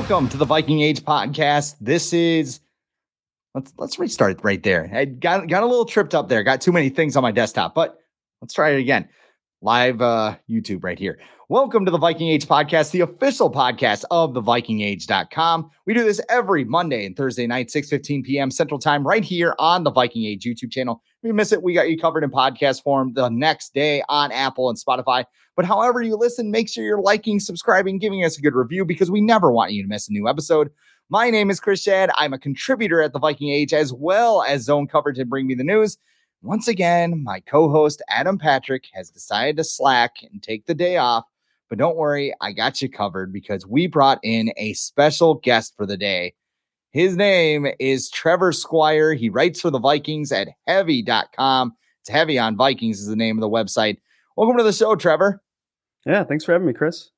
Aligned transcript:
Welcome 0.00 0.30
to 0.30 0.38
the 0.38 0.46
Viking 0.46 0.80
Age 0.80 1.02
podcast. 1.02 1.76
This 1.78 2.14
is 2.14 2.60
let's 3.54 3.74
let's 3.76 3.98
restart 3.98 4.32
it 4.32 4.42
right 4.42 4.60
there. 4.62 4.90
I 4.94 5.04
got 5.04 5.46
got 5.46 5.62
a 5.62 5.66
little 5.66 5.84
tripped 5.84 6.14
up 6.14 6.26
there. 6.26 6.42
Got 6.42 6.62
too 6.62 6.72
many 6.72 6.88
things 6.88 7.16
on 7.16 7.22
my 7.22 7.30
desktop, 7.30 7.74
but 7.74 7.98
let's 8.40 8.54
try 8.54 8.70
it 8.70 8.80
again. 8.80 9.10
Live 9.60 10.00
uh 10.00 10.36
YouTube 10.48 10.84
right 10.84 10.98
here. 10.98 11.18
Welcome 11.50 11.84
to 11.84 11.90
the 11.90 11.98
Viking 11.98 12.28
Age 12.28 12.46
podcast, 12.46 12.92
the 12.92 13.00
official 13.00 13.50
podcast 13.50 14.04
of 14.12 14.34
the 14.34 14.40
vikingage.com. 14.40 15.68
We 15.84 15.94
do 15.94 16.04
this 16.04 16.20
every 16.28 16.62
Monday 16.62 17.04
and 17.04 17.16
Thursday 17.16 17.44
night 17.48 17.70
6:15 17.70 18.22
p.m. 18.22 18.52
Central 18.52 18.78
Time 18.78 19.04
right 19.04 19.24
here 19.24 19.56
on 19.58 19.82
the 19.82 19.90
Viking 19.90 20.24
Age 20.26 20.44
YouTube 20.44 20.70
channel. 20.70 21.02
If 21.20 21.26
you 21.26 21.34
miss 21.34 21.50
it, 21.50 21.64
we 21.64 21.74
got 21.74 21.90
you 21.90 21.98
covered 21.98 22.22
in 22.22 22.30
podcast 22.30 22.84
form 22.84 23.14
the 23.14 23.28
next 23.30 23.74
day 23.74 24.00
on 24.08 24.30
Apple 24.30 24.68
and 24.68 24.78
Spotify. 24.78 25.24
But 25.56 25.64
however 25.64 26.00
you 26.00 26.14
listen, 26.14 26.52
make 26.52 26.68
sure 26.68 26.84
you're 26.84 27.02
liking, 27.02 27.40
subscribing, 27.40 27.98
giving 27.98 28.24
us 28.24 28.38
a 28.38 28.42
good 28.42 28.54
review 28.54 28.84
because 28.84 29.10
we 29.10 29.20
never 29.20 29.50
want 29.50 29.72
you 29.72 29.82
to 29.82 29.88
miss 29.88 30.08
a 30.08 30.12
new 30.12 30.28
episode. 30.28 30.70
My 31.08 31.30
name 31.30 31.50
is 31.50 31.58
Chris 31.58 31.84
Schad. 31.84 32.10
I'm 32.14 32.32
a 32.32 32.38
contributor 32.38 33.02
at 33.02 33.12
the 33.12 33.18
Viking 33.18 33.50
Age 33.50 33.74
as 33.74 33.92
well 33.92 34.44
as 34.44 34.62
zone 34.62 34.86
coverage 34.86 35.18
and 35.18 35.28
bring 35.28 35.48
me 35.48 35.56
the 35.56 35.64
news. 35.64 35.98
Once 36.42 36.68
again, 36.68 37.24
my 37.24 37.40
co-host 37.40 38.00
Adam 38.08 38.38
Patrick 38.38 38.84
has 38.92 39.10
decided 39.10 39.56
to 39.56 39.64
slack 39.64 40.12
and 40.22 40.40
take 40.40 40.66
the 40.66 40.74
day 40.76 40.96
off. 40.96 41.24
But 41.70 41.78
don't 41.78 41.96
worry, 41.96 42.34
I 42.40 42.50
got 42.50 42.82
you 42.82 42.90
covered 42.90 43.32
because 43.32 43.64
we 43.64 43.86
brought 43.86 44.18
in 44.24 44.52
a 44.56 44.72
special 44.74 45.34
guest 45.34 45.74
for 45.76 45.86
the 45.86 45.96
day. 45.96 46.34
His 46.90 47.16
name 47.16 47.68
is 47.78 48.10
Trevor 48.10 48.50
Squire. 48.50 49.14
He 49.14 49.30
writes 49.30 49.60
for 49.60 49.70
the 49.70 49.78
Vikings 49.78 50.32
at 50.32 50.48
heavy.com. 50.66 51.72
It's 52.00 52.08
heavy 52.08 52.40
on 52.40 52.56
Vikings 52.56 52.98
is 52.98 53.06
the 53.06 53.14
name 53.14 53.38
of 53.38 53.40
the 53.40 53.48
website. 53.48 53.98
Welcome 54.36 54.58
to 54.58 54.64
the 54.64 54.72
show, 54.72 54.96
Trevor. 54.96 55.40
Yeah, 56.04 56.24
thanks 56.24 56.44
for 56.44 56.52
having 56.52 56.66
me, 56.66 56.72
Chris. 56.72 57.10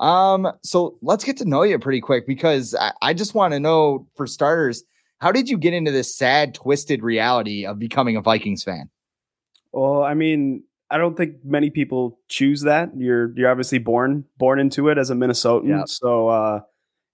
Um, 0.00 0.50
so 0.62 0.96
let's 1.02 1.24
get 1.24 1.36
to 1.38 1.44
know 1.44 1.62
you 1.62 1.78
pretty 1.78 2.00
quick 2.00 2.26
because 2.26 2.74
I, 2.74 2.92
I 3.02 3.12
just 3.12 3.34
want 3.34 3.52
to 3.52 3.60
know, 3.60 4.06
for 4.16 4.26
starters, 4.26 4.84
how 5.18 5.32
did 5.32 5.50
you 5.50 5.58
get 5.58 5.74
into 5.74 5.90
this 5.90 6.16
sad, 6.16 6.54
twisted 6.54 7.02
reality 7.02 7.66
of 7.66 7.78
becoming 7.78 8.16
a 8.16 8.22
Vikings 8.22 8.64
fan? 8.64 8.88
Well, 9.72 10.02
I 10.02 10.14
mean, 10.14 10.62
I 10.90 10.98
don't 10.98 11.16
think 11.16 11.44
many 11.44 11.70
people 11.70 12.20
choose 12.28 12.62
that. 12.62 12.90
You're 12.96 13.32
you're 13.36 13.50
obviously 13.50 13.78
born 13.78 14.24
born 14.38 14.60
into 14.60 14.88
it 14.88 14.98
as 14.98 15.10
a 15.10 15.14
Minnesotan. 15.14 15.68
Yeah. 15.68 15.84
So 15.86 16.28
uh, 16.28 16.60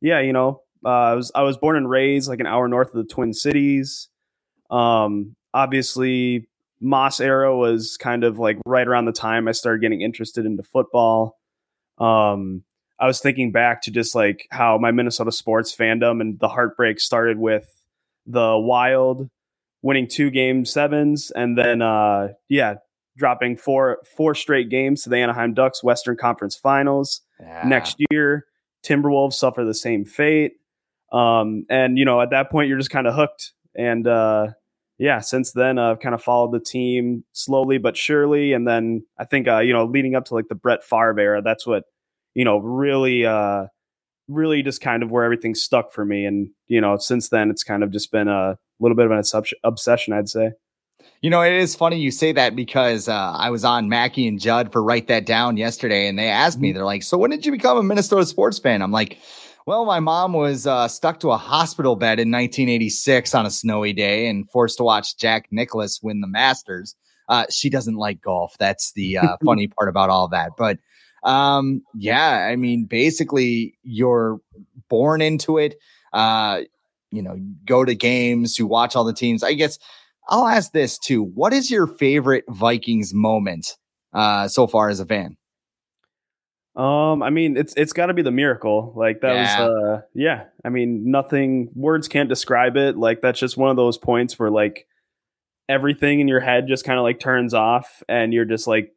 yeah, 0.01 0.21
you 0.21 0.33
know, 0.33 0.63
uh, 0.85 0.89
I 0.89 1.15
was 1.15 1.33
I 1.35 1.43
was 1.43 1.57
born 1.57 1.77
and 1.77 1.89
raised 1.89 2.29
like 2.29 2.41
an 2.41 2.47
hour 2.47 2.69
north 2.69 2.89
of 2.89 2.95
the 2.95 3.05
Twin 3.05 3.33
Cities. 3.33 4.09
Um, 4.71 5.37
obviously, 5.55 6.49
Moss 6.81 7.21
era 7.21 7.57
was 7.57 7.97
kind 7.97 8.25
of 8.25 8.39
like 8.39 8.59
right 8.67 8.87
around 8.87 9.07
the 9.07 9.13
time 9.13 9.49
I 9.49 9.53
started 9.53 9.81
getting 9.81 10.03
interested 10.03 10.45
into 10.45 10.63
football. 10.63 11.39
Um, 11.99 12.65
I 12.99 13.07
was 13.07 13.21
thinking 13.21 13.53
back 13.53 13.83
to 13.83 13.91
just 13.91 14.15
like 14.15 14.47
how 14.51 14.79
my 14.79 14.91
Minnesota 14.91 15.33
sports 15.33 15.75
fandom 15.75 16.21
and 16.21 16.39
the 16.39 16.49
heartbreak 16.49 17.01
started 17.01 17.39
with 17.39 17.69
the 18.27 18.57
Wild 18.59 19.29
winning 19.83 20.07
two 20.07 20.31
game 20.31 20.65
sevens 20.65 21.33
and 21.33 21.59
then 21.59 21.83
uh 21.83 22.29
yeah, 22.49 22.75
dropping 23.17 23.57
four 23.57 23.99
four 24.17 24.35
straight 24.35 24.69
games 24.69 25.03
to 25.03 25.11
the 25.11 25.17
Anaheim 25.17 25.55
Ducks 25.55 25.83
Western 25.83 26.17
Conference 26.17 26.57
Finals. 26.57 27.23
Yeah. 27.41 27.63
Next 27.67 27.97
year, 28.11 28.47
Timberwolves 28.85 29.35
suffer 29.35 29.65
the 29.65 29.75
same 29.75 30.05
fate. 30.05 30.53
Um, 31.13 31.67
and 31.69 31.99
you 31.99 32.05
know, 32.05 32.21
at 32.21 32.31
that 32.31 32.51
point, 32.51 32.69
you're 32.69 32.79
just 32.79 32.91
kind 32.91 33.07
of 33.07 33.15
hooked. 33.15 33.53
And 33.77 34.07
uh, 34.07 34.49
yeah, 34.99 35.21
since 35.21 35.53
then, 35.53 35.79
I've 35.79 36.01
kind 36.01 36.15
of 36.15 36.23
followed 36.23 36.53
the 36.53 36.61
team 36.61 37.25
slowly 37.33 37.79
but 37.79 37.97
surely. 37.97 38.53
And 38.53 38.67
then 38.67 39.05
I 39.19 39.25
think 39.25 39.49
uh, 39.49 39.59
you 39.59 39.73
know, 39.73 39.85
leading 39.85 40.15
up 40.15 40.25
to 40.27 40.35
like 40.35 40.49
the 40.49 40.55
Brett 40.55 40.85
Favre 40.85 41.19
era, 41.21 41.43
that's 41.43 41.67
what 41.67 41.85
you 42.35 42.45
know 42.45 42.59
really, 42.59 43.27
uh, 43.27 43.67
really 44.29 44.63
just 44.63 44.81
kind 44.81 45.03
of 45.03 45.11
where 45.11 45.25
everything 45.25 45.55
stuck 45.55 45.93
for 45.93 46.05
me. 46.05 46.25
And 46.25 46.51
you 46.67 46.81
know, 46.81 46.97
since 46.97 47.29
then, 47.29 47.51
it's 47.51 47.65
kind 47.65 47.83
of 47.83 47.91
just 47.91 48.11
been 48.11 48.29
a 48.29 48.57
little 48.81 48.97
bit 48.97 49.07
of 49.07 49.13
an 49.13 49.45
obsession, 49.65 50.13
I'd 50.13 50.29
say. 50.29 50.53
You 51.23 51.31
know, 51.31 51.41
it 51.41 51.53
is 51.53 51.77
funny 51.77 52.01
you 52.01 52.11
say 52.11 52.33
that 52.33 52.57
because 52.57 53.09
uh, 53.09 53.33
I 53.37 53.51
was 53.51 53.65
on 53.65 53.89
Mackey 53.89 54.27
and 54.27 54.41
Judd 54.41 54.73
for 54.73 54.83
Write 54.83 55.07
That 55.07 55.25
Down 55.25 55.57
yesterday, 55.57 56.09
and 56.09 56.19
they 56.19 56.27
asked 56.27 56.59
me, 56.59 56.73
they're 56.73 56.85
like, 56.85 57.05
So 57.05 57.17
when 57.17 57.31
did 57.31 57.47
you 57.47 57.53
become 57.53 57.79
a 57.79 57.83
Minnesota 57.85 58.27
sports 58.27 58.59
fan? 58.59 58.83
I'm 58.83 58.91
like, 58.91 59.19
Well, 59.65 59.85
my 59.85 60.01
mom 60.01 60.33
was 60.33 60.67
uh, 60.67 60.89
stuck 60.89 61.21
to 61.21 61.31
a 61.31 61.37
hospital 61.37 61.95
bed 61.95 62.19
in 62.19 62.33
1986 62.33 63.37
on 63.37 63.47
a 63.47 63.53
snowy 63.53 63.93
day 63.93 64.27
and 64.27 64.51
forced 64.51 64.79
to 64.79 64.83
watch 64.83 65.17
Jack 65.17 65.47
Nicklaus 65.53 66.03
win 66.03 66.23
the 66.23 66.27
Masters. 66.27 66.97
Uh, 67.29 67.47
she 67.51 67.71
doesn't 67.71 67.95
like 67.95 68.21
golf. 68.21 68.57
That's 68.59 68.93
the 68.95 69.19
uh, 69.19 69.37
funny 69.45 69.69
part 69.69 69.89
about 69.89 70.11
all 70.11 70.27
that. 70.27 70.51
But 70.59 70.81
um, 71.23 71.83
yeah, 71.95 72.49
I 72.51 72.57
mean, 72.57 72.87
basically, 72.87 73.79
you're 73.85 74.41
born 74.89 75.23
into 75.23 75.59
it. 75.59 75.77
Uh, 76.13 76.63
you 77.13 77.23
know, 77.23 77.39
go 77.65 77.85
to 77.85 77.95
games, 77.95 78.59
you 78.59 78.67
watch 78.67 78.97
all 78.97 79.05
the 79.05 79.13
teams. 79.13 79.45
I 79.45 79.53
guess 79.53 79.79
I'll 80.29 80.47
ask 80.47 80.73
this 80.73 80.99
too. 80.99 81.23
What 81.23 81.53
is 81.53 81.71
your 81.71 81.87
favorite 81.87 82.45
Vikings 82.49 83.13
moment 83.13 83.77
uh, 84.13 84.49
so 84.49 84.67
far 84.67 84.89
as 84.89 85.01
a 85.01 85.07
fan? 85.07 85.37
Um, 86.75 87.23
I 87.23 87.29
mean, 87.31 87.57
it's 87.57 87.75
it's 87.77 87.93
got 87.93 88.07
to 88.07 88.15
be 88.15 88.23
the 88.23 88.31
miracle. 88.31 88.95
Like 88.97 89.21
that 89.21 89.35
Yeah. 89.35 89.67
was, 89.67 89.71
uh, 90.01 90.01
yeah. 90.15 90.45
I 90.65 90.71
mean, 90.71 91.11
nothing. 91.11 91.69
Words 91.75 92.09
can't 92.09 92.29
describe 92.31 92.77
it. 92.77 92.97
Like 92.97 93.21
that's 93.21 93.39
just 93.39 93.59
one 93.59 93.71
of 93.71 93.77
those 93.77 93.99
points 93.99 94.39
where 94.39 94.51
like 94.51 94.87
everything 95.69 96.21
in 96.21 96.29
your 96.29 96.41
head 96.41 96.67
just 96.69 96.85
kind 96.85 96.99
of 96.99 97.03
like 97.03 97.21
turns 97.21 97.53
off, 97.53 98.03
and 98.09 98.33
you're 98.33 98.47
just 98.47 98.67
like 98.67 98.93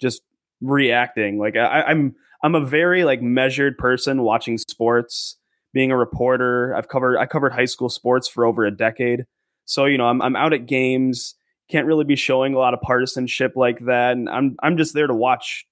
just 0.00 0.22
reacting. 0.62 1.38
Like 1.38 1.54
I, 1.56 1.82
I'm 1.82 2.14
I'm 2.42 2.54
a 2.54 2.64
very 2.64 3.04
like 3.04 3.20
measured 3.20 3.76
person 3.76 4.22
watching 4.22 4.56
sports. 4.56 5.36
Being 5.74 5.92
a 5.92 5.98
reporter, 5.98 6.74
I've 6.74 6.88
covered 6.88 7.18
I 7.18 7.26
covered 7.26 7.52
high 7.52 7.66
school 7.66 7.90
sports 7.90 8.26
for 8.26 8.46
over 8.46 8.64
a 8.64 8.70
decade. 8.70 9.26
So 9.68 9.84
you 9.84 9.98
know, 9.98 10.06
I'm 10.06 10.20
I'm 10.22 10.34
out 10.34 10.54
at 10.54 10.66
games. 10.66 11.34
Can't 11.70 11.86
really 11.86 12.04
be 12.04 12.16
showing 12.16 12.54
a 12.54 12.58
lot 12.58 12.72
of 12.72 12.80
partisanship 12.80 13.52
like 13.54 13.80
that, 13.84 14.12
and 14.12 14.28
I'm 14.28 14.56
I'm 14.62 14.78
just 14.78 14.94
there 14.94 15.06
to 15.06 15.14
watch 15.14 15.66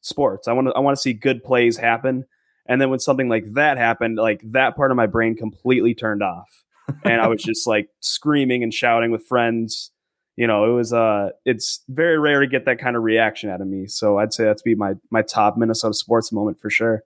sports. 0.00 0.46
I 0.46 0.52
want 0.52 0.68
to 0.68 0.74
I 0.74 0.78
want 0.78 0.96
to 0.96 1.00
see 1.00 1.12
good 1.12 1.42
plays 1.42 1.76
happen. 1.76 2.24
And 2.66 2.80
then 2.80 2.90
when 2.90 3.00
something 3.00 3.28
like 3.28 3.44
that 3.54 3.78
happened, 3.78 4.16
like 4.16 4.40
that 4.52 4.76
part 4.76 4.92
of 4.92 4.96
my 4.96 5.06
brain 5.06 5.36
completely 5.36 5.94
turned 5.94 6.22
off. 6.22 6.62
And 7.04 7.20
I 7.20 7.26
was 7.26 7.42
just 7.44 7.66
like 7.66 7.88
screaming 7.98 8.62
and 8.62 8.72
shouting 8.72 9.10
with 9.10 9.26
friends. 9.26 9.90
You 10.36 10.46
know, 10.46 10.70
it 10.70 10.74
was 10.74 10.92
uh 10.92 11.30
it's 11.44 11.82
very 11.88 12.18
rare 12.20 12.40
to 12.40 12.46
get 12.46 12.64
that 12.66 12.78
kind 12.78 12.94
of 12.94 13.02
reaction 13.02 13.50
out 13.50 13.60
of 13.60 13.66
me. 13.66 13.88
So 13.88 14.18
I'd 14.18 14.32
say 14.32 14.44
that's 14.44 14.62
be 14.62 14.76
my 14.76 14.94
my 15.10 15.22
top 15.22 15.56
Minnesota 15.56 15.94
sports 15.94 16.30
moment 16.30 16.60
for 16.60 16.70
sure. 16.70 17.02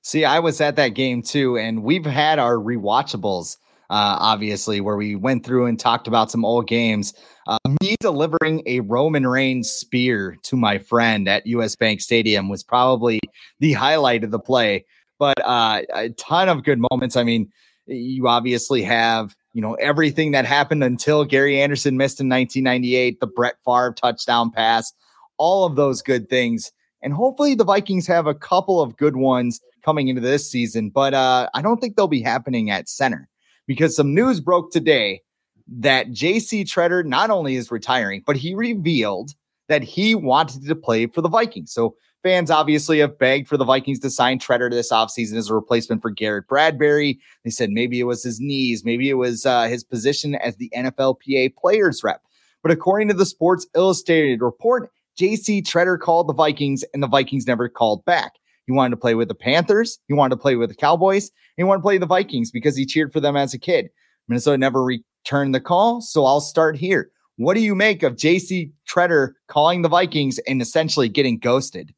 See, 0.00 0.24
I 0.24 0.38
was 0.38 0.60
at 0.60 0.76
that 0.76 0.90
game 0.90 1.22
too, 1.22 1.58
and 1.58 1.82
we've 1.82 2.06
had 2.06 2.38
our 2.38 2.54
rewatchables, 2.54 3.56
uh, 3.92 4.16
obviously, 4.20 4.80
where 4.80 4.96
we 4.96 5.14
went 5.14 5.44
through 5.44 5.66
and 5.66 5.78
talked 5.78 6.08
about 6.08 6.30
some 6.30 6.46
old 6.46 6.66
games. 6.66 7.12
Uh, 7.46 7.58
me 7.82 7.94
delivering 8.00 8.62
a 8.64 8.80
Roman 8.80 9.26
Reigns 9.26 9.70
spear 9.70 10.38
to 10.44 10.56
my 10.56 10.78
friend 10.78 11.28
at 11.28 11.46
US 11.46 11.76
Bank 11.76 12.00
Stadium 12.00 12.48
was 12.48 12.62
probably 12.62 13.20
the 13.60 13.74
highlight 13.74 14.24
of 14.24 14.30
the 14.30 14.38
play. 14.38 14.86
But 15.18 15.44
uh, 15.44 15.82
a 15.94 16.08
ton 16.10 16.48
of 16.48 16.64
good 16.64 16.80
moments. 16.90 17.16
I 17.16 17.22
mean, 17.22 17.52
you 17.84 18.28
obviously 18.28 18.82
have 18.82 19.36
you 19.52 19.60
know 19.60 19.74
everything 19.74 20.32
that 20.32 20.46
happened 20.46 20.82
until 20.82 21.26
Gary 21.26 21.60
Anderson 21.60 21.98
missed 21.98 22.18
in 22.18 22.30
1998, 22.30 23.20
the 23.20 23.26
Brett 23.26 23.56
Favre 23.62 23.92
touchdown 23.94 24.50
pass, 24.50 24.90
all 25.36 25.66
of 25.66 25.76
those 25.76 26.00
good 26.00 26.30
things. 26.30 26.72
And 27.02 27.12
hopefully 27.12 27.54
the 27.54 27.64
Vikings 27.64 28.06
have 28.06 28.26
a 28.26 28.34
couple 28.34 28.80
of 28.80 28.96
good 28.96 29.16
ones 29.16 29.60
coming 29.84 30.08
into 30.08 30.22
this 30.22 30.50
season, 30.50 30.88
but 30.88 31.12
uh, 31.12 31.50
I 31.52 31.60
don't 31.60 31.78
think 31.78 31.96
they'll 31.96 32.08
be 32.08 32.22
happening 32.22 32.70
at 32.70 32.88
center 32.88 33.28
because 33.66 33.96
some 33.96 34.14
news 34.14 34.40
broke 34.40 34.72
today 34.72 35.22
that 35.68 36.08
JC 36.08 36.64
Tretter 36.64 37.04
not 37.04 37.30
only 37.30 37.56
is 37.56 37.70
retiring, 37.70 38.22
but 38.26 38.36
he 38.36 38.54
revealed 38.54 39.32
that 39.68 39.82
he 39.82 40.14
wanted 40.14 40.66
to 40.66 40.74
play 40.74 41.06
for 41.06 41.20
the 41.20 41.28
Vikings. 41.28 41.72
So 41.72 41.94
fans 42.22 42.50
obviously 42.50 42.98
have 42.98 43.18
begged 43.18 43.48
for 43.48 43.56
the 43.56 43.64
Vikings 43.64 43.98
to 44.00 44.10
sign 44.10 44.38
Tretter 44.38 44.70
this 44.70 44.92
offseason 44.92 45.36
as 45.36 45.48
a 45.48 45.54
replacement 45.54 46.02
for 46.02 46.10
Garrett 46.10 46.48
Bradbury. 46.48 47.18
They 47.44 47.50
said 47.50 47.70
maybe 47.70 48.00
it 48.00 48.04
was 48.04 48.22
his 48.22 48.40
knees, 48.40 48.84
maybe 48.84 49.08
it 49.08 49.14
was 49.14 49.46
uh, 49.46 49.64
his 49.64 49.84
position 49.84 50.34
as 50.36 50.56
the 50.56 50.70
NFLPA 50.76 51.54
players 51.56 52.02
rep. 52.04 52.22
But 52.62 52.72
according 52.72 53.08
to 53.08 53.14
the 53.14 53.26
Sports 53.26 53.66
Illustrated 53.74 54.40
report, 54.40 54.90
JC 55.18 55.62
Tretter 55.62 55.98
called 55.98 56.28
the 56.28 56.34
Vikings 56.34 56.84
and 56.94 57.02
the 57.02 57.08
Vikings 57.08 57.46
never 57.46 57.68
called 57.68 58.04
back. 58.04 58.34
He 58.66 58.72
wanted 58.72 58.90
to 58.90 58.96
play 58.96 59.14
with 59.14 59.28
the 59.28 59.34
Panthers. 59.34 59.98
He 60.08 60.14
wanted 60.14 60.36
to 60.36 60.40
play 60.40 60.56
with 60.56 60.70
the 60.70 60.76
Cowboys. 60.76 61.30
He 61.56 61.64
wanted 61.64 61.78
to 61.78 61.82
play 61.82 61.98
the 61.98 62.06
Vikings 62.06 62.50
because 62.50 62.76
he 62.76 62.86
cheered 62.86 63.12
for 63.12 63.20
them 63.20 63.36
as 63.36 63.54
a 63.54 63.58
kid. 63.58 63.90
Minnesota 64.28 64.58
never 64.58 64.82
returned 64.82 65.54
the 65.54 65.60
call. 65.60 66.00
So 66.00 66.24
I'll 66.24 66.40
start 66.40 66.76
here. 66.76 67.10
What 67.36 67.54
do 67.54 67.60
you 67.60 67.74
make 67.74 68.02
of 68.02 68.14
JC 68.14 68.70
Tretter 68.88 69.32
calling 69.48 69.82
the 69.82 69.88
Vikings 69.88 70.38
and 70.46 70.62
essentially 70.62 71.08
getting 71.08 71.38
ghosted? 71.38 71.94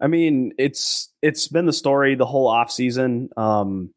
I 0.00 0.08
mean, 0.08 0.52
it's 0.58 1.08
it's 1.22 1.48
been 1.48 1.66
the 1.66 1.72
story 1.72 2.14
the 2.14 2.26
whole 2.26 2.50
offseason. 2.50 3.28
Um, 3.38 3.94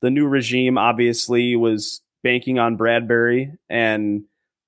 the 0.00 0.10
new 0.10 0.26
regime 0.26 0.76
obviously 0.76 1.56
was 1.56 2.02
banking 2.22 2.58
on 2.58 2.76
Bradbury, 2.76 3.52
and 3.68 4.24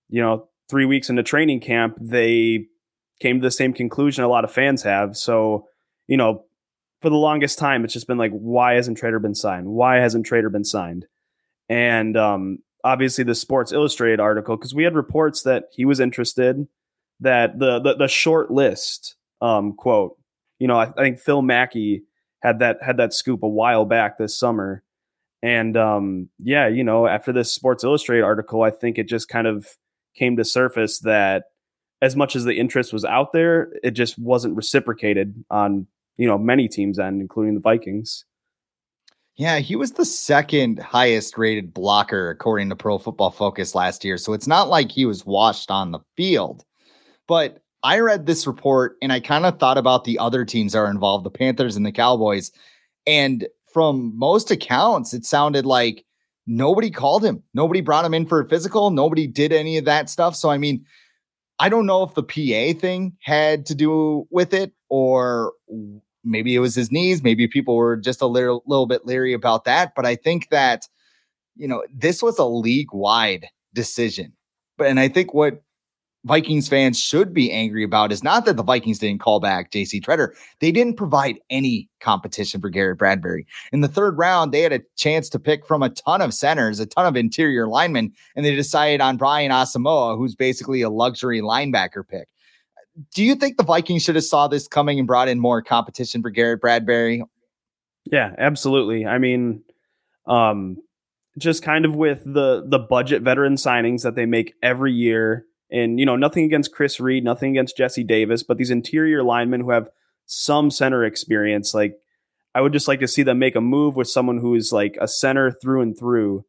you 0.08 0.22
know, 0.22 0.48
three 0.68 0.84
weeks 0.84 1.10
into 1.10 1.22
training 1.22 1.60
camp, 1.60 1.98
they 2.00 2.66
came 3.20 3.40
to 3.40 3.44
the 3.44 3.50
same 3.50 3.72
conclusion 3.72 4.24
a 4.24 4.28
lot 4.28 4.44
of 4.44 4.52
fans 4.52 4.82
have. 4.82 5.16
So, 5.16 5.66
you 6.08 6.16
know, 6.16 6.44
for 7.02 7.10
the 7.10 7.16
longest 7.16 7.58
time, 7.58 7.84
it's 7.84 7.92
just 7.92 8.06
been 8.06 8.18
like, 8.18 8.32
why 8.32 8.74
hasn't 8.74 8.98
Tretter 8.98 9.20
been 9.20 9.34
signed? 9.34 9.66
Why 9.66 9.96
hasn't 9.96 10.26
Tretter 10.26 10.50
been 10.50 10.64
signed? 10.64 11.06
And 11.68 12.16
um, 12.16 12.58
obviously, 12.84 13.24
the 13.24 13.34
Sports 13.34 13.72
Illustrated 13.72 14.20
article, 14.20 14.56
because 14.56 14.74
we 14.74 14.84
had 14.84 14.94
reports 14.94 15.42
that 15.42 15.64
he 15.72 15.84
was 15.84 16.00
interested, 16.00 16.66
that 17.20 17.58
the 17.58 17.80
the, 17.80 17.94
the 17.96 18.08
short 18.08 18.50
list 18.50 19.16
um, 19.40 19.74
quote 19.74 20.16
you 20.58 20.66
know, 20.66 20.78
I, 20.78 20.84
I 20.84 21.02
think 21.02 21.18
Phil 21.18 21.42
Mackey 21.42 22.02
had 22.42 22.60
that 22.60 22.78
had 22.82 22.96
that 22.98 23.12
scoop 23.12 23.42
a 23.42 23.48
while 23.48 23.84
back 23.84 24.18
this 24.18 24.38
summer. 24.38 24.82
And 25.42 25.76
um, 25.76 26.28
yeah, 26.38 26.66
you 26.66 26.84
know, 26.84 27.06
after 27.06 27.32
this 27.32 27.52
Sports 27.52 27.84
Illustrated 27.84 28.24
article, 28.24 28.62
I 28.62 28.70
think 28.70 28.98
it 28.98 29.08
just 29.08 29.28
kind 29.28 29.46
of 29.46 29.68
came 30.14 30.36
to 30.36 30.44
surface 30.44 31.00
that 31.00 31.44
as 32.02 32.16
much 32.16 32.36
as 32.36 32.44
the 32.44 32.58
interest 32.58 32.92
was 32.92 33.04
out 33.04 33.32
there, 33.32 33.72
it 33.82 33.92
just 33.92 34.18
wasn't 34.18 34.56
reciprocated 34.56 35.44
on, 35.50 35.86
you 36.16 36.26
know, 36.26 36.38
many 36.38 36.68
teams 36.68 36.98
end, 36.98 37.20
including 37.20 37.54
the 37.54 37.60
Vikings. 37.60 38.24
Yeah, 39.36 39.58
he 39.58 39.76
was 39.76 39.92
the 39.92 40.06
second 40.06 40.78
highest 40.78 41.36
rated 41.36 41.74
blocker 41.74 42.30
according 42.30 42.70
to 42.70 42.76
Pro 42.76 42.98
Football 42.98 43.30
Focus 43.30 43.74
last 43.74 44.02
year. 44.02 44.16
So 44.16 44.32
it's 44.32 44.46
not 44.46 44.68
like 44.68 44.90
he 44.90 45.04
was 45.04 45.26
washed 45.26 45.70
on 45.70 45.92
the 45.92 46.00
field. 46.16 46.64
But 47.28 47.58
I 47.82 47.98
read 47.98 48.24
this 48.24 48.46
report 48.46 48.96
and 49.02 49.12
I 49.12 49.20
kind 49.20 49.44
of 49.44 49.58
thought 49.58 49.76
about 49.76 50.04
the 50.04 50.18
other 50.18 50.46
teams 50.46 50.72
that 50.72 50.78
are 50.78 50.90
involved, 50.90 51.24
the 51.24 51.30
Panthers 51.30 51.76
and 51.76 51.84
the 51.84 51.92
Cowboys. 51.92 52.50
And 53.06 53.46
from 53.72 54.18
most 54.18 54.50
accounts, 54.50 55.12
it 55.12 55.26
sounded 55.26 55.66
like 55.66 56.06
nobody 56.46 56.90
called 56.90 57.22
him. 57.22 57.42
Nobody 57.52 57.82
brought 57.82 58.06
him 58.06 58.14
in 58.14 58.24
for 58.24 58.40
a 58.40 58.48
physical. 58.48 58.90
Nobody 58.90 59.26
did 59.26 59.52
any 59.52 59.76
of 59.76 59.84
that 59.84 60.08
stuff. 60.08 60.34
So, 60.34 60.48
I 60.48 60.56
mean, 60.56 60.86
I 61.58 61.68
don't 61.68 61.86
know 61.86 62.02
if 62.02 62.14
the 62.14 62.22
PA 62.22 62.78
thing 62.78 63.16
had 63.20 63.66
to 63.66 63.74
do 63.74 64.26
with 64.30 64.54
it 64.54 64.72
or 64.88 65.52
maybe 66.26 66.54
it 66.54 66.58
was 66.58 66.74
his 66.74 66.92
knees. 66.92 67.22
Maybe 67.22 67.46
people 67.48 67.76
were 67.76 67.96
just 67.96 68.20
a 68.20 68.26
little, 68.26 68.62
little 68.66 68.86
bit 68.86 69.06
leery 69.06 69.32
about 69.32 69.64
that. 69.64 69.94
But 69.94 70.04
I 70.04 70.16
think 70.16 70.50
that, 70.50 70.86
you 71.54 71.68
know, 71.68 71.84
this 71.92 72.22
was 72.22 72.38
a 72.38 72.44
league 72.44 72.92
wide 72.92 73.46
decision. 73.72 74.32
But, 74.76 74.88
and 74.88 75.00
I 75.00 75.08
think 75.08 75.32
what 75.32 75.62
Vikings 76.26 76.68
fans 76.68 76.98
should 76.98 77.32
be 77.32 77.52
angry 77.52 77.84
about 77.84 78.10
is 78.10 78.24
not 78.24 78.44
that 78.46 78.56
the 78.56 78.64
Vikings 78.64 78.98
didn't 78.98 79.20
call 79.20 79.38
back 79.38 79.70
JC 79.70 80.02
Tretter. 80.02 80.30
They 80.60 80.72
didn't 80.72 80.96
provide 80.96 81.38
any 81.50 81.88
competition 82.00 82.60
for 82.60 82.68
Garrett 82.68 82.98
Bradbury. 82.98 83.46
In 83.72 83.80
the 83.80 83.88
third 83.88 84.18
round, 84.18 84.52
they 84.52 84.62
had 84.62 84.72
a 84.72 84.82
chance 84.96 85.28
to 85.30 85.38
pick 85.38 85.64
from 85.64 85.84
a 85.84 85.90
ton 85.90 86.20
of 86.20 86.34
centers, 86.34 86.80
a 86.80 86.86
ton 86.86 87.06
of 87.06 87.16
interior 87.16 87.68
linemen, 87.68 88.12
and 88.34 88.44
they 88.44 88.56
decided 88.56 89.00
on 89.00 89.16
Brian 89.16 89.52
Asamoah, 89.52 90.18
who's 90.18 90.34
basically 90.34 90.82
a 90.82 90.90
luxury 90.90 91.40
linebacker 91.40 92.06
pick. 92.06 92.26
Do 93.14 93.22
you 93.22 93.34
think 93.34 93.56
the 93.56 93.64
Vikings 93.64 94.02
should 94.02 94.14
have 94.14 94.24
saw 94.24 94.48
this 94.48 94.68
coming 94.68 94.98
and 94.98 95.06
brought 95.06 95.28
in 95.28 95.38
more 95.38 95.62
competition 95.62 96.22
for 96.22 96.30
Garrett 96.30 96.60
Bradbury? 96.60 97.22
Yeah, 98.10 98.34
absolutely. 98.38 99.06
I 99.06 99.18
mean, 99.18 99.62
um, 100.26 100.78
just 101.38 101.62
kind 101.62 101.84
of 101.84 101.94
with 101.94 102.22
the 102.24 102.64
the 102.66 102.78
budget 102.78 103.22
veteran 103.22 103.56
signings 103.56 104.02
that 104.02 104.14
they 104.14 104.26
make 104.26 104.54
every 104.62 104.92
year 104.92 105.44
and, 105.70 105.98
you 105.98 106.06
know, 106.06 106.16
nothing 106.16 106.44
against 106.44 106.72
Chris 106.72 107.00
Reed, 107.00 107.24
nothing 107.24 107.50
against 107.50 107.76
Jesse 107.76 108.04
Davis, 108.04 108.42
but 108.42 108.56
these 108.56 108.70
interior 108.70 109.22
linemen 109.22 109.60
who 109.60 109.70
have 109.70 109.88
some 110.26 110.70
center 110.70 111.04
experience, 111.04 111.74
like 111.74 111.96
I 112.54 112.60
would 112.60 112.72
just 112.72 112.88
like 112.88 113.00
to 113.00 113.08
see 113.08 113.22
them 113.22 113.38
make 113.38 113.56
a 113.56 113.60
move 113.60 113.96
with 113.96 114.08
someone 114.08 114.38
who 114.38 114.54
is 114.54 114.72
like 114.72 114.96
a 115.00 115.08
center 115.08 115.50
through 115.50 115.82
and 115.82 115.98
through. 115.98 116.44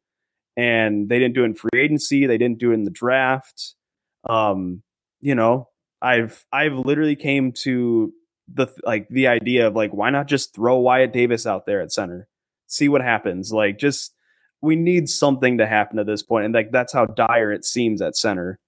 And 0.56 1.10
they 1.10 1.20
didn't 1.20 1.36
do 1.36 1.44
it 1.44 1.48
in 1.48 1.56
free 1.56 1.82
agency, 1.82 2.26
they 2.26 2.38
didn't 2.38 2.60
do 2.60 2.72
it 2.72 2.76
in 2.76 2.84
the 2.84 2.92
draft. 2.92 3.76
Um, 4.24 4.84
you 5.20 5.36
know, 5.36 5.70
I've 6.02 6.46
I've 6.52 6.74
literally 6.74 7.16
came 7.16 7.52
to 7.64 8.14
the 8.54 8.68
like 8.84 9.08
the 9.10 9.28
idea 9.28 9.68
of 9.68 9.76
like 9.76 9.92
why 9.92 10.10
not 10.10 10.28
just 10.28 10.56
throw 10.56 10.78
Wyatt 10.78 11.14
Davis 11.14 11.46
out 11.46 11.66
there 11.66 11.82
at 11.82 11.92
center, 11.92 12.28
see 12.68 12.90
what 12.90 13.02
happens. 13.02 13.52
Like 13.52 13.78
just 13.80 14.14
we 14.62 14.76
need 14.76 15.10
something 15.10 15.58
to 15.58 15.68
happen 15.68 16.00
at 16.00 16.06
this 16.08 16.24
point, 16.24 16.46
and 16.46 16.54
like 16.54 16.72
that's 16.72 16.94
how 16.94 17.06
dire 17.06 17.52
it 17.52 17.66
seems 17.66 18.02
at 18.02 18.16
center 18.16 18.60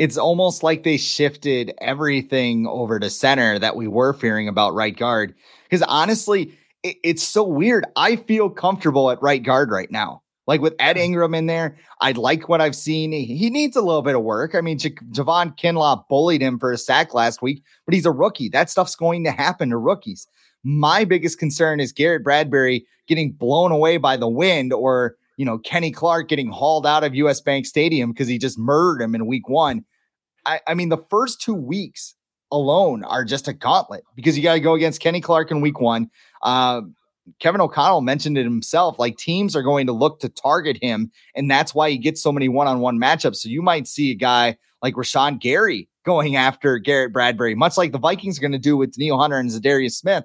it's 0.00 0.16
almost 0.16 0.62
like 0.62 0.82
they 0.82 0.96
shifted 0.96 1.74
everything 1.78 2.66
over 2.66 2.98
to 2.98 3.10
center 3.10 3.58
that 3.58 3.76
we 3.76 3.86
were 3.86 4.14
fearing 4.14 4.48
about 4.48 4.72
right 4.72 4.96
guard. 4.96 5.34
Because 5.64 5.82
honestly, 5.82 6.58
it, 6.82 6.96
it's 7.04 7.22
so 7.22 7.44
weird. 7.44 7.84
I 7.96 8.16
feel 8.16 8.48
comfortable 8.48 9.10
at 9.10 9.20
right 9.20 9.42
guard 9.42 9.70
right 9.70 9.90
now. 9.90 10.22
Like 10.46 10.60
with 10.60 10.74
Ed 10.78 10.96
Ingram 10.96 11.34
in 11.34 11.46
there, 11.46 11.76
I 12.00 12.12
like 12.12 12.48
what 12.48 12.60
I've 12.60 12.74
seen. 12.74 13.12
He 13.12 13.50
needs 13.50 13.76
a 13.76 13.82
little 13.82 14.02
bit 14.02 14.16
of 14.16 14.22
work. 14.22 14.54
I 14.54 14.60
mean, 14.60 14.78
J- 14.78 14.90
Javon 15.12 15.56
Kinlaw 15.56 16.08
bullied 16.08 16.42
him 16.42 16.58
for 16.58 16.72
a 16.72 16.78
sack 16.78 17.14
last 17.14 17.40
week, 17.42 17.62
but 17.84 17.94
he's 17.94 18.06
a 18.06 18.10
rookie. 18.10 18.48
That 18.48 18.70
stuff's 18.70 18.96
going 18.96 19.22
to 19.24 19.30
happen 19.30 19.70
to 19.70 19.76
rookies. 19.76 20.26
My 20.64 21.04
biggest 21.04 21.38
concern 21.38 21.78
is 21.78 21.92
Garrett 21.92 22.24
Bradbury 22.24 22.86
getting 23.06 23.32
blown 23.32 23.70
away 23.70 23.96
by 23.96 24.16
the 24.16 24.28
wind 24.28 24.72
or 24.72 25.16
you 25.40 25.46
know, 25.46 25.56
Kenny 25.56 25.90
Clark 25.90 26.28
getting 26.28 26.50
hauled 26.50 26.86
out 26.86 27.02
of 27.02 27.14
US 27.14 27.40
Bank 27.40 27.64
Stadium 27.64 28.12
because 28.12 28.28
he 28.28 28.36
just 28.36 28.58
murdered 28.58 29.02
him 29.02 29.14
in 29.14 29.24
week 29.24 29.48
one. 29.48 29.86
I, 30.44 30.60
I 30.68 30.74
mean, 30.74 30.90
the 30.90 31.02
first 31.08 31.40
two 31.40 31.54
weeks 31.54 32.14
alone 32.52 33.04
are 33.04 33.24
just 33.24 33.48
a 33.48 33.54
gauntlet 33.54 34.04
because 34.14 34.36
you 34.36 34.42
got 34.42 34.52
to 34.52 34.60
go 34.60 34.74
against 34.74 35.00
Kenny 35.00 35.22
Clark 35.22 35.50
in 35.50 35.62
week 35.62 35.80
one. 35.80 36.10
Uh, 36.42 36.82
Kevin 37.38 37.60
O'Connell 37.60 38.00
mentioned 38.00 38.36
it 38.36 38.44
himself. 38.44 38.98
Like 38.98 39.16
teams 39.16 39.54
are 39.54 39.62
going 39.62 39.86
to 39.86 39.92
look 39.92 40.20
to 40.20 40.28
target 40.28 40.78
him, 40.80 41.10
and 41.34 41.50
that's 41.50 41.74
why 41.74 41.90
he 41.90 41.98
gets 41.98 42.22
so 42.22 42.32
many 42.32 42.48
one-on-one 42.48 42.98
matchups. 42.98 43.36
So 43.36 43.48
you 43.48 43.62
might 43.62 43.86
see 43.86 44.10
a 44.10 44.16
guy 44.16 44.56
like 44.82 44.94
Rashan 44.94 45.40
Gary 45.40 45.88
going 46.04 46.36
after 46.36 46.78
Garrett 46.78 47.12
Bradbury, 47.12 47.54
much 47.54 47.76
like 47.76 47.92
the 47.92 47.98
Vikings 47.98 48.38
are 48.38 48.40
going 48.40 48.52
to 48.52 48.58
do 48.58 48.76
with 48.76 48.94
Danielle 48.94 49.18
Hunter 49.18 49.38
and 49.38 49.50
Za'Darius 49.50 49.92
Smith. 49.92 50.24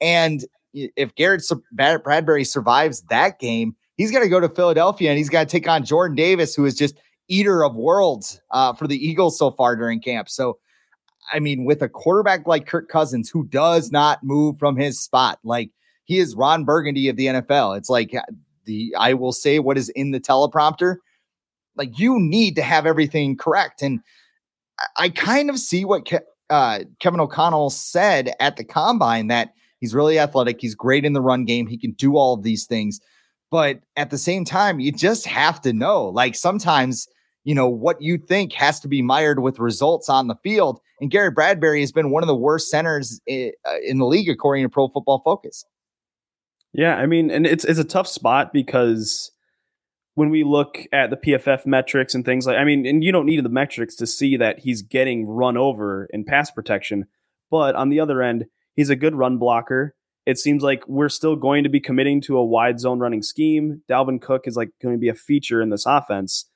And 0.00 0.44
if 0.72 1.14
Garrett 1.14 1.44
Bradbury 1.72 2.44
survives 2.44 3.02
that 3.02 3.38
game, 3.38 3.76
he's 3.96 4.10
going 4.10 4.24
to 4.24 4.28
go 4.28 4.40
to 4.40 4.48
Philadelphia 4.48 5.10
and 5.10 5.18
he's 5.18 5.28
got 5.28 5.48
to 5.48 5.50
take 5.50 5.68
on 5.68 5.84
Jordan 5.84 6.16
Davis, 6.16 6.54
who 6.54 6.64
is 6.64 6.74
just 6.74 6.98
eater 7.28 7.64
of 7.64 7.76
worlds 7.76 8.40
uh, 8.50 8.72
for 8.72 8.88
the 8.88 8.96
Eagles 8.96 9.38
so 9.38 9.52
far 9.52 9.76
during 9.76 10.00
camp. 10.00 10.28
So, 10.28 10.58
I 11.32 11.38
mean, 11.38 11.64
with 11.64 11.82
a 11.82 11.88
quarterback 11.88 12.46
like 12.48 12.66
Kirk 12.66 12.88
Cousins, 12.88 13.30
who 13.30 13.46
does 13.46 13.92
not 13.92 14.24
move 14.24 14.58
from 14.58 14.76
his 14.76 15.00
spot, 15.00 15.38
like 15.44 15.70
he 16.04 16.18
is 16.18 16.34
Ron 16.34 16.64
Burgundy 16.64 17.08
of 17.08 17.16
the 17.16 17.26
NFL. 17.26 17.76
It's 17.76 17.90
like 17.90 18.14
uh, 18.14 18.22
the 18.64 18.94
I 18.98 19.14
will 19.14 19.32
say 19.32 19.58
what 19.58 19.78
is 19.78 19.88
in 19.90 20.10
the 20.10 20.20
teleprompter. 20.20 20.96
Like 21.76 21.98
you 21.98 22.18
need 22.20 22.56
to 22.56 22.62
have 22.62 22.86
everything 22.86 23.36
correct, 23.36 23.82
and 23.82 24.00
I, 24.98 25.08
kind 25.08 25.48
of 25.48 25.58
see 25.58 25.84
what 25.84 26.06
Ke- 26.06 26.24
uh, 26.50 26.80
Kevin 26.98 27.20
O'Connell 27.20 27.70
said 27.70 28.34
at 28.40 28.56
the 28.56 28.64
combine 28.64 29.28
that 29.28 29.54
he's 29.80 29.94
really 29.94 30.18
athletic, 30.18 30.60
he's 30.60 30.74
great 30.74 31.04
in 31.04 31.12
the 31.12 31.20
run 31.20 31.44
game, 31.44 31.66
he 31.66 31.78
can 31.78 31.92
do 31.92 32.16
all 32.16 32.34
of 32.34 32.42
these 32.42 32.66
things. 32.66 33.00
But 33.50 33.80
at 33.96 34.10
the 34.10 34.18
same 34.18 34.44
time, 34.44 34.80
you 34.80 34.92
just 34.92 35.26
have 35.26 35.60
to 35.62 35.72
know. 35.72 36.04
Like 36.04 36.34
sometimes, 36.34 37.06
you 37.44 37.54
know, 37.54 37.68
what 37.68 38.00
you 38.00 38.16
think 38.16 38.52
has 38.54 38.80
to 38.80 38.88
be 38.88 39.02
mired 39.02 39.40
with 39.40 39.58
results 39.58 40.08
on 40.08 40.28
the 40.28 40.36
field. 40.36 40.80
And 41.00 41.10
Gary 41.10 41.30
Bradbury 41.30 41.80
has 41.80 41.92
been 41.92 42.10
one 42.10 42.22
of 42.22 42.28
the 42.28 42.36
worst 42.36 42.70
centers 42.70 43.20
uh, 43.30 43.50
in 43.84 43.98
the 43.98 44.06
league, 44.06 44.30
according 44.30 44.64
to 44.64 44.68
Pro 44.68 44.88
Football 44.88 45.20
Focus. 45.24 45.64
Yeah, 46.72 46.96
I 46.96 47.06
mean, 47.06 47.30
and 47.30 47.46
it's 47.46 47.64
it's 47.64 47.78
a 47.78 47.84
tough 47.84 48.08
spot 48.08 48.52
because 48.52 49.30
when 50.14 50.30
we 50.30 50.44
look 50.44 50.78
at 50.92 51.10
the 51.10 51.16
PFF 51.16 51.64
metrics 51.66 52.14
and 52.14 52.24
things 52.24 52.46
like, 52.46 52.56
I 52.56 52.64
mean, 52.64 52.86
and 52.86 53.02
you 53.02 53.12
don't 53.12 53.26
need 53.26 53.44
the 53.44 53.48
metrics 53.48 53.94
to 53.96 54.06
see 54.06 54.36
that 54.36 54.60
he's 54.60 54.82
getting 54.82 55.26
run 55.26 55.56
over 55.56 56.06
in 56.12 56.24
pass 56.24 56.50
protection, 56.50 57.06
but 57.50 57.74
on 57.74 57.88
the 57.88 58.00
other 58.00 58.22
end, 58.22 58.46
he's 58.74 58.90
a 58.90 58.96
good 58.96 59.14
run 59.14 59.38
blocker 59.38 59.94
it 60.26 60.38
seems 60.38 60.62
like 60.62 60.86
we're 60.86 61.08
still 61.08 61.36
going 61.36 61.64
to 61.64 61.68
be 61.68 61.80
committing 61.80 62.20
to 62.22 62.36
a 62.36 62.44
wide 62.44 62.78
zone 62.78 63.00
running 63.00 63.22
scheme. 63.22 63.82
Dalvin 63.90 64.20
Cook 64.20 64.46
is 64.46 64.56
like 64.56 64.70
going 64.80 64.94
to 64.94 65.00
be 65.00 65.08
a 65.08 65.14
feature 65.14 65.60
in 65.60 65.70
this 65.70 65.86
offense. 65.86 66.46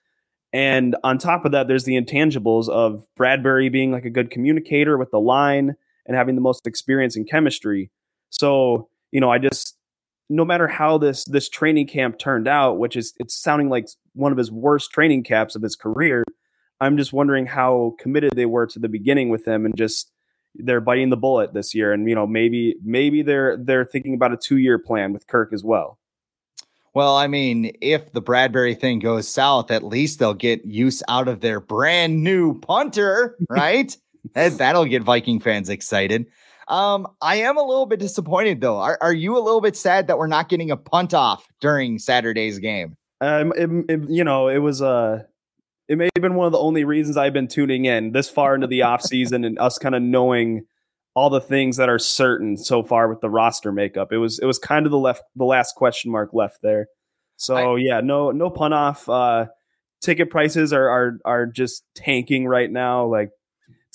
And 0.53 0.97
on 1.03 1.19
top 1.19 1.45
of 1.45 1.53
that, 1.53 1.67
there's 1.67 1.85
the 1.85 2.01
intangibles 2.01 2.69
of 2.69 3.07
Bradbury 3.17 3.69
being 3.69 3.91
like 3.91 4.05
a 4.05 4.11
good 4.11 4.31
communicator 4.31 4.97
with 4.97 5.11
the 5.11 5.19
line 5.19 5.75
and 6.07 6.17
having 6.17 6.37
the 6.37 6.41
most 6.41 6.67
experience 6.67 7.17
in 7.17 7.25
chemistry. 7.25 7.91
So, 8.31 8.89
you 9.11 9.21
know, 9.21 9.31
I 9.31 9.39
just 9.39 9.76
no 10.29 10.45
matter 10.45 10.67
how 10.67 10.99
this 10.99 11.25
this 11.25 11.49
training 11.49 11.87
camp 11.87 12.19
turned 12.19 12.49
out, 12.49 12.79
which 12.79 12.97
is 12.97 13.15
it's 13.19 13.35
sounding 13.35 13.69
like 13.69 13.89
one 14.15 14.33
of 14.33 14.39
his 14.39 14.51
worst 14.51 14.91
training 14.91 15.25
camps 15.25 15.55
of 15.55 15.63
his 15.63 15.77
career, 15.77 16.25
I'm 16.81 16.97
just 16.97 17.13
wondering 17.13 17.47
how 17.47 17.95
committed 17.99 18.33
they 18.35 18.47
were 18.47 18.67
to 18.67 18.79
the 18.79 18.89
beginning 18.89 19.29
with 19.29 19.47
him 19.47 19.65
and 19.65 19.77
just 19.77 20.11
they're 20.55 20.81
biting 20.81 21.11
the 21.11 21.17
bullet 21.17 21.53
this 21.53 21.75
year 21.75 21.93
and 21.93 22.09
you 22.09 22.15
know 22.15 22.27
maybe 22.27 22.77
maybe 22.83 23.23
they're 23.23 23.57
they're 23.59 23.85
thinking 23.85 24.15
about 24.15 24.33
a 24.33 24.37
2-year 24.37 24.79
plan 24.79 25.13
with 25.13 25.27
Kirk 25.27 25.53
as 25.53 25.63
well. 25.63 25.99
Well, 26.95 27.15
I 27.15 27.27
mean, 27.27 27.77
if 27.83 28.13
the 28.13 28.23
Bradbury 28.23 28.75
thing 28.75 29.01
goes 29.01 29.29
south, 29.29 29.71
at 29.71 29.83
least 29.83 30.19
they'll 30.19 30.33
get 30.33 30.65
use 30.65 31.03
out 31.09 31.29
of 31.29 31.41
their 31.41 31.61
brand 31.61 32.25
new 32.25 32.59
punter, 32.59 33.37
right? 33.51 33.95
that, 34.33 34.57
that'll 34.57 34.87
get 34.87 35.03
Viking 35.03 35.39
fans 35.39 35.69
excited. 35.69 36.25
Um, 36.69 37.07
I 37.21 37.37
am 37.37 37.57
a 37.57 37.63
little 37.63 37.87
bit 37.87 38.01
disappointed 38.01 38.61
though. 38.61 38.79
Are, 38.79 38.99
are 39.01 39.13
you 39.13 39.39
a 39.39 39.41
little 39.41 39.61
bit 39.61 39.77
sad 39.77 40.09
that 40.09 40.19
we're 40.19 40.27
not 40.27 40.49
getting 40.49 40.71
a 40.71 40.77
punt 40.77 41.15
off 41.15 41.47
during 41.61 41.99
Saturday's 41.99 42.59
game? 42.59 42.97
Um, 43.21 43.53
it, 43.57 43.71
it, 43.89 44.11
you 44.11 44.25
know, 44.25 44.49
it 44.49 44.59
was 44.59 44.83
uh 44.83 45.23
it 45.89 45.97
may 45.97 46.09
have 46.17 46.23
been 46.23 46.35
one 46.35 46.47
of 46.47 46.53
the 46.53 46.59
only 46.59 46.85
reasons 46.85 47.17
I've 47.17 47.33
been 47.33 47.49
tuning 47.49 47.85
in 47.85 48.13
this 48.13 48.29
far 48.29 48.55
into 48.55 48.67
the 48.67 48.83
off 48.83 49.03
season 49.03 49.45
and 49.45 49.59
us 49.59 49.79
kind 49.79 49.95
of 49.95 50.03
knowing 50.03 50.67
all 51.15 51.31
the 51.31 51.41
things 51.41 51.77
that 51.77 51.89
are 51.89 51.99
certain 51.99 52.57
so 52.57 52.83
far 52.83 53.09
with 53.09 53.21
the 53.21 53.31
roster 53.31 53.73
makeup. 53.73 54.13
It 54.13 54.19
was 54.19 54.39
it 54.39 54.47
was 54.47 54.59
kind 54.59 54.87
of 54.87 54.93
the 54.93 54.99
left 54.99 55.23
the 55.37 55.45
last 55.45 55.75
question 55.77 56.11
mark 56.11 56.31
left 56.33 56.59
there. 56.63 56.89
So 57.37 57.77
I, 57.77 57.79
yeah, 57.79 58.01
no 58.01 58.33
no 58.33 58.51
pun 58.51 58.73
off. 58.73 59.09
Uh, 59.09 59.47
ticket 60.03 60.31
prices 60.31 60.73
are 60.73 60.89
are 60.89 61.19
are 61.25 61.47
just 61.47 61.85
tanking 61.95 62.47
right 62.47 62.71
now. 62.71 63.07
Like 63.07 63.31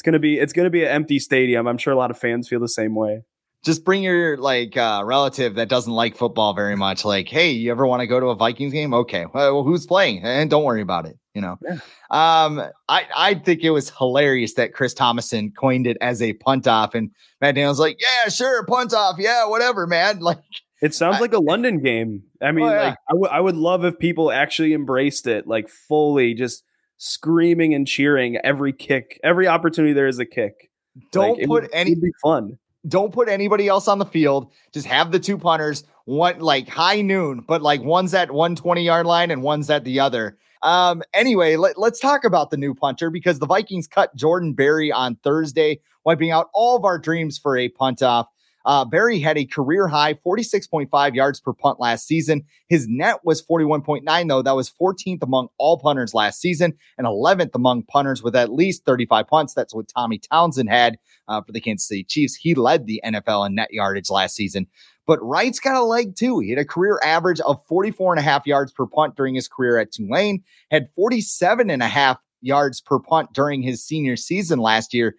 it's 0.02 0.06
gonna 0.08 0.18
be 0.18 0.40
it's 0.40 0.52
gonna 0.52 0.72
be 0.72 0.84
an 0.84 0.90
empty 0.90 1.20
stadium. 1.20 1.68
I'm 1.68 1.78
sure 1.78 1.94
a 1.94 1.96
lot 1.96 2.10
of 2.10 2.18
fans 2.18 2.48
feel 2.48 2.60
the 2.60 2.68
same 2.68 2.96
way 2.96 3.22
just 3.64 3.86
bring 3.86 4.02
your 4.02 4.38
like 4.38 4.76
uh, 4.76 5.04
relative 5.06 5.56
that 5.56 5.70
doesn't 5.70 5.94
like 5.94 6.16
football 6.16 6.54
very 6.54 6.76
much. 6.76 7.06
Like, 7.06 7.28
hey, 7.30 7.52
you 7.52 7.70
ever 7.70 7.86
want 7.86 8.02
to 8.02 8.08
go 8.08 8.20
to 8.20 8.28
a 8.28 8.36
Vikings 8.36 8.74
game? 8.74 8.94
Okay, 8.94 9.26
well, 9.34 9.64
who's 9.64 9.86
playing? 9.86 10.24
And 10.24 10.50
don't 10.50 10.64
worry 10.64 10.82
about 10.82 11.06
it. 11.06 11.18
You 11.36 11.42
know, 11.42 11.58
yeah. 11.62 11.74
um, 12.10 12.62
I 12.90 13.06
I 13.16 13.34
think 13.36 13.64
it 13.64 13.70
was 13.70 13.92
hilarious 13.92 14.56
that 14.56 14.74
Chris 14.74 14.94
Tomasson 14.94 15.52
coined 15.56 15.88
it 15.88 15.98
as 16.02 16.22
a 16.22 16.34
punt 16.34 16.68
off, 16.68 16.96
and 16.96 17.12
Matt 17.40 17.56
Daniels 17.56 17.80
like, 17.80 18.02
yeah, 18.02 18.30
sure, 18.30 18.66
punt 18.66 18.94
off, 18.94 19.18
yeah, 19.20 19.48
whatever, 19.48 19.88
man. 19.88 20.20
Like, 20.32 20.40
it 20.82 20.96
sounds 20.96 21.18
I, 21.18 21.20
like 21.20 21.34
a 21.34 21.40
London 21.40 21.80
game. 21.80 22.24
I 22.42 22.52
mean, 22.52 22.66
oh, 22.66 22.74
yeah. 22.74 22.82
like, 22.82 22.98
I, 23.08 23.14
w- 23.14 23.30
I 23.32 23.40
would 23.40 23.56
love 23.56 23.86
if 23.86 24.00
people 24.00 24.32
actually 24.32 24.74
embraced 24.74 25.28
it, 25.28 25.46
like 25.46 25.70
fully, 25.70 26.34
just 26.34 26.64
screaming 27.04 27.74
and 27.74 27.88
cheering 27.88 28.38
every 28.38 28.74
kick, 28.74 29.20
every 29.24 29.48
opportunity 29.48 29.94
there 29.94 30.08
is 30.08 30.20
a 30.20 30.26
kick. 30.26 30.70
Don't 31.12 31.40
like, 31.40 31.48
put 31.48 31.64
would, 31.64 31.70
any 31.74 31.96
be 31.96 32.12
fun 32.22 32.58
don't 32.88 33.14
put 33.14 33.30
anybody 33.30 33.68
else 33.68 33.88
on 33.88 34.00
the 34.00 34.06
field. 34.06 34.52
Just 34.74 34.88
have 34.88 35.12
the 35.12 35.20
two 35.20 35.38
punters, 35.38 35.84
one 36.06 36.40
like 36.40 36.68
high 36.68 37.02
noon, 37.02 37.44
but 37.48 37.62
like 37.62 37.82
one's 37.82 38.14
at 38.14 38.32
120 38.32 38.84
yard 38.84 39.06
line 39.06 39.32
and 39.32 39.44
one's 39.44 39.70
at 39.70 39.84
the 39.84 40.00
other. 40.00 40.38
Um, 40.64 41.02
anyway, 41.14 41.56
let, 41.56 41.78
let's 41.78 42.00
talk 42.00 42.24
about 42.24 42.52
the 42.52 42.58
new 42.58 42.74
punter 42.74 43.10
because 43.10 43.40
the 43.40 43.48
Vikings 43.48 43.88
cut 43.88 44.16
Jordan 44.16 44.54
Berry 44.54 44.92
on 44.92 45.16
Thursday, 45.18 45.80
wiping 46.06 46.32
out 46.32 46.50
all 46.54 46.76
of 46.76 46.86
our 46.86 47.00
dreams 47.00 47.38
for 47.38 47.58
a 47.58 47.70
punt 47.70 48.02
off. 48.02 48.28
Uh, 48.66 48.86
Berry 48.86 49.20
had 49.20 49.38
a 49.38 49.46
career 49.46 49.88
high 49.88 50.14
46.5 50.14 51.16
yards 51.16 51.40
per 51.40 51.54
punt 51.54 51.80
last 51.80 52.08
season. 52.08 52.44
His 52.70 52.88
net 52.88 53.18
was 53.24 53.42
41.9, 53.46 54.28
though. 54.28 54.42
That 54.42 54.56
was 54.56 54.72
14th 54.72 55.24
among 55.24 55.50
all 55.58 55.80
punters 55.80 56.14
last 56.14 56.40
season 56.40 56.74
and 56.98 57.08
11th 57.08 57.52
among 57.56 57.84
punters 57.84 58.24
with 58.24 58.36
at 58.36 58.52
least 58.52 58.86
35 58.86 59.28
punts. 59.28 59.54
That's 59.54 59.74
what 59.74 59.88
Tommy 59.88 60.20
Townsend 60.20 60.70
had 60.70 60.98
uh, 61.28 61.42
for 61.42 61.52
the 61.52 61.62
Kansas 61.62 61.88
City 61.88 62.04
Chiefs. 62.04 62.36
He 62.36 62.56
led 62.56 62.86
the 62.86 63.02
NFL 63.04 63.48
in 63.48 63.56
net 63.56 63.70
yardage 63.72 64.10
last 64.10 64.36
season. 64.36 64.68
But 65.08 65.22
Wright's 65.22 65.60
got 65.60 65.76
a 65.76 65.84
leg 65.84 66.16
too. 66.16 66.40
He 66.40 66.52
had 66.52 66.60
a 66.60 66.66
career 66.66 67.00
average 67.04 67.40
of 67.42 67.66
44 67.68 68.14
and 68.14 68.20
a 68.20 68.24
half 68.24 68.46
yards 68.46 68.72
per 68.72 68.86
punt 68.86 69.16
during 69.16 69.36
his 69.36 69.48
career 69.48 69.78
at 69.78 69.92
Tulane, 69.92 70.44
had 70.70 70.90
47 70.96 71.70
and 71.70 71.82
a 71.82 71.88
half 71.88 72.18
yards 72.42 72.82
per 72.82 73.00
punt 73.00 73.34
during 73.34 73.62
his 73.62 73.84
senior 73.84 74.16
season 74.16 74.60
last 74.60 74.94
year. 74.94 75.16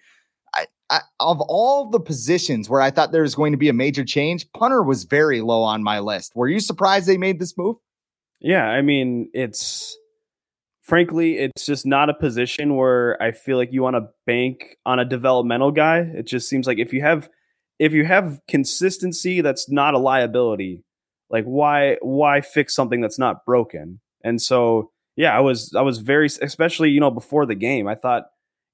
I, 0.92 1.00
of 1.20 1.40
all 1.40 1.88
the 1.88 1.98
positions 1.98 2.68
where 2.68 2.82
I 2.82 2.90
thought 2.90 3.12
there 3.12 3.22
was 3.22 3.34
going 3.34 3.52
to 3.52 3.58
be 3.58 3.70
a 3.70 3.72
major 3.72 4.04
change, 4.04 4.46
punter 4.52 4.82
was 4.82 5.04
very 5.04 5.40
low 5.40 5.62
on 5.62 5.82
my 5.82 6.00
list. 6.00 6.32
Were 6.36 6.48
you 6.48 6.60
surprised 6.60 7.06
they 7.06 7.16
made 7.16 7.40
this 7.40 7.56
move? 7.56 7.76
Yeah, 8.40 8.66
I 8.66 8.82
mean, 8.82 9.30
it's 9.32 9.96
frankly, 10.82 11.38
it's 11.38 11.64
just 11.64 11.86
not 11.86 12.10
a 12.10 12.14
position 12.14 12.76
where 12.76 13.20
I 13.22 13.32
feel 13.32 13.56
like 13.56 13.72
you 13.72 13.82
want 13.82 13.96
to 13.96 14.08
bank 14.26 14.76
on 14.84 14.98
a 14.98 15.04
developmental 15.04 15.70
guy. 15.70 16.00
It 16.00 16.26
just 16.26 16.48
seems 16.48 16.66
like 16.66 16.78
if 16.78 16.92
you 16.92 17.00
have 17.00 17.30
if 17.78 17.92
you 17.92 18.04
have 18.04 18.38
consistency 18.46 19.40
that's 19.40 19.70
not 19.70 19.94
a 19.94 19.98
liability, 19.98 20.84
like 21.30 21.44
why 21.44 21.96
why 22.02 22.42
fix 22.42 22.74
something 22.74 23.00
that's 23.00 23.18
not 23.18 23.46
broken? 23.46 24.00
And 24.22 24.42
so 24.42 24.90
yeah, 25.16 25.34
I 25.36 25.40
was 25.40 25.74
I 25.74 25.80
was 25.80 25.98
very 25.98 26.26
especially, 26.26 26.90
you 26.90 27.00
know, 27.00 27.10
before 27.10 27.46
the 27.46 27.54
game. 27.54 27.88
I 27.88 27.94
thought, 27.94 28.24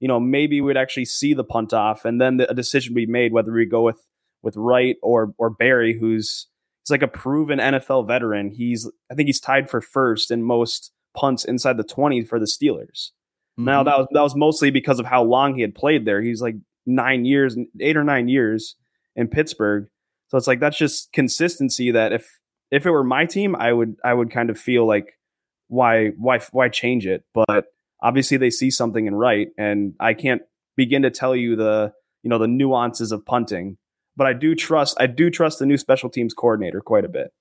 you 0.00 0.08
know, 0.08 0.20
maybe 0.20 0.60
we'd 0.60 0.76
actually 0.76 1.04
see 1.04 1.34
the 1.34 1.44
punt 1.44 1.72
off 1.72 2.04
and 2.04 2.20
then 2.20 2.36
the, 2.36 2.50
a 2.50 2.54
decision 2.54 2.94
be 2.94 3.06
made 3.06 3.32
whether 3.32 3.52
we 3.52 3.66
go 3.66 3.82
with 3.82 4.00
with 4.42 4.56
Wright 4.56 4.96
or 5.02 5.34
or 5.38 5.50
Berry, 5.50 5.98
who's 5.98 6.46
he's 6.82 6.90
like 6.90 7.02
a 7.02 7.08
proven 7.08 7.58
NFL 7.58 8.06
veteran. 8.06 8.50
He's 8.50 8.90
I 9.10 9.14
think 9.14 9.26
he's 9.26 9.40
tied 9.40 9.68
for 9.68 9.80
first 9.80 10.30
in 10.30 10.42
most 10.42 10.92
punts 11.16 11.44
inside 11.44 11.76
the 11.76 11.84
20 11.84 12.24
for 12.24 12.38
the 12.38 12.46
Steelers. 12.46 13.10
Mm-hmm. 13.58 13.64
Now 13.64 13.82
that 13.82 13.98
was 13.98 14.06
that 14.12 14.22
was 14.22 14.36
mostly 14.36 14.70
because 14.70 15.00
of 15.00 15.06
how 15.06 15.22
long 15.22 15.54
he 15.54 15.62
had 15.62 15.74
played 15.74 16.04
there. 16.04 16.22
He's 16.22 16.40
like 16.40 16.56
nine 16.86 17.24
years, 17.24 17.56
eight 17.80 17.96
or 17.96 18.04
nine 18.04 18.28
years 18.28 18.76
in 19.16 19.28
Pittsburgh. 19.28 19.88
So 20.28 20.38
it's 20.38 20.46
like 20.46 20.60
that's 20.60 20.78
just 20.78 21.12
consistency 21.12 21.90
that 21.90 22.12
if 22.12 22.38
if 22.70 22.86
it 22.86 22.90
were 22.90 23.04
my 23.04 23.26
team, 23.26 23.56
I 23.56 23.72
would 23.72 23.96
I 24.04 24.14
would 24.14 24.30
kind 24.30 24.50
of 24.50 24.58
feel 24.58 24.86
like 24.86 25.18
why 25.68 26.08
why 26.16 26.40
why 26.52 26.68
change 26.68 27.06
it? 27.06 27.24
But 27.34 27.66
obviously 28.02 28.36
they 28.36 28.50
see 28.50 28.70
something 28.70 29.06
in 29.06 29.14
Wright, 29.14 29.48
and 29.56 29.94
I 30.00 30.14
can't 30.14 30.42
begin 30.76 31.02
to 31.02 31.10
tell 31.10 31.34
you 31.34 31.56
the 31.56 31.92
you 32.22 32.30
know 32.30 32.38
the 32.38 32.48
nuances 32.48 33.12
of 33.12 33.24
punting. 33.24 33.76
But 34.16 34.26
I 34.26 34.32
do 34.32 34.54
trust 34.54 34.96
I 35.00 35.06
do 35.06 35.30
trust 35.30 35.58
the 35.58 35.66
new 35.66 35.78
special 35.78 36.10
teams 36.10 36.34
coordinator 36.34 36.80
quite 36.80 37.04
a 37.04 37.08
bit. 37.08 37.32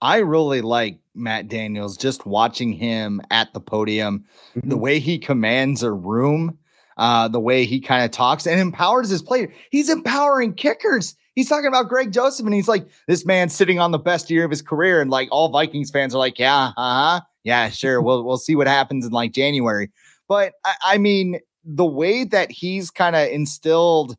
I 0.00 0.18
really 0.18 0.60
like 0.60 1.00
Matt 1.14 1.48
Daniels 1.48 1.96
just 1.96 2.24
watching 2.24 2.72
him 2.72 3.20
at 3.30 3.52
the 3.52 3.60
podium, 3.60 4.24
mm-hmm. 4.54 4.68
the 4.68 4.76
way 4.76 5.00
he 5.00 5.18
commands 5.18 5.82
a 5.82 5.90
room, 5.90 6.58
uh, 6.96 7.28
the 7.28 7.40
way 7.40 7.64
he 7.64 7.80
kind 7.80 8.04
of 8.04 8.10
talks 8.10 8.46
and 8.46 8.60
empowers 8.60 9.08
his 9.08 9.22
player. 9.22 9.52
He's 9.70 9.88
empowering 9.88 10.54
kickers. 10.54 11.16
He's 11.34 11.48
talking 11.48 11.66
about 11.66 11.88
Greg 11.88 12.12
Joseph, 12.12 12.46
and 12.46 12.54
he's 12.54 12.68
like, 12.68 12.88
this 13.06 13.24
man's 13.24 13.54
sitting 13.54 13.78
on 13.78 13.92
the 13.92 13.98
best 13.98 14.30
year 14.30 14.44
of 14.44 14.50
his 14.50 14.62
career. 14.62 15.00
And 15.00 15.10
like 15.10 15.28
all 15.30 15.50
Vikings 15.50 15.90
fans 15.90 16.14
are 16.14 16.18
like, 16.18 16.38
yeah, 16.38 16.72
uh-huh. 16.76 17.20
Yeah, 17.44 17.70
sure. 17.70 18.02
we'll 18.02 18.24
we'll 18.24 18.38
see 18.38 18.56
what 18.56 18.66
happens 18.66 19.06
in 19.06 19.12
like 19.12 19.32
January. 19.32 19.90
But 20.28 20.52
I, 20.64 20.74
I 20.84 20.98
mean, 20.98 21.40
the 21.64 21.86
way 21.86 22.24
that 22.24 22.50
he's 22.50 22.90
kind 22.90 23.16
of 23.16 23.28
instilled 23.28 24.16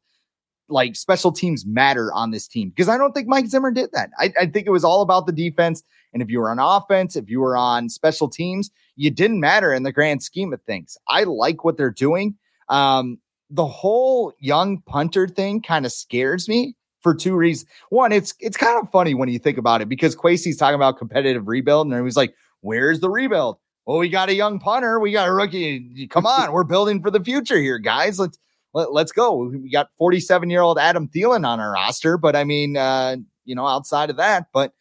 like 0.69 0.95
special 0.95 1.31
teams 1.31 1.65
matter 1.65 2.13
on 2.13 2.31
this 2.31 2.47
team 2.47 2.69
because 2.69 2.89
I 2.89 2.97
don't 2.97 3.11
think 3.13 3.27
Mike 3.27 3.47
Zimmer 3.47 3.71
did 3.71 3.89
that. 3.93 4.11
I, 4.19 4.31
I, 4.39 4.45
think 4.45 4.67
it 4.67 4.71
was 4.71 4.83
all 4.83 5.01
about 5.01 5.25
the 5.25 5.31
defense. 5.31 5.81
And 6.13 6.21
if 6.21 6.29
you 6.29 6.39
were 6.39 6.49
on 6.49 6.59
offense, 6.59 7.15
if 7.15 7.27
you 7.29 7.39
were 7.39 7.57
on 7.57 7.89
special 7.89 8.29
teams, 8.29 8.69
you 8.95 9.09
didn't 9.09 9.39
matter 9.39 9.73
in 9.73 9.83
the 9.83 9.91
grand 9.91 10.21
scheme 10.21 10.53
of 10.53 10.61
things. 10.63 10.97
I 11.07 11.23
like 11.23 11.63
what 11.63 11.77
they're 11.77 11.89
doing. 11.89 12.35
Um, 12.67 13.17
the 13.49 13.65
whole 13.65 14.33
young 14.39 14.81
punter 14.81 15.27
thing 15.27 15.61
kind 15.61 15.85
of 15.85 15.91
scares 15.91 16.47
me 16.47 16.75
for 17.01 17.15
two 17.15 17.35
reasons. 17.35 17.69
One, 17.89 18.11
it's 18.11 18.33
it's 18.39 18.57
kind 18.57 18.79
of 18.81 18.91
funny 18.91 19.13
when 19.13 19.29
you 19.29 19.39
think 19.39 19.57
about 19.57 19.81
it 19.81 19.89
because 19.89 20.15
Kwesi's 20.15 20.57
talking 20.57 20.75
about 20.75 20.97
competitive 20.97 21.47
rebuild, 21.47 21.87
and 21.87 21.95
he 21.95 22.01
was 22.01 22.17
like, 22.17 22.35
"Where's 22.61 22.99
the 22.99 23.09
rebuild?" 23.09 23.57
Well, 23.85 23.97
we 23.97 24.09
got 24.09 24.29
a 24.29 24.35
young 24.35 24.59
punter, 24.59 24.99
we 24.99 25.11
got 25.11 25.27
a 25.27 25.33
rookie. 25.33 26.07
Come 26.11 26.25
on, 26.25 26.51
we're 26.53 26.63
building 26.63 27.01
for 27.01 27.09
the 27.09 27.23
future 27.23 27.57
here, 27.57 27.79
guys. 27.79 28.19
Let's 28.19 28.37
let, 28.73 28.89
us 29.05 29.11
go. 29.11 29.49
We 29.49 29.71
got 29.71 29.89
47 29.97 30.49
year 30.49 30.61
old 30.61 30.77
Adam 30.77 31.07
Thielen 31.07 31.45
on 31.45 31.59
our 31.59 31.71
roster, 31.71 32.17
but 32.17 32.35
I 32.35 32.43
mean, 32.43 32.77
uh, 32.77 33.17
you 33.45 33.55
know, 33.55 33.65
outside 33.65 34.09
of 34.09 34.17
that, 34.17 34.47
but 34.53 34.73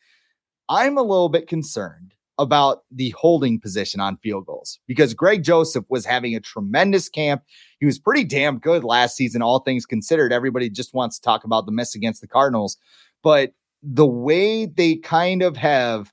I'm 0.68 0.98
a 0.98 1.02
little 1.02 1.30
bit 1.30 1.48
concerned 1.48 2.12
about 2.36 2.84
the 2.90 3.10
holding 3.18 3.58
position 3.58 4.00
on 4.00 4.16
field 4.18 4.46
goals 4.46 4.78
because 4.86 5.14
Greg 5.14 5.42
Joseph 5.42 5.84
was 5.88 6.04
having 6.04 6.36
a 6.36 6.40
tremendous 6.40 7.08
camp. 7.08 7.42
He 7.80 7.86
was 7.86 7.98
pretty 7.98 8.24
damn 8.24 8.58
good 8.58 8.84
last 8.84 9.16
season, 9.16 9.42
all 9.42 9.60
things 9.60 9.86
considered. 9.86 10.32
Everybody 10.32 10.70
just 10.70 10.94
wants 10.94 11.18
to 11.18 11.24
talk 11.24 11.44
about 11.44 11.66
the 11.66 11.72
miss 11.72 11.94
against 11.94 12.20
the 12.20 12.28
Cardinals, 12.28 12.76
but 13.22 13.52
the 13.82 14.06
way 14.06 14.66
they 14.66 14.96
kind 14.96 15.42
of 15.42 15.56
have 15.56 16.12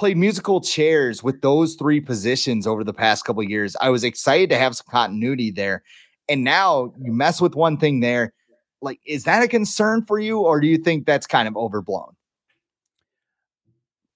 played 0.00 0.16
musical 0.16 0.62
chairs 0.62 1.22
with 1.22 1.42
those 1.42 1.74
three 1.74 2.00
positions 2.00 2.66
over 2.66 2.82
the 2.82 2.92
past 2.94 3.26
couple 3.26 3.42
years, 3.42 3.76
I 3.82 3.90
was 3.90 4.02
excited 4.02 4.48
to 4.48 4.56
have 4.56 4.74
some 4.74 4.86
continuity 4.90 5.50
there. 5.50 5.82
And 6.26 6.42
now 6.42 6.94
you 6.98 7.12
mess 7.12 7.38
with 7.38 7.54
one 7.54 7.76
thing 7.76 8.00
there. 8.00 8.32
Like, 8.80 8.98
is 9.04 9.24
that 9.24 9.42
a 9.42 9.48
concern 9.48 10.06
for 10.06 10.18
you, 10.18 10.38
or 10.40 10.58
do 10.58 10.66
you 10.66 10.78
think 10.78 11.04
that's 11.04 11.26
kind 11.26 11.46
of 11.46 11.54
overblown? 11.54 12.16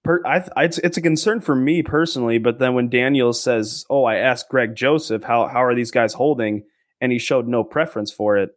Per, 0.05 0.26
I, 0.26 0.49
I, 0.57 0.64
it's, 0.64 0.79
it's 0.79 0.97
a 0.97 1.03
concern 1.03 1.43
for 1.43 1.55
me 1.55 1.83
personally, 1.83 2.38
but 2.38 2.59
then 2.61 2.73
when 2.73 2.88
Daniel 2.88 3.35
says, 3.35 3.85
"Oh, 3.91 4.05
I 4.05 4.17
asked 4.17 4.49
Greg 4.49 4.75
Joseph 4.75 5.23
how 5.23 5.49
how 5.49 5.62
are 5.62 5.75
these 5.75 5.91
guys 5.91 6.14
holding," 6.14 6.64
and 7.03 7.12
he 7.12 7.19
showed 7.19 7.47
no 7.47 7.62
preference 7.62 8.11
for 8.11 8.38
it, 8.38 8.53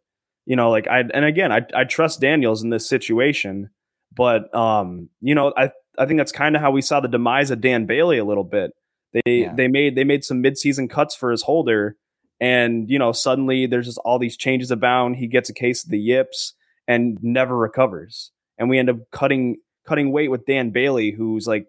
you 0.46 0.56
know, 0.56 0.70
like 0.70 0.88
I 0.88 1.00
and 1.00 1.26
again, 1.26 1.52
I 1.52 1.66
I 1.74 1.84
trust 1.84 2.22
Daniels 2.22 2.62
in 2.62 2.70
this 2.70 2.88
situation, 2.88 3.68
but 4.14 4.54
um, 4.54 5.10
you 5.20 5.34
know, 5.34 5.52
I 5.58 5.72
I 5.98 6.06
think 6.06 6.18
that's 6.18 6.32
kind 6.32 6.54
of 6.56 6.62
how 6.62 6.70
we 6.70 6.82
saw 6.82 7.00
the 7.00 7.08
demise 7.08 7.50
of 7.50 7.60
Dan 7.60 7.86
Bailey 7.86 8.18
a 8.18 8.24
little 8.24 8.44
bit. 8.44 8.72
They 9.12 9.42
yeah. 9.42 9.54
they 9.54 9.68
made 9.68 9.96
they 9.96 10.04
made 10.04 10.24
some 10.24 10.42
midseason 10.42 10.88
cuts 10.88 11.14
for 11.14 11.30
his 11.30 11.42
holder, 11.42 11.96
and 12.40 12.88
you 12.90 12.98
know, 12.98 13.12
suddenly 13.12 13.66
there's 13.66 13.86
just 13.86 13.98
all 13.98 14.18
these 14.18 14.36
changes 14.36 14.70
abound. 14.70 15.16
He 15.16 15.26
gets 15.26 15.48
a 15.48 15.54
case 15.54 15.84
of 15.84 15.90
the 15.90 15.98
yips 15.98 16.54
and 16.86 17.18
never 17.22 17.56
recovers, 17.56 18.32
and 18.58 18.68
we 18.68 18.78
end 18.78 18.90
up 18.90 18.98
cutting 19.10 19.58
cutting 19.86 20.12
weight 20.12 20.30
with 20.30 20.46
Dan 20.46 20.70
Bailey, 20.70 21.10
who's 21.10 21.46
like 21.46 21.66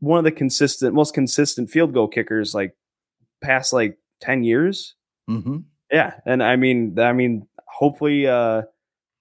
one 0.00 0.18
of 0.18 0.24
the 0.24 0.32
consistent, 0.32 0.94
most 0.94 1.12
consistent 1.12 1.70
field 1.70 1.92
goal 1.92 2.08
kickers, 2.08 2.54
like 2.54 2.74
past 3.42 3.72
like 3.72 3.98
ten 4.20 4.42
years. 4.42 4.94
Mm-hmm. 5.28 5.58
Yeah, 5.92 6.14
and 6.24 6.42
I 6.42 6.56
mean, 6.56 6.98
I 6.98 7.12
mean, 7.12 7.46
hopefully, 7.66 8.26
uh, 8.26 8.62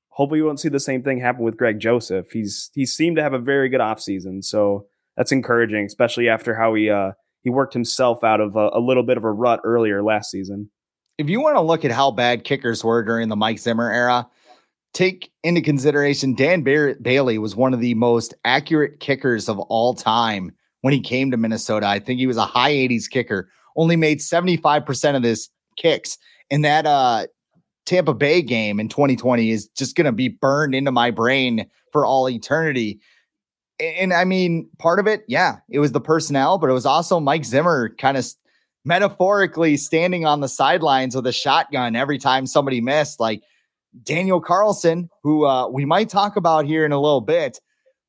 hopefully, 0.10 0.42
we 0.42 0.48
won't 0.48 0.60
see 0.60 0.70
the 0.70 0.80
same 0.80 1.04
thing 1.04 1.20
happen 1.20 1.44
with 1.44 1.58
Greg 1.58 1.80
Joseph. 1.80 2.32
He's 2.32 2.70
he 2.74 2.86
seemed 2.86 3.18
to 3.18 3.24
have 3.24 3.34
a 3.34 3.40
very 3.40 3.70
good 3.70 3.82
offseason, 3.82 4.44
so 4.44 4.88
that's 5.18 5.32
encouraging, 5.32 5.86
especially 5.86 6.30
after 6.30 6.56
how 6.56 6.74
he 6.74 6.90
uh, 6.90 7.12
he 7.44 7.50
worked 7.50 7.74
himself 7.74 8.24
out 8.24 8.42
of 8.42 8.56
a, 8.56 8.70
a 8.74 8.80
little 8.80 9.04
bit 9.04 9.18
of 9.18 9.24
a 9.24 9.32
rut 9.32 9.62
earlier 9.64 10.04
last 10.04 10.32
season. 10.32 10.70
If 11.18 11.30
you 11.30 11.42
want 11.42 11.58
to 11.58 11.62
look 11.62 11.84
at 11.84 11.92
how 11.92 12.12
bad 12.12 12.44
kickers 12.44 12.84
were 12.84 13.04
during 13.04 13.28
the 13.28 13.36
Mike 13.36 13.60
Zimmer 13.60 13.92
era, 13.92 14.28
take 14.94 15.32
into 15.44 15.62
consideration 15.62 16.36
Dan 16.36 16.62
Bailey 16.64 17.38
was 17.38 17.56
one 17.56 17.74
of 17.74 17.80
the 17.80 17.94
most 17.94 18.34
accurate 18.46 19.00
kickers 19.00 19.50
of 19.50 19.60
all 19.60 19.94
time 19.94 20.52
when 20.82 20.94
he 20.94 21.02
came 21.02 21.32
to 21.32 21.38
Minnesota. 21.38 21.88
I 21.88 22.00
think 22.00 22.20
he 22.20 22.28
was 22.28 22.38
a 22.38 22.46
high 22.46 22.72
80s 22.72 23.10
kicker, 23.10 23.50
only 23.76 23.96
made 23.96 24.20
75% 24.20 25.16
of 25.16 25.24
his 25.24 25.50
kicks. 25.76 26.18
And 26.50 26.64
that 26.66 26.86
uh, 26.86 27.28
Tampa 27.90 28.14
Bay 28.14 28.42
game 28.42 28.80
in 28.80 28.88
2020 28.88 29.50
is 29.50 29.68
just 29.70 29.96
going 29.96 30.06
to 30.06 30.12
be 30.12 30.28
burned 30.28 30.76
into 30.76 30.92
my 30.92 31.10
brain 31.12 31.66
for 31.92 32.06
all 32.06 32.30
eternity. 32.30 33.00
And, 33.80 33.96
and 33.96 34.14
I 34.14 34.26
mean, 34.26 34.70
part 34.78 35.00
of 35.00 35.08
it, 35.08 35.24
yeah, 35.28 35.58
it 35.70 35.80
was 35.80 35.92
the 35.92 36.00
personnel, 36.00 36.60
but 36.60 36.70
it 36.70 36.74
was 36.74 36.86
also 36.86 37.20
Mike 37.20 37.46
Zimmer 37.46 37.90
kind 37.98 38.16
of 38.16 38.28
metaphorically 38.86 39.76
standing 39.76 40.26
on 40.26 40.40
the 40.40 40.48
sidelines 40.48 41.16
with 41.16 41.26
a 41.26 41.32
shotgun 41.32 41.96
every 41.96 42.20
time 42.20 42.46
somebody 42.46 42.80
missed. 42.80 43.20
Like, 43.20 43.42
Daniel 44.04 44.40
Carlson, 44.40 45.10
who 45.24 45.46
uh, 45.46 45.68
we 45.68 45.84
might 45.84 46.10
talk 46.10 46.36
about 46.36 46.66
here 46.66 46.86
in 46.86 46.92
a 46.92 47.00
little 47.00 47.22
bit, 47.22 47.60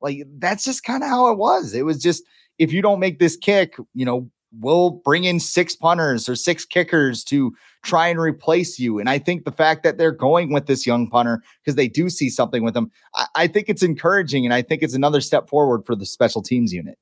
like 0.00 0.22
that's 0.38 0.64
just 0.64 0.84
kind 0.84 1.02
of 1.02 1.08
how 1.08 1.30
it 1.32 1.38
was. 1.38 1.75
It 1.75 1.84
was 1.84 2.02
just 2.02 2.22
if 2.58 2.72
you 2.72 2.82
don't 2.82 3.00
make 3.00 3.18
this 3.18 3.37
kick, 3.37 3.76
you 3.94 4.04
know, 4.04 4.30
we'll 4.58 4.90
bring 4.90 5.25
in 5.25 5.40
six 5.40 5.75
punters 5.75 6.28
or 6.28 6.37
six 6.37 6.64
kickers 6.64 7.25
to 7.25 7.54
try 7.82 8.08
and 8.08 8.20
replace 8.20 8.78
you. 8.78 8.99
And 8.99 9.08
I 9.08 9.18
think 9.18 9.44
the 9.44 9.52
fact 9.52 9.82
that 9.84 9.99
they're 9.99 10.12
going 10.12 10.52
with 10.52 10.66
this 10.66 10.87
young 10.87 11.08
punter 11.08 11.42
because 11.62 11.76
they 11.76 11.88
do 11.88 12.10
see 12.10 12.28
something 12.28 12.62
with 12.62 12.76
him, 12.76 12.90
I, 13.14 13.26
I, 13.34 13.46
think 13.46 13.68
it's 13.68 13.82
encouraging. 13.82 14.44
And 14.44 14.52
I 14.52 14.62
think 14.62 14.82
it's 14.82 14.94
another 14.94 15.20
step 15.20 15.49
forward 15.49 15.87
for 15.87 15.96
the 15.96 16.06
special 16.06 16.42
teams 16.42 16.72
unit. 16.72 16.99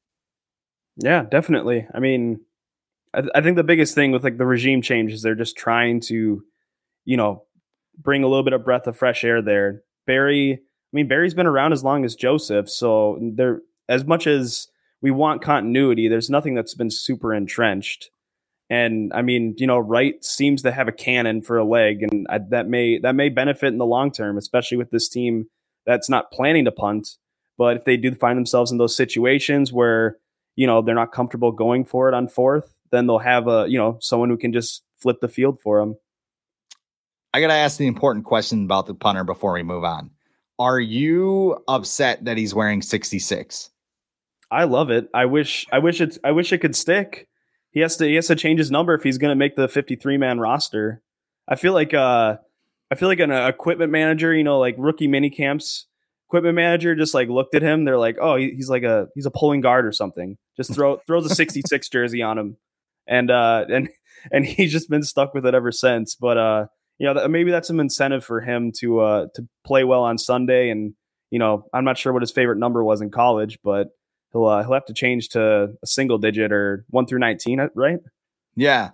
Yeah, 0.97 1.25
definitely. 1.25 1.87
I 1.92 2.00
mean, 2.00 2.40
I, 3.14 3.20
th- 3.20 3.32
I 3.35 3.40
think 3.40 3.56
the 3.56 3.64
biggest 3.64 3.94
thing 3.94 4.12
with 4.12 4.25
like 4.25 4.38
the 4.38 4.47
regime 4.47 4.82
change 4.82 5.12
is 5.12 5.23
they're 5.23 5.35
just 5.35 5.56
trying 5.56 6.00
to, 6.02 6.42
you 7.04 7.16
know, 7.16 7.44
bring 7.97 8.23
a 8.23 8.28
little 8.28 8.44
bit 8.44 8.52
of 8.52 8.64
breath 8.64 8.87
of 8.87 8.97
fresh 8.97 9.25
air 9.25 9.42
there. 9.42 9.82
Berry, 10.06 10.52
I 10.52 10.58
mean, 10.92 11.08
Berry's 11.08 11.35
been 11.35 11.47
around 11.47 11.73
as 11.73 11.85
long 11.85 12.04
as 12.04 12.14
Joseph, 12.14 12.68
so 12.68 13.18
there, 13.20 13.61
as 13.88 14.04
much 14.04 14.26
as 14.26 14.68
we 15.00 15.11
want 15.11 15.42
continuity, 15.42 16.08
there's 16.08 16.30
nothing 16.30 16.54
that's 16.54 16.75
been 16.75 16.90
super 16.90 17.35
entrenched. 17.35 18.11
And 18.71 19.13
I 19.15 19.23
mean, 19.23 19.55
you 19.57 19.67
know, 19.67 19.79
Wright 19.79 20.23
seems 20.23 20.63
to 20.63 20.73
have 20.73 20.89
a 20.89 20.93
cannon 20.93 21.41
for 21.41 21.57
a 21.57 21.65
leg, 21.65 22.03
and 22.03 22.27
I, 22.29 22.39
that 22.51 22.69
may 22.69 22.99
that 22.99 23.15
may 23.15 23.31
benefit 23.31 23.69
in 23.69 23.79
the 23.79 23.87
long 23.87 24.13
term, 24.13 24.37
especially 24.37 24.77
with 24.77 24.91
this 24.91 25.09
team 25.09 25.47
that's 25.87 26.11
not 26.11 26.31
planning 26.31 26.67
to 26.67 26.73
punt. 26.73 27.17
But 27.57 27.77
if 27.77 27.85
they 27.85 27.97
do 27.97 28.15
find 28.15 28.37
themselves 28.37 28.71
in 28.71 28.79
those 28.79 28.95
situations 28.95 29.73
where 29.73 30.19
you 30.55 30.67
know 30.67 30.83
they're 30.83 30.95
not 30.95 31.13
comfortable 31.13 31.51
going 31.51 31.87
for 31.87 32.09
it 32.09 32.15
on 32.15 32.29
fourth, 32.29 32.75
then 32.91 33.07
they'll 33.07 33.19
have 33.19 33.49
a 33.49 33.67
you 33.69 33.79
know 33.79 33.97
someone 34.01 34.29
who 34.29 34.37
can 34.37 34.53
just 34.53 34.83
flip 35.01 35.21
the 35.21 35.29
field 35.29 35.61
for 35.61 35.81
them. 35.81 35.97
I 37.33 37.41
got 37.41 37.49
to 37.49 37.54
ask 37.54 37.78
the 37.78 37.87
important 37.87 38.25
question 38.25 38.65
about 38.65 38.87
the 38.87 38.95
punter 38.95 39.25
before 39.25 39.52
we 39.52 39.63
move 39.63 39.85
on. 39.85 40.11
Are 40.59 40.81
you 40.81 41.63
upset 41.69 42.25
that 42.25 42.37
he's 42.37 42.54
wearing 42.54 42.83
66? 42.83 43.71
I 44.50 44.65
love 44.65 44.91
it. 44.91 45.09
I 45.15 45.26
wish 45.26 45.67
I 45.71 45.78
wish 45.78 46.00
it's 46.00 46.19
I 46.25 46.33
wish 46.33 46.52
it 46.52 46.59
could 46.59 46.75
stick. 46.75 47.27
He 47.78 47.82
has 47.82 47.97
to 47.99 48.08
he 48.08 48.17
has 48.17 48.26
to 48.26 48.34
change 48.34 48.58
his 48.58 48.73
number 48.73 48.93
if 48.93 49.04
he's 49.04 49.19
going 49.19 49.30
to 49.30 49.36
make 49.36 49.54
the 49.54 49.69
53 49.69 50.17
man 50.19 50.41
roster. 50.41 51.00
I 51.47 51.54
feel 51.54 51.73
like 51.73 51.95
uh 51.95 52.38
I 52.91 52.95
feel 52.97 53.06
like 53.06 53.21
an 53.21 53.30
uh, 53.30 53.47
equipment 53.47 53.93
manager, 53.93 54.34
you 54.34 54.43
know, 54.43 54.58
like 54.58 54.75
rookie 54.78 55.06
mini 55.06 55.30
camps 55.30 55.86
equipment 56.28 56.56
manager 56.56 56.97
just 56.97 57.14
like 57.14 57.28
looked 57.28 57.54
at 57.54 57.62
him. 57.62 57.84
They're 57.84 57.97
like, 57.97 58.17
"Oh, 58.21 58.34
he's 58.34 58.69
like 58.69 58.82
a 58.82 59.06
he's 59.14 59.26
a 59.26 59.30
pulling 59.30 59.60
guard 59.60 59.86
or 59.86 59.93
something." 59.93 60.38
Just 60.56 60.75
throw 60.75 60.97
throws 61.06 61.30
a 61.30 61.32
66 61.32 61.88
jersey 61.88 62.21
on 62.21 62.36
him. 62.36 62.56
And 63.06 63.30
uh 63.30 63.67
and 63.73 63.88
and 64.32 64.45
he's 64.45 64.73
just 64.73 64.91
been 64.91 65.04
stuck 65.04 65.32
with 65.32 65.47
it 65.47 65.54
ever 65.54 65.71
since. 65.71 66.17
But 66.17 66.36
uh 66.36 66.67
you 66.99 67.06
know, 67.06 67.14
that, 67.14 67.30
maybe 67.30 67.52
that's 67.52 67.69
some 67.69 67.78
incentive 67.78 68.25
for 68.25 68.41
him 68.41 68.73
to 68.78 68.99
uh, 68.99 69.26
to 69.36 69.47
play 69.64 69.84
well 69.84 70.02
on 70.02 70.19
Sunday. 70.19 70.71
And 70.71 70.95
you 71.30 71.38
know, 71.38 71.69
I'm 71.73 71.84
not 71.84 71.97
sure 71.97 72.12
what 72.12 72.23
his 72.23 72.32
favorite 72.32 72.58
number 72.58 72.82
was 72.82 73.00
in 73.00 73.12
college, 73.12 73.60
but 73.62 73.91
he'll 74.32 74.47
uh, 74.47 74.62
he'll 74.62 74.75
have 74.75 74.86
to 74.86 74.95
change 74.95 75.28
to 75.30 75.75
a 75.82 75.86
single 75.86 76.19
digit 76.19 76.52
or 76.52 76.84
one 76.91 77.06
through 77.06 77.19
nineteen, 77.21 77.60
uh, 77.60 77.69
right? 77.75 77.99
Yeah. 78.56 78.91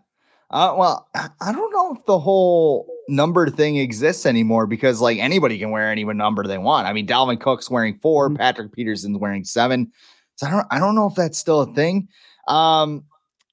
Uh, 0.51 0.75
well, 0.77 1.09
I 1.15 1.53
don't 1.53 1.73
know 1.73 1.95
if 1.95 2.05
the 2.05 2.19
whole 2.19 2.87
number 3.09 3.51
thing 3.51 3.77
exists 3.77 4.25
anymore 4.25 4.67
because 4.67 5.01
like 5.01 5.19
anybody 5.19 5.59
can 5.59 5.71
wear 5.71 5.91
any 5.91 6.05
number 6.05 6.47
they 6.47 6.59
want. 6.59 6.87
I 6.87 6.93
mean, 6.93 7.07
Dalvin 7.07 7.41
Cook's 7.41 7.71
wearing 7.71 7.99
4 7.99 8.29
mm-hmm. 8.29 8.37
Patrick 8.37 8.73
Peterson's 8.73 9.19
wearing 9.19 9.45
seven. 9.45 9.91
So 10.37 10.47
I 10.47 10.51
don't 10.51 10.67
I 10.71 10.79
don't 10.79 10.95
know 10.95 11.07
if 11.07 11.15
that's 11.15 11.39
still 11.39 11.63
a 11.63 11.75
thing. 11.75 12.09
Um, 12.47 13.05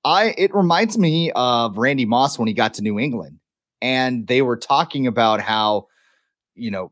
I 0.04 0.36
it 0.38 0.54
reminds 0.54 0.98
me 0.98 1.32
of 1.32 1.78
Randy 1.78 2.06
Moss 2.06 2.38
when 2.38 2.48
he 2.48 2.54
got 2.54 2.74
to 2.76 2.82
New 2.82 3.00
England 3.00 3.40
and 3.82 4.28
they 4.28 4.42
were 4.42 4.58
talking 4.58 5.08
about 5.08 5.42
how, 5.42 5.88
you 6.56 6.72
know, 6.72 6.92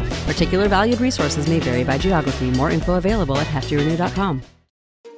Particular 0.25 0.67
valued 0.67 0.99
resources 0.99 1.47
may 1.47 1.59
vary 1.59 1.83
by 1.83 1.97
geography. 1.97 2.49
More 2.51 2.71
info 2.71 2.95
available 2.95 3.37
at 3.37 3.47
heftyrenew.com. 3.47 4.41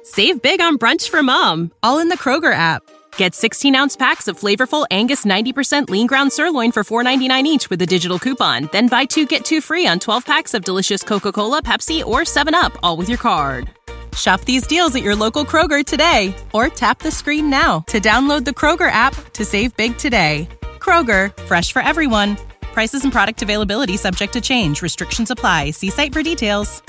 Save 0.02 0.42
big 0.42 0.60
on 0.60 0.76
brunch 0.76 1.08
for 1.08 1.22
mom, 1.22 1.72
all 1.82 1.98
in 1.98 2.10
the 2.10 2.18
Kroger 2.18 2.52
app. 2.52 2.82
Get 3.16 3.34
16 3.34 3.74
ounce 3.74 3.96
packs 3.96 4.28
of 4.28 4.38
flavorful 4.38 4.86
Angus 4.90 5.24
90% 5.24 5.88
lean 5.88 6.06
ground 6.06 6.30
sirloin 6.30 6.72
for 6.72 6.84
$4.99 6.84 7.44
each 7.44 7.70
with 7.70 7.80
a 7.80 7.86
digital 7.86 8.18
coupon. 8.18 8.68
Then 8.70 8.88
buy 8.88 9.06
two 9.06 9.24
get 9.24 9.44
two 9.46 9.60
free 9.62 9.86
on 9.86 9.98
12 9.98 10.26
packs 10.26 10.52
of 10.52 10.62
delicious 10.64 11.02
Coca 11.02 11.32
Cola, 11.32 11.62
Pepsi, 11.62 12.04
or 12.04 12.20
7UP, 12.20 12.76
all 12.82 12.96
with 12.96 13.08
your 13.08 13.18
card. 13.18 13.70
Shop 14.14 14.40
these 14.42 14.66
deals 14.66 14.94
at 14.94 15.02
your 15.02 15.16
local 15.16 15.44
Kroger 15.44 15.84
today 15.84 16.34
or 16.52 16.68
tap 16.68 16.98
the 17.00 17.10
screen 17.10 17.50
now 17.50 17.80
to 17.88 17.98
download 17.98 18.44
the 18.44 18.52
Kroger 18.52 18.90
app 18.90 19.14
to 19.32 19.44
save 19.44 19.76
big 19.76 19.96
today. 19.96 20.48
Kroger, 20.78 21.36
fresh 21.44 21.72
for 21.72 21.82
everyone. 21.82 22.36
Prices 22.74 23.04
and 23.04 23.12
product 23.12 23.40
availability 23.40 23.96
subject 23.96 24.32
to 24.32 24.40
change. 24.40 24.82
Restrictions 24.82 25.30
apply. 25.30 25.70
See 25.70 25.90
site 25.90 26.12
for 26.12 26.24
details. 26.24 26.82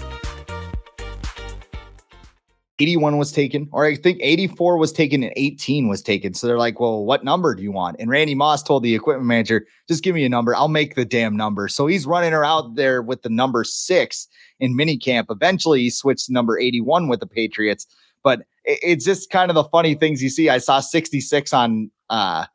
81 2.80 3.20
was 3.20 3.32
taken, 3.32 3.70
or 3.72 3.86
I 3.86 3.96
think 3.96 4.18
84 4.20 4.78
was 4.78 4.92
taken 4.92 5.22
and 5.22 5.32
18 5.36 5.88
was 5.88 6.02
taken. 6.02 6.34
So 6.34 6.48
they're 6.48 6.58
like, 6.58 6.80
well, 6.80 7.06
what 7.06 7.24
number 7.24 7.54
do 7.54 7.62
you 7.62 7.72
want? 7.72 7.98
And 8.00 8.10
Randy 8.10 8.34
Moss 8.34 8.64
told 8.64 8.82
the 8.82 8.96
equipment 8.96 9.28
manager, 9.28 9.68
just 9.88 10.04
give 10.04 10.16
me 10.16 10.26
a 10.26 10.30
number. 10.30 10.56
I'll 10.56 10.70
make 10.70 10.96
the 10.96 11.06
damn 11.06 11.38
number. 11.38 11.68
So 11.68 11.86
he's 11.86 12.08
running 12.08 12.32
her 12.32 12.44
out 12.44 12.74
there 12.74 13.04
with 13.04 13.22
the 13.22 13.30
number 13.30 13.64
six 13.64 14.28
in 14.60 14.76
minicamp. 14.76 15.28
Eventually 15.30 15.82
he 15.82 15.92
switched 15.92 16.26
to 16.26 16.34
number 16.34 16.58
81 16.58 17.10
with 17.10 17.20
the 17.20 17.28
Patriots. 17.28 17.86
But 18.24 18.42
it's 18.64 19.06
just 19.06 19.30
kind 19.30 19.52
of 19.52 19.56
the 19.56 19.66
funny 19.66 19.94
things 19.94 20.24
you 20.24 20.30
see. 20.30 20.50
I 20.50 20.58
saw 20.58 20.80
66 20.80 21.54
on 21.54 21.92
uh 22.10 22.46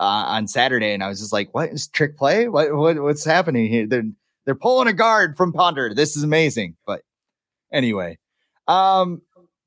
uh, 0.00 0.24
on 0.28 0.48
Saturday, 0.48 0.94
and 0.94 1.04
I 1.04 1.08
was 1.08 1.20
just 1.20 1.32
like, 1.32 1.54
"What 1.54 1.68
is 1.68 1.86
trick 1.86 2.16
play? 2.16 2.48
What, 2.48 2.74
what 2.74 3.00
what's 3.02 3.24
happening 3.24 3.70
here? 3.70 3.86
They're 3.86 4.10
they're 4.46 4.54
pulling 4.54 4.88
a 4.88 4.94
guard 4.94 5.36
from 5.36 5.52
Ponder. 5.52 5.94
This 5.94 6.16
is 6.16 6.22
amazing." 6.22 6.76
But 6.86 7.02
anyway, 7.70 8.18
um, 8.66 9.20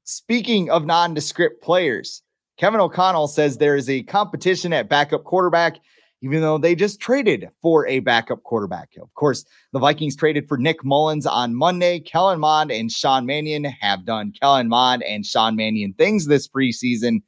speaking 0.03 0.71
of 0.71 0.85
nondescript 0.85 1.61
players, 1.61 2.23
Kevin 2.57 2.79
O'Connell 2.81 3.27
says 3.27 3.57
there 3.57 3.75
is 3.75 3.89
a 3.89 4.01
competition 4.03 4.73
at 4.73 4.89
backup 4.89 5.23
quarterback. 5.23 5.77
even 6.23 6.39
though 6.39 6.57
they 6.57 6.73
just 6.73 7.01
traded 7.01 7.49
for 7.61 7.85
a 7.85 7.99
backup 7.99 8.41
quarterback. 8.43 8.89
Of 9.01 9.13
course, 9.13 9.43
the 9.73 9.79
Vikings 9.79 10.15
traded 10.15 10.47
for 10.47 10.57
Nick 10.57 10.81
Mullens 10.81 11.27
on 11.27 11.53
Monday. 11.53 11.99
Kellen 11.99 12.39
Mond 12.39 12.71
and 12.71 12.89
Sean 12.89 13.25
Mannion 13.25 13.65
have 13.65 14.05
done 14.05 14.31
Kellen 14.39 14.69
Mond 14.69 15.03
and 15.03 15.25
Sean 15.25 15.57
Mannion 15.57 15.93
things 15.97 16.27
this 16.27 16.47
preseason. 16.47 17.23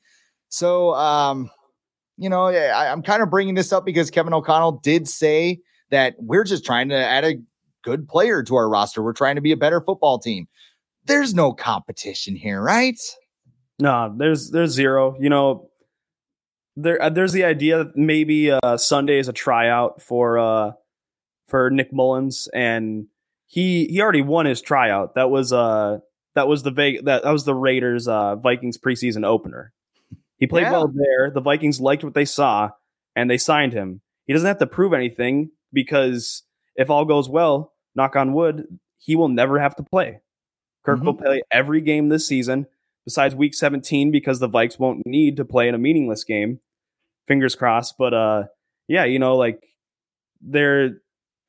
So, 0.48 0.96
um, 0.96 1.50
you 2.18 2.30
know, 2.30 2.48
I, 2.48 2.92
I'm 2.92 3.02
kind 3.02 3.22
of 3.22 3.30
bringing 3.30 3.56
this 3.56 3.74
up 3.74 3.86
because 3.86 4.10
Kevin 4.10 4.34
O'Connell 4.34 4.80
did 4.84 5.08
say 5.08 5.60
that 5.92 6.16
we're 6.18 6.44
just 6.44 6.66
trying 6.66 6.90
to 6.90 6.96
add 6.96 7.24
a 7.26 7.36
good 7.84 8.08
player 8.08 8.44
to 8.44 8.56
our 8.56 8.70
roster. 8.70 9.04
We're 9.04 9.14
trying 9.14 9.36
to 9.36 9.42
be 9.42 9.52
a 9.52 9.58
better 9.58 9.82
football 9.82 10.20
team. 10.20 10.48
There's 11.06 11.34
no 11.34 11.54
competition 11.54 12.36
here, 12.36 12.62
right? 12.62 13.00
No, 13.80 14.14
there's 14.18 14.52
there's 14.52 14.72
zero. 14.72 15.16
You 15.20 15.30
know, 15.30 15.70
there 16.76 17.02
uh, 17.02 17.10
there's 17.10 17.34
the 17.34 17.44
idea 17.44 17.84
that 17.84 17.96
maybe 17.96 18.52
uh, 18.52 18.78
Sunday 18.78 19.20
is 19.20 19.28
a 19.28 19.34
tryout 19.34 20.02
for 20.02 20.40
uh 20.40 20.72
for 21.48 21.70
Nick 21.70 21.94
Mullens, 21.94 22.48
and 22.54 23.08
he 23.46 23.86
he 23.86 24.02
already 24.02 24.22
won 24.22 24.46
his 24.46 24.62
tryout. 24.62 25.16
That 25.16 25.30
was 25.30 25.54
uh 25.54 26.00
that 26.34 26.48
was 26.48 26.64
the 26.64 26.72
that 27.04 27.24
that 27.24 27.32
was 27.32 27.46
the 27.46 27.54
Raiders 27.54 28.08
uh 28.08 28.36
Vikings 28.38 28.78
preseason 28.78 29.26
opener. 29.26 29.74
He 30.38 30.48
played 30.48 30.64
yeah. 30.64 30.72
well 30.72 30.92
there. 30.94 31.32
The 31.32 31.42
Vikings 31.42 31.80
liked 31.80 32.04
what 32.04 32.14
they 32.14 32.26
saw, 32.26 32.70
and 33.16 33.30
they 33.30 33.38
signed 33.38 33.74
him. 33.74 34.02
He 34.26 34.34
doesn't 34.34 34.48
have 34.48 34.58
to 34.60 34.68
prove 34.68 34.94
anything 34.94 35.52
because 35.72 36.44
if 36.76 36.90
all 36.90 37.06
goes 37.06 37.30
well, 37.30 37.74
knock 37.96 38.16
on 38.16 38.34
wood, 38.34 38.66
he 38.98 39.16
will 39.16 39.30
never 39.30 39.60
have 39.60 39.76
to 39.78 39.84
play. 39.84 40.20
Kirk 40.84 40.98
mm-hmm. 40.98 41.06
will 41.06 41.14
play 41.14 41.42
every 41.52 41.82
game 41.82 42.10
this 42.10 42.28
season 42.28 42.68
besides 43.06 43.36
week 43.36 43.54
17 43.54 44.12
because 44.12 44.40
the 44.40 44.50
Vikes 44.50 44.80
won't 44.80 45.06
need 45.06 45.38
to 45.38 45.46
play 45.46 45.68
in 45.68 45.76
a 45.76 45.80
meaningless 45.80 46.24
game. 46.24 46.60
Fingers 47.28 47.56
crossed. 47.56 47.96
But 47.98 48.14
uh 48.14 48.44
yeah, 48.88 49.06
you 49.06 49.20
know, 49.20 49.36
like 49.36 49.64
there 50.42 50.98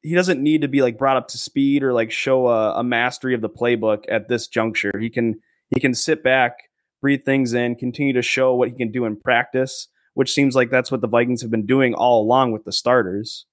he 0.03 0.15
doesn't 0.15 0.43
need 0.43 0.63
to 0.63 0.69
be 0.69 0.83
like 0.83 0.99
brought 0.99 1.17
up 1.17 1.29
to 1.29 1.39
speed 1.39 1.83
or 1.83 1.93
like 1.93 2.11
show 2.11 2.47
a, 2.47 2.79
a 2.79 2.85
mastery 2.85 3.35
of 3.35 3.41
the 3.41 3.49
playbook 3.49 4.05
at 4.09 4.29
this 4.29 4.47
juncture. 4.47 4.97
He 4.99 5.11
can 5.11 5.41
he 5.75 5.81
can 5.81 5.95
sit 5.95 6.23
back, 6.23 6.71
breathe 7.07 7.23
things 7.23 7.55
in, 7.55 7.77
continue 7.77 8.13
to 8.13 8.21
show 8.21 8.53
what 8.53 8.69
he 8.69 8.75
can 8.75 8.91
do 8.91 9.05
in 9.05 9.15
practice, 9.15 9.87
which 10.15 10.33
seems 10.33 10.57
like 10.57 10.71
that's 10.71 10.91
what 10.91 11.01
the 11.01 11.07
Vikings 11.07 11.41
have 11.41 11.53
been 11.53 11.65
doing 11.65 11.95
all 11.95 12.21
along 12.21 12.51
with 12.51 12.65
the 12.65 12.73
starters. 12.73 13.47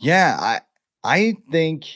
Yeah, 0.00 0.36
I 0.36 0.60
I 1.04 1.36
think 1.52 1.86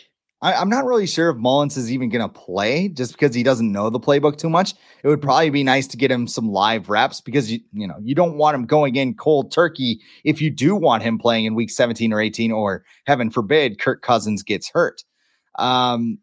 I, 0.40 0.62
am 0.62 0.68
not 0.68 0.84
really 0.84 1.08
sure 1.08 1.30
if 1.30 1.38
Mullens 1.38 1.76
is 1.76 1.90
even 1.90 2.08
going 2.08 2.22
to 2.22 2.28
play 2.28 2.88
just 2.88 3.10
because 3.14 3.34
he 3.34 3.42
doesn't 3.42 3.72
know 3.72 3.90
the 3.90 3.98
playbook 3.98 4.38
too 4.38 4.48
much. 4.48 4.74
It 5.02 5.08
would 5.08 5.20
probably 5.20 5.50
be 5.50 5.64
nice 5.64 5.88
to 5.88 5.96
get 5.96 6.12
him 6.12 6.28
some 6.28 6.52
live 6.52 6.88
reps 6.88 7.20
because 7.20 7.50
you 7.50 7.58
you 7.72 7.88
know 7.88 7.96
you 8.00 8.14
don't 8.14 8.38
want 8.38 8.54
him 8.54 8.64
going 8.64 8.94
in 8.94 9.14
cold 9.14 9.50
turkey 9.50 10.00
if 10.22 10.40
you 10.40 10.50
do 10.50 10.76
want 10.76 11.02
him 11.02 11.18
playing 11.18 11.46
in 11.46 11.56
week 11.56 11.70
17 11.70 12.12
or 12.12 12.20
18 12.20 12.52
or 12.52 12.84
heaven 13.06 13.28
forbid 13.28 13.80
Kirk 13.80 14.02
Cousins 14.02 14.44
gets 14.44 14.70
hurt. 14.70 15.02
Um, 15.58 16.18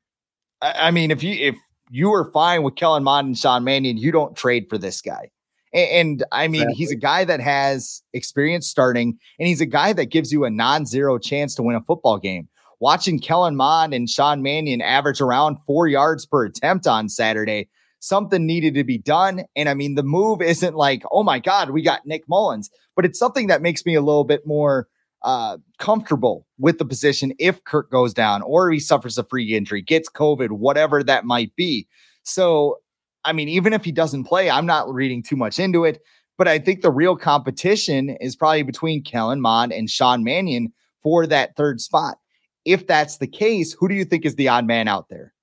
I, 0.62 0.88
I 0.88 0.92
mean 0.92 1.12
if 1.12 1.22
you 1.22 1.34
if 1.34 1.58
you 1.90 2.14
are 2.14 2.32
fine 2.32 2.64
with 2.64 2.76
Kellen 2.76 3.04
Mond 3.04 3.28
and 3.28 3.38
Sean 3.38 3.64
Mannion, 3.64 3.98
you 3.98 4.12
don't 4.12 4.36
trade 4.36 4.68
for 4.70 4.78
this 4.78 5.02
guy. 5.02 5.30
And, 5.74 5.90
and 5.90 6.24
I 6.32 6.48
mean, 6.48 6.64
exactly. 6.64 6.76
he's 6.76 6.92
a 6.92 6.96
guy 6.96 7.26
that 7.26 7.40
has 7.40 8.02
experience 8.14 8.68
starting, 8.68 9.18
and 9.40 9.48
he's 9.48 9.62
a 9.62 9.66
guy 9.66 9.94
that 9.94 10.06
gives 10.06 10.32
you 10.32 10.46
a 10.46 10.50
non-zero 10.50 11.18
chance 11.18 11.56
to 11.56 11.64
win 11.64 11.76
a 11.76 11.82
football 11.82 12.18
game 12.18 12.48
watching 12.80 13.20
Kellen 13.20 13.56
Mond 13.56 13.94
and 13.94 14.10
Sean 14.10 14.42
Mannion 14.42 14.82
average 14.82 15.22
around 15.22 15.58
four 15.66 15.88
yards 15.88 16.26
per 16.26 16.46
attempt 16.46 16.88
on 16.88 17.10
Saturday, 17.10 17.70
something 18.00 18.46
needed 18.46 18.74
to 18.76 18.84
be 18.84 18.98
done. 18.98 19.44
And 19.56 19.70
I 19.70 19.74
mean, 19.74 19.96
the 19.96 20.04
move 20.04 20.42
isn't 20.42 20.76
like, 20.76 21.04
oh 21.12 21.24
my 21.24 21.40
God, 21.40 21.72
we 21.72 21.82
got 21.82 22.06
Nick 22.06 22.28
Mullens, 22.28 22.70
but 22.96 23.06
it's 23.06 23.20
something 23.20 23.48
that 23.48 23.62
makes 23.62 23.86
me 23.86 23.96
a 23.96 24.02
little 24.02 24.24
bit 24.24 24.46
more 24.46 24.88
uh, 25.26 25.58
comfortable 25.78 26.48
with 26.58 26.78
the 26.78 26.86
position 26.86 27.34
if 27.40 27.62
Kirk 27.66 27.92
goes 27.92 28.14
down 28.14 28.42
or 28.44 28.72
he 28.72 28.80
suffers 28.80 29.18
a 29.18 29.24
free 29.26 29.54
injury, 29.54 29.82
gets 29.82 30.10
COVID, 30.10 30.52
whatever 30.52 31.04
that 31.04 31.26
might 31.26 31.54
be. 31.58 31.88
So, 32.24 32.78
I 33.26 33.34
mean, 33.34 33.50
even 33.50 33.74
if 33.74 33.84
he 33.84 33.92
doesn't 33.92 34.24
play, 34.24 34.50
I'm 34.50 34.66
not 34.66 34.92
reading 34.94 35.22
too 35.22 35.36
much 35.36 35.60
into 35.60 35.84
it. 35.84 36.02
But 36.38 36.48
I 36.48 36.60
think 36.60 36.82
the 36.82 36.92
real 36.92 37.16
competition 37.16 38.12
is 38.22 38.36
probably 38.36 38.64
between 38.64 39.04
Kellen 39.04 39.42
Mond 39.42 39.74
and 39.74 39.90
Sean 39.90 40.24
Mannion 40.24 40.74
for 41.02 41.26
that 41.28 41.56
third 41.56 41.82
spot 41.82 42.18
if 42.66 42.88
that's 42.88 43.18
the 43.18 43.28
case, 43.28 43.74
who 43.74 43.88
do 43.88 43.94
you 43.94 44.04
think 44.04 44.26
is 44.26 44.36
the 44.36 44.50
odd 44.50 44.66
man 44.66 44.88
out 44.88 45.08
there? 45.10 45.34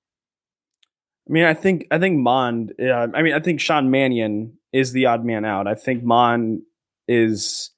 I 1.28 1.32
mean, 1.32 1.44
I 1.44 1.54
think 1.54 1.86
I 1.92 1.98
think 1.98 2.18
Mond. 2.18 2.74
Uh, 2.80 3.06
I 3.14 3.22
mean, 3.22 3.32
I 3.32 3.40
think 3.40 3.60
Sean 3.60 3.90
Mannion 3.90 4.58
is 4.72 4.92
the 4.92 5.06
odd 5.06 5.24
man 5.24 5.44
out. 5.44 5.68
I 5.68 5.76
think 5.76 6.02
Mond 6.02 6.62
is 7.06 7.70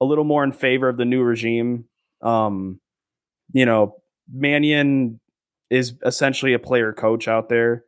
a 0.00 0.04
little 0.04 0.24
more 0.24 0.44
in 0.44 0.52
favor 0.52 0.88
of 0.88 0.96
the 0.96 1.04
new 1.04 1.22
regime. 1.22 1.84
Um, 2.22 2.80
you 3.52 3.66
know, 3.66 3.96
Mannion 4.32 5.20
is 5.70 5.94
essentially 6.04 6.52
a 6.52 6.58
player 6.58 6.92
coach 6.92 7.28
out 7.28 7.48
there, 7.48 7.84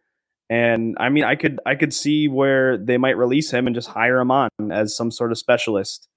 and 0.49 0.97
I 0.99 1.09
mean, 1.09 1.25
I 1.25 1.37
could 1.37 1.61
I 1.67 1.75
could 1.75 1.93
see 1.93 2.29
where 2.29 2.77
they 2.77 2.99
might 2.99 3.17
release 3.17 3.51
him 3.51 3.67
and 3.67 3.75
just 3.75 3.89
hire 3.89 4.19
him 4.19 4.31
on 4.31 4.51
as 4.71 4.97
some 4.97 5.11
sort 5.11 5.33
of 5.33 5.39
specialist 5.39 6.09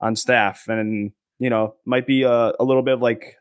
on 0.00 0.16
staff, 0.16 0.64
and 0.68 1.12
you 1.38 1.50
know, 1.50 1.74
might 1.84 2.06
be 2.06 2.22
a, 2.22 2.52
a 2.58 2.64
little 2.64 2.82
bit 2.82 2.94
of 2.94 3.02
like 3.02 3.36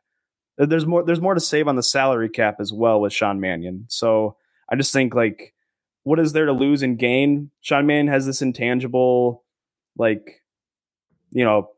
there's 0.57 0.85
more 0.85 1.03
there's 1.03 1.21
more 1.21 1.33
to 1.33 1.39
save 1.39 1.67
on 1.67 1.75
the 1.75 1.83
salary 1.83 2.29
cap 2.29 2.57
as 2.59 2.71
well 2.71 3.01
with 3.01 3.13
Sean 3.13 3.39
Mannion. 3.39 3.85
So 3.89 4.37
I 4.69 4.75
just 4.75 4.93
think 4.93 5.13
like 5.13 5.53
what 6.03 6.19
is 6.19 6.33
there 6.33 6.45
to 6.45 6.53
lose 6.53 6.83
and 6.83 6.97
gain? 6.97 7.51
Sean 7.61 7.85
Mannion 7.85 8.07
has 8.07 8.25
this 8.25 8.41
intangible 8.41 9.43
like 9.97 10.41
you 11.31 11.43
know 11.43 11.69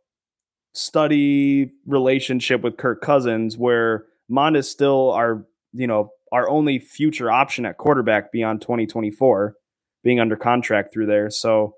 study 0.77 1.71
relationship 1.85 2.61
with 2.61 2.77
Kirk 2.77 3.01
Cousins 3.01 3.57
where 3.57 4.05
Mond 4.29 4.55
is 4.55 4.69
still 4.69 5.11
our 5.11 5.45
you 5.73 5.87
know 5.87 6.11
our 6.31 6.47
only 6.49 6.79
future 6.79 7.31
option 7.31 7.65
at 7.65 7.77
quarterback 7.77 8.31
beyond 8.31 8.61
2024 8.61 9.55
being 10.03 10.19
under 10.19 10.35
contract 10.35 10.93
through 10.93 11.07
there. 11.07 11.29
So, 11.29 11.75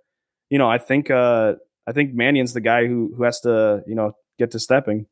you 0.49 0.57
know, 0.57 0.69
I 0.69 0.77
think 0.77 1.09
uh 1.09 1.53
I 1.88 1.91
think 1.93 2.13
Mannion's 2.13 2.53
the 2.53 2.62
guy 2.62 2.88
who 2.88 3.13
who 3.15 3.23
has 3.23 3.39
to, 3.41 3.83
you 3.88 3.95
know, 3.95 4.13
get 4.38 4.51
to 4.51 4.59
stepping. 4.59 5.05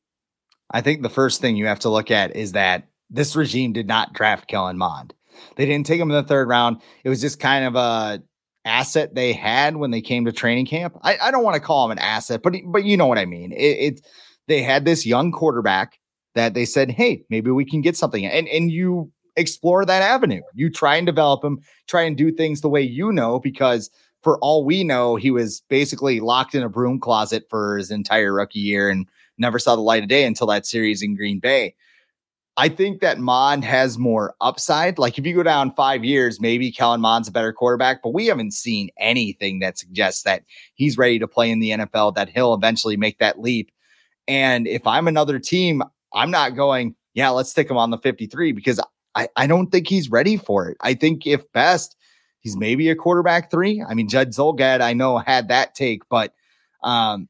I 0.70 0.82
think 0.82 1.02
the 1.02 1.10
first 1.10 1.40
thing 1.40 1.56
you 1.56 1.68
have 1.68 1.80
to 1.80 1.90
look 1.90 2.12
at 2.12 2.36
is 2.36 2.52
that 2.52 2.88
this 3.10 3.36
regime 3.38 3.72
did 3.72 3.88
not 3.88 4.14
draft 4.14 4.50
Kellen 4.50 4.78
Mond. 4.78 5.14
They 5.56 5.66
didn't 5.66 5.86
take 5.86 6.02
him 6.02 6.12
in 6.12 6.16
the 6.16 6.28
third 6.28 6.50
round. 6.50 6.82
It 7.06 7.10
was 7.10 7.22
just 7.22 7.40
kind 7.40 7.64
of 7.64 7.76
a 7.76 8.22
asset 8.68 9.16
they 9.16 9.34
had 9.34 9.78
when 9.78 9.92
they 9.92 10.02
came 10.02 10.26
to 10.26 10.32
training 10.32 10.66
camp. 10.66 10.98
I, 11.02 11.18
I 11.18 11.32
don't 11.32 11.44
want 11.44 11.56
to 11.56 11.62
call 11.62 11.86
him 11.86 11.92
an 11.92 12.00
asset, 12.00 12.42
but 12.44 12.54
but 12.68 12.84
you 12.84 12.98
know 12.98 13.08
what 13.08 13.18
I 13.18 13.26
mean. 13.26 13.52
It, 13.52 13.56
it 13.56 14.08
they 14.48 14.62
had 14.62 14.86
this 14.86 15.06
young 15.06 15.32
quarterback 15.32 16.00
that 16.36 16.54
they 16.54 16.66
said, 16.66 16.92
hey, 16.92 17.24
maybe 17.30 17.50
we 17.52 17.66
can 17.66 17.82
get 17.82 17.98
something, 17.98 18.26
and 18.26 18.48
and 18.48 18.72
you 18.72 19.12
explore 19.36 19.86
that 19.86 20.02
avenue. 20.02 20.42
You 20.54 20.70
try 20.70 20.98
and 20.98 21.06
develop 21.06 21.44
him, 21.44 21.60
try 21.88 22.02
and 22.04 22.18
do 22.18 22.32
things 22.32 22.62
the 22.62 22.70
way 22.70 22.82
you 22.82 23.12
know, 23.12 23.40
because 23.40 23.90
for 24.22 24.40
all 24.40 24.66
we 24.66 24.84
know, 24.84 25.16
he 25.16 25.32
was 25.32 25.62
basically 25.70 26.20
locked 26.20 26.56
in 26.56 26.64
a 26.64 26.70
broom 26.70 27.00
closet 27.00 27.46
for 27.50 27.78
his 27.78 27.92
entire 27.92 28.34
rookie 28.34 28.60
year 28.60 28.90
and 28.90 29.08
never 29.38 29.60
saw 29.60 29.76
the 29.76 29.82
light 29.82 30.04
of 30.04 30.10
day 30.10 30.26
until 30.26 30.48
that 30.48 30.66
series 30.66 31.02
in 31.02 31.16
Green 31.16 31.40
Bay. 31.40 31.76
I 32.60 32.70
think 32.70 33.02
that 33.02 33.20
Mond 33.20 33.64
has 33.64 34.00
more 34.00 34.34
upside. 34.42 34.98
Like 34.98 35.20
if 35.20 35.26
you 35.28 35.36
go 35.36 35.44
down 35.44 35.76
five 35.76 36.04
years, 36.04 36.42
maybe 36.42 36.72
Kellen 36.72 37.02
Mond's 37.02 37.28
a 37.28 37.32
better 37.32 37.54
quarterback, 37.54 38.02
but 38.02 38.16
we 38.16 38.26
haven't 38.26 38.52
seen 38.52 38.90
anything 38.98 39.60
that 39.60 39.78
suggests 39.78 40.24
that 40.24 40.44
he's 40.74 40.98
ready 40.98 41.20
to 41.20 41.28
play 41.28 41.52
in 41.52 41.60
the 41.60 41.70
NFL, 41.70 42.16
that 42.16 42.30
he'll 42.30 42.56
eventually 42.56 42.98
make 42.98 43.20
that 43.20 43.40
leap. 43.40 43.72
And 44.28 44.68
if 44.68 44.88
I'm 44.88 45.08
another 45.08 45.38
team, 45.38 45.84
I'm 46.14 46.32
not 46.32 46.56
going, 46.56 46.96
yeah, 47.14 47.30
let's 47.30 47.52
stick 47.52 47.70
him 47.70 47.78
on 47.78 47.92
the 47.92 48.00
53 48.00 48.54
because 48.54 48.82
I, 49.14 49.30
I 49.36 49.46
don't 49.46 49.72
think 49.72 49.88
he's 49.88 50.10
ready 50.10 50.36
for 50.36 50.68
it. 50.68 50.78
I 50.82 50.96
think 50.96 51.28
if 51.28 51.50
best, 51.52 51.96
he's 52.40 52.58
maybe 52.58 52.90
a 52.90 52.96
quarterback 52.96 53.52
three. 53.52 53.84
I 53.88 53.94
mean, 53.94 54.10
Judd 54.10 54.32
Zulgad, 54.32 54.82
I 54.82 54.94
know 54.94 55.20
had 55.20 55.50
that 55.50 55.76
take, 55.76 56.10
but 56.10 56.34
um, 56.84 57.30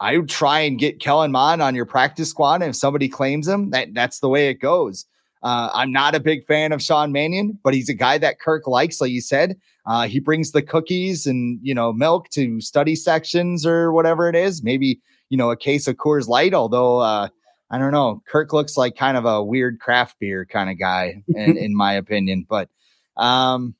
I 0.00 0.18
would 0.18 0.28
try 0.28 0.60
and 0.60 0.78
get 0.78 1.00
Kellen 1.00 1.32
Mond 1.32 1.62
on 1.62 1.74
your 1.74 1.86
practice 1.86 2.30
squad. 2.30 2.62
And 2.62 2.70
if 2.70 2.76
somebody 2.76 3.08
claims 3.08 3.48
him, 3.48 3.70
that 3.70 3.94
that's 3.94 4.20
the 4.20 4.28
way 4.28 4.48
it 4.48 4.60
goes. 4.60 5.06
Uh, 5.42 5.70
I'm 5.72 5.92
not 5.92 6.14
a 6.14 6.20
big 6.20 6.44
fan 6.44 6.72
of 6.72 6.82
Sean 6.82 7.12
Mannion, 7.12 7.58
but 7.62 7.72
he's 7.72 7.88
a 7.88 7.94
guy 7.94 8.18
that 8.18 8.40
Kirk 8.40 8.66
likes, 8.66 9.00
like 9.00 9.10
you 9.10 9.20
said. 9.20 9.56
Uh, 9.86 10.08
he 10.08 10.18
brings 10.18 10.50
the 10.50 10.62
cookies 10.62 11.26
and 11.26 11.60
you 11.62 11.74
know 11.74 11.92
milk 11.92 12.28
to 12.30 12.60
study 12.60 12.96
sections 12.96 13.64
or 13.64 13.92
whatever 13.92 14.28
it 14.28 14.34
is. 14.34 14.62
Maybe 14.62 15.00
you 15.28 15.36
know 15.36 15.50
a 15.50 15.56
case 15.56 15.86
of 15.86 15.96
Coors 15.96 16.26
Light. 16.26 16.52
Although 16.52 16.98
uh, 16.98 17.28
I 17.70 17.78
don't 17.78 17.92
know, 17.92 18.22
Kirk 18.26 18.52
looks 18.52 18.76
like 18.76 18.96
kind 18.96 19.16
of 19.16 19.24
a 19.24 19.42
weird 19.42 19.80
craft 19.80 20.16
beer 20.18 20.44
kind 20.44 20.70
of 20.70 20.78
guy, 20.78 21.22
in, 21.28 21.56
in 21.56 21.76
my 21.76 21.92
opinion. 21.92 22.44
But 22.48 22.68
um, 23.16 23.74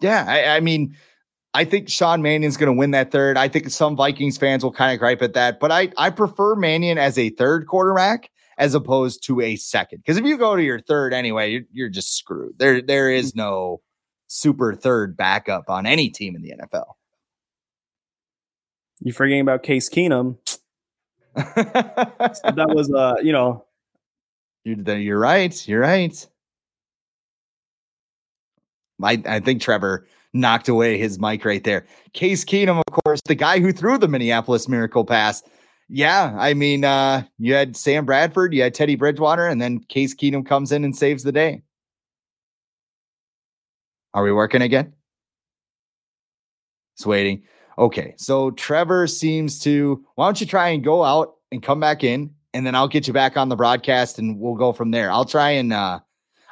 yeah, 0.00 0.24
I, 0.28 0.56
I 0.56 0.60
mean, 0.60 0.96
I 1.56 1.64
think 1.64 1.88
Sean 1.88 2.20
Mannion's 2.20 2.58
going 2.58 2.70
to 2.72 2.78
win 2.78 2.90
that 2.90 3.10
third. 3.10 3.38
I 3.38 3.48
think 3.48 3.70
some 3.70 3.96
Vikings 3.96 4.36
fans 4.36 4.62
will 4.62 4.72
kind 4.72 4.92
of 4.92 4.98
gripe 4.98 5.22
at 5.22 5.32
that, 5.32 5.58
but 5.58 5.72
I 5.72 5.90
I 5.96 6.10
prefer 6.10 6.54
Mannion 6.54 6.98
as 6.98 7.16
a 7.16 7.30
third 7.30 7.66
quarterback 7.66 8.30
as 8.58 8.74
opposed 8.74 9.24
to 9.24 9.40
a 9.40 9.56
second. 9.56 10.00
Because 10.00 10.18
if 10.18 10.24
you 10.26 10.36
go 10.36 10.54
to 10.54 10.62
your 10.62 10.80
third 10.80 11.14
anyway, 11.14 11.50
you're, 11.50 11.62
you're 11.72 11.88
just 11.88 12.14
screwed. 12.14 12.58
There 12.58 12.82
there 12.82 13.10
is 13.10 13.34
no 13.34 13.80
super 14.26 14.74
third 14.74 15.16
backup 15.16 15.70
on 15.70 15.86
any 15.86 16.10
team 16.10 16.36
in 16.36 16.42
the 16.42 16.52
NFL. 16.62 16.92
You 19.00 19.14
forgetting 19.14 19.40
about 19.40 19.62
Case 19.62 19.88
Keenum? 19.88 20.36
that 21.34 22.66
was, 22.68 22.92
uh, 22.92 23.16
you 23.22 23.32
know, 23.32 23.64
you're, 24.64 24.98
you're 24.98 25.18
right. 25.18 25.68
You're 25.68 25.80
right. 25.80 26.26
I, 29.02 29.22
I 29.26 29.40
think 29.40 29.60
Trevor 29.62 30.06
knocked 30.36 30.68
away 30.68 30.98
his 30.98 31.18
mic 31.18 31.44
right 31.44 31.64
there. 31.64 31.86
Case 32.12 32.44
Keenum, 32.44 32.82
of 32.86 33.04
course, 33.04 33.20
the 33.26 33.34
guy 33.34 33.60
who 33.60 33.72
threw 33.72 33.98
the 33.98 34.08
Minneapolis 34.08 34.68
Miracle 34.68 35.04
pass. 35.04 35.42
Yeah, 35.88 36.34
I 36.38 36.54
mean, 36.54 36.84
uh, 36.84 37.22
you 37.38 37.54
had 37.54 37.76
Sam 37.76 38.04
Bradford, 38.04 38.52
you 38.52 38.62
had 38.62 38.74
Teddy 38.74 38.96
Bridgewater, 38.96 39.46
and 39.46 39.60
then 39.60 39.80
Case 39.80 40.14
Keenum 40.14 40.44
comes 40.44 40.72
in 40.72 40.84
and 40.84 40.96
saves 40.96 41.22
the 41.22 41.32
day. 41.32 41.62
Are 44.14 44.24
we 44.24 44.32
working 44.32 44.62
again? 44.62 44.94
It's 46.96 47.06
waiting. 47.06 47.42
Okay, 47.78 48.14
so 48.16 48.50
Trevor 48.52 49.06
seems 49.06 49.60
to. 49.60 50.02
Why 50.14 50.26
don't 50.26 50.40
you 50.40 50.46
try 50.46 50.68
and 50.68 50.82
go 50.82 51.04
out 51.04 51.34
and 51.52 51.62
come 51.62 51.78
back 51.78 52.02
in, 52.02 52.34
and 52.54 52.66
then 52.66 52.74
I'll 52.74 52.88
get 52.88 53.06
you 53.06 53.12
back 53.12 53.36
on 53.36 53.50
the 53.50 53.56
broadcast, 53.56 54.18
and 54.18 54.40
we'll 54.40 54.54
go 54.54 54.72
from 54.72 54.90
there. 54.90 55.12
I'll 55.12 55.26
try 55.26 55.50
and 55.50 55.72
uh, 55.72 56.00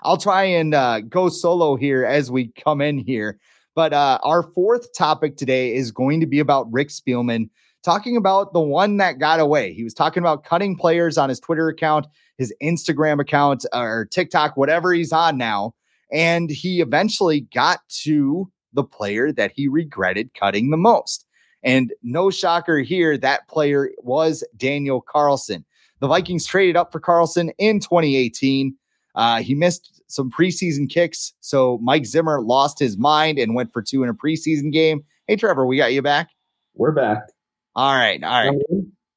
I'll 0.02 0.18
try 0.18 0.44
and 0.44 0.74
uh, 0.74 1.00
go 1.00 1.30
solo 1.30 1.76
here 1.76 2.04
as 2.04 2.30
we 2.30 2.48
come 2.48 2.82
in 2.82 2.98
here. 2.98 3.40
But 3.74 3.92
uh, 3.92 4.18
our 4.22 4.42
fourth 4.42 4.92
topic 4.92 5.36
today 5.36 5.74
is 5.74 5.90
going 5.90 6.20
to 6.20 6.26
be 6.26 6.38
about 6.38 6.72
Rick 6.72 6.88
Spielman 6.88 7.48
talking 7.84 8.16
about 8.16 8.52
the 8.52 8.60
one 8.60 8.96
that 8.96 9.18
got 9.18 9.40
away. 9.40 9.74
He 9.74 9.84
was 9.84 9.94
talking 9.94 10.22
about 10.22 10.44
cutting 10.44 10.76
players 10.76 11.18
on 11.18 11.28
his 11.28 11.40
Twitter 11.40 11.68
account, 11.68 12.06
his 12.38 12.52
Instagram 12.62 13.20
account, 13.20 13.66
or 13.72 14.08
TikTok, 14.10 14.56
whatever 14.56 14.92
he's 14.92 15.12
on 15.12 15.36
now. 15.36 15.74
And 16.12 16.50
he 16.50 16.80
eventually 16.80 17.42
got 17.52 17.80
to 18.02 18.50
the 18.72 18.84
player 18.84 19.32
that 19.32 19.52
he 19.54 19.68
regretted 19.68 20.34
cutting 20.34 20.70
the 20.70 20.76
most. 20.76 21.26
And 21.62 21.92
no 22.02 22.30
shocker 22.30 22.78
here, 22.78 23.16
that 23.18 23.48
player 23.48 23.90
was 23.98 24.44
Daniel 24.56 25.00
Carlson. 25.00 25.64
The 26.00 26.08
Vikings 26.08 26.46
traded 26.46 26.76
up 26.76 26.92
for 26.92 27.00
Carlson 27.00 27.50
in 27.58 27.80
2018. 27.80 28.76
Uh, 29.14 29.42
he 29.42 29.54
missed 29.54 30.02
some 30.06 30.30
preseason 30.30 30.88
kicks, 30.88 31.32
so 31.40 31.78
Mike 31.82 32.06
Zimmer 32.06 32.40
lost 32.40 32.78
his 32.78 32.96
mind 32.98 33.38
and 33.38 33.54
went 33.54 33.72
for 33.72 33.82
two 33.82 34.02
in 34.02 34.08
a 34.08 34.14
preseason 34.14 34.72
game. 34.72 35.04
Hey, 35.26 35.36
Trevor, 35.36 35.66
we 35.66 35.76
got 35.76 35.92
you 35.92 36.02
back. 36.02 36.28
We're 36.74 36.92
back. 36.92 37.22
All 37.74 37.94
right, 37.94 38.22
all 38.22 38.48
right. 38.48 38.58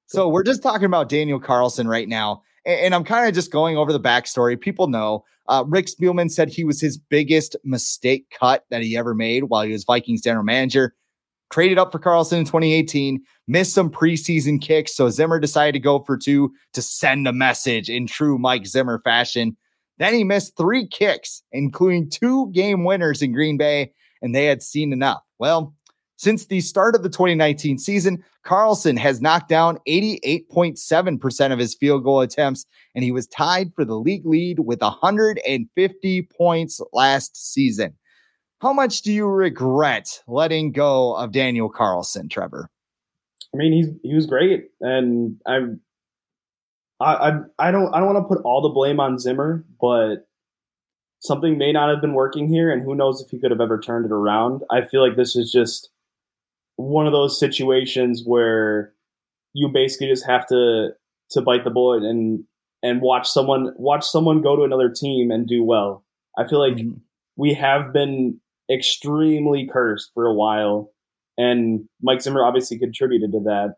So 0.07 0.29
we're 0.29 0.43
just 0.43 0.63
talking 0.63 0.85
about 0.85 1.09
Daniel 1.09 1.39
Carlson 1.39 1.87
right 1.87 2.07
now, 2.07 2.43
and, 2.65 2.95
I'm 2.95 3.03
kind 3.03 3.27
of 3.27 3.33
just 3.33 3.51
going 3.51 3.77
over 3.77 3.91
the 3.91 3.99
backstory. 3.99 4.59
People 4.59 4.87
know 4.87 5.23
uh, 5.47 5.63
Rick 5.67 5.87
Spielman 5.87 6.29
said 6.29 6.49
he 6.49 6.63
was 6.63 6.81
his 6.81 6.97
biggest 6.97 7.55
mistake 7.63 8.33
cut 8.37 8.65
that 8.69 8.81
he 8.81 8.97
ever 8.97 9.13
made 9.13 9.45
while 9.45 9.63
he 9.63 9.71
was 9.71 9.83
Vikings 9.83 10.21
general 10.21 10.43
manager. 10.43 10.95
Traded 11.49 11.77
up 11.77 11.93
for 11.93 11.99
Carlson 11.99 12.39
in 12.39 12.45
2018, 12.45 13.23
missed 13.47 13.73
some 13.73 13.89
preseason 13.89 14.61
kicks. 14.61 14.93
So 14.93 15.09
Zimmer 15.09 15.39
decided 15.39 15.71
to 15.73 15.79
go 15.79 15.99
for 16.03 16.17
two 16.17 16.53
to 16.73 16.81
send 16.81 17.25
a 17.25 17.31
message 17.31 17.89
in 17.89 18.05
true 18.05 18.37
Mike 18.37 18.65
Zimmer 18.65 18.99
fashion. 18.99 19.55
Then 19.99 20.13
he 20.13 20.23
missed 20.23 20.57
three 20.57 20.87
kicks, 20.87 21.43
including 21.51 22.09
two 22.09 22.51
game 22.51 22.83
winners 22.83 23.21
in 23.21 23.33
Green 23.33 23.57
Bay, 23.57 23.93
and 24.21 24.33
they 24.33 24.45
had 24.45 24.61
seen 24.61 24.93
enough. 24.93 25.21
Well, 25.39 25.73
since 26.17 26.45
the 26.47 26.61
start 26.61 26.95
of 26.95 27.03
the 27.03 27.09
2019 27.09 27.77
season, 27.77 28.23
Carlson 28.43 28.97
has 28.97 29.21
knocked 29.21 29.49
down 29.49 29.77
88.7% 29.87 31.53
of 31.53 31.59
his 31.59 31.75
field 31.75 32.03
goal 32.03 32.21
attempts, 32.21 32.65
and 32.95 33.03
he 33.03 33.11
was 33.11 33.27
tied 33.27 33.71
for 33.75 33.85
the 33.85 33.97
league 33.97 34.25
lead 34.25 34.59
with 34.59 34.81
150 34.81 36.21
points 36.23 36.81
last 36.91 37.53
season. 37.53 37.93
How 38.61 38.73
much 38.73 39.03
do 39.03 39.13
you 39.13 39.27
regret 39.27 40.23
letting 40.27 40.71
go 40.71 41.15
of 41.15 41.31
Daniel 41.31 41.69
Carlson, 41.69 42.29
Trevor? 42.29 42.69
I 43.53 43.57
mean, 43.57 43.71
he's 43.71 43.87
he 44.01 44.15
was 44.15 44.25
great, 44.25 44.69
and 44.81 45.39
I'm 45.45 45.79
I 46.99 47.13
I, 47.13 47.39
I 47.59 47.71
don't 47.71 47.93
I 47.93 47.99
don't 47.99 48.13
want 48.13 48.27
to 48.27 48.35
put 48.35 48.43
all 48.43 48.61
the 48.61 48.69
blame 48.69 48.99
on 48.99 49.19
Zimmer, 49.19 49.65
but 49.79 50.27
something 51.19 51.57
may 51.57 51.71
not 51.71 51.89
have 51.89 52.01
been 52.01 52.13
working 52.13 52.47
here, 52.47 52.71
and 52.71 52.81
who 52.81 52.95
knows 52.95 53.21
if 53.21 53.29
he 53.29 53.39
could 53.39 53.51
have 53.51 53.61
ever 53.61 53.79
turned 53.79 54.05
it 54.05 54.11
around. 54.11 54.61
I 54.71 54.85
feel 54.85 55.07
like 55.07 55.17
this 55.17 55.35
is 55.35 55.51
just 55.51 55.89
one 56.75 57.07
of 57.07 57.13
those 57.13 57.39
situations 57.39 58.23
where 58.25 58.93
you 59.53 59.69
basically 59.69 60.07
just 60.07 60.25
have 60.25 60.45
to 60.47 60.89
to 61.31 61.41
bite 61.41 61.63
the 61.63 61.69
bullet 61.69 62.03
and 62.03 62.43
and 62.83 63.01
watch 63.01 63.27
someone 63.27 63.73
watch 63.77 64.05
someone 64.05 64.41
go 64.41 64.55
to 64.55 64.63
another 64.63 64.89
team 64.89 65.31
and 65.31 65.47
do 65.47 65.63
well. 65.63 66.03
I 66.37 66.47
feel 66.47 66.59
like 66.59 66.77
mm-hmm. 66.77 66.99
we 67.35 67.53
have 67.55 67.91
been 67.91 68.39
extremely 68.71 69.67
cursed 69.67 70.11
for 70.13 70.25
a 70.25 70.33
while, 70.33 70.91
and 71.37 71.87
Mike 72.01 72.21
Zimmer 72.21 72.45
obviously 72.45 72.77
contributed 72.77 73.31
to 73.31 73.39
that. 73.45 73.75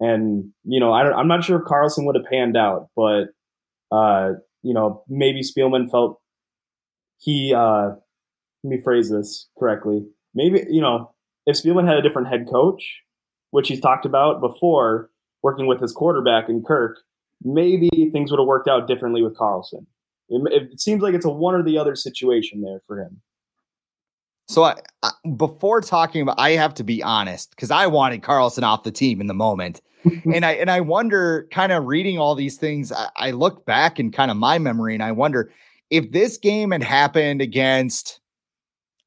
And 0.00 0.52
you 0.64 0.80
know, 0.80 0.92
I 0.92 1.20
am 1.20 1.28
not 1.28 1.44
sure 1.44 1.58
if 1.58 1.64
Carlson 1.66 2.06
would 2.06 2.16
have 2.16 2.24
panned 2.30 2.56
out, 2.56 2.88
but 2.94 3.26
uh, 3.90 4.32
you 4.62 4.74
know, 4.74 5.02
maybe 5.08 5.42
Spielman 5.42 5.90
felt 5.90 6.20
he. 7.18 7.54
Uh, 7.54 7.90
let 8.64 8.70
me 8.70 8.80
phrase 8.82 9.10
this 9.10 9.48
correctly. 9.58 10.04
Maybe 10.34 10.64
you 10.68 10.80
know, 10.80 11.12
if 11.46 11.56
Spielman 11.56 11.86
had 11.86 11.96
a 11.96 12.02
different 12.02 12.28
head 12.28 12.46
coach, 12.50 13.02
which 13.50 13.68
he's 13.68 13.80
talked 13.80 14.06
about 14.06 14.40
before, 14.40 15.10
working 15.42 15.66
with 15.66 15.80
his 15.80 15.92
quarterback 15.92 16.48
in 16.48 16.62
Kirk, 16.66 16.98
maybe 17.42 17.88
things 18.12 18.30
would 18.30 18.40
have 18.40 18.46
worked 18.46 18.68
out 18.68 18.86
differently 18.86 19.22
with 19.22 19.36
Carlson. 19.36 19.86
It, 20.28 20.72
it 20.72 20.80
seems 20.80 21.02
like 21.02 21.14
it's 21.14 21.24
a 21.24 21.30
one 21.30 21.54
or 21.54 21.62
the 21.62 21.78
other 21.78 21.94
situation 21.94 22.62
there 22.62 22.80
for 22.86 23.00
him. 23.00 23.22
So 24.48 24.64
I, 24.64 24.76
I, 25.02 25.10
before 25.36 25.80
talking 25.82 26.22
about, 26.22 26.38
I 26.38 26.52
have 26.52 26.74
to 26.74 26.84
be 26.84 27.02
honest 27.02 27.50
because 27.50 27.70
I 27.70 27.86
wanted 27.86 28.22
Carlson 28.22 28.64
off 28.64 28.82
the 28.82 28.90
team 28.90 29.20
in 29.20 29.26
the 29.26 29.34
moment, 29.34 29.82
and 30.04 30.44
I 30.44 30.52
and 30.52 30.70
I 30.70 30.80
wonder, 30.80 31.46
kind 31.50 31.70
of 31.70 31.84
reading 31.84 32.18
all 32.18 32.34
these 32.34 32.56
things, 32.56 32.90
I, 32.90 33.08
I 33.16 33.30
look 33.32 33.66
back 33.66 34.00
in 34.00 34.10
kind 34.10 34.30
of 34.30 34.36
my 34.36 34.58
memory, 34.58 34.94
and 34.94 35.02
I 35.02 35.12
wonder 35.12 35.52
if 35.90 36.12
this 36.12 36.38
game 36.38 36.70
had 36.70 36.82
happened 36.82 37.42
against, 37.42 38.20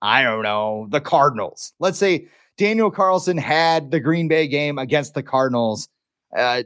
I 0.02 0.24
don't 0.24 0.44
know, 0.44 0.88
the 0.90 1.02
Cardinals. 1.02 1.74
Let's 1.80 1.98
say 1.98 2.28
Daniel 2.58 2.92
Carlson 2.92 3.38
had 3.38 3.92
the 3.92 4.00
Green 4.00 4.28
Bay 4.28 4.48
game 4.48 4.78
against 4.78 5.16
the 5.16 5.24
Cardinals. 5.24 5.88
Uh, 6.36 6.64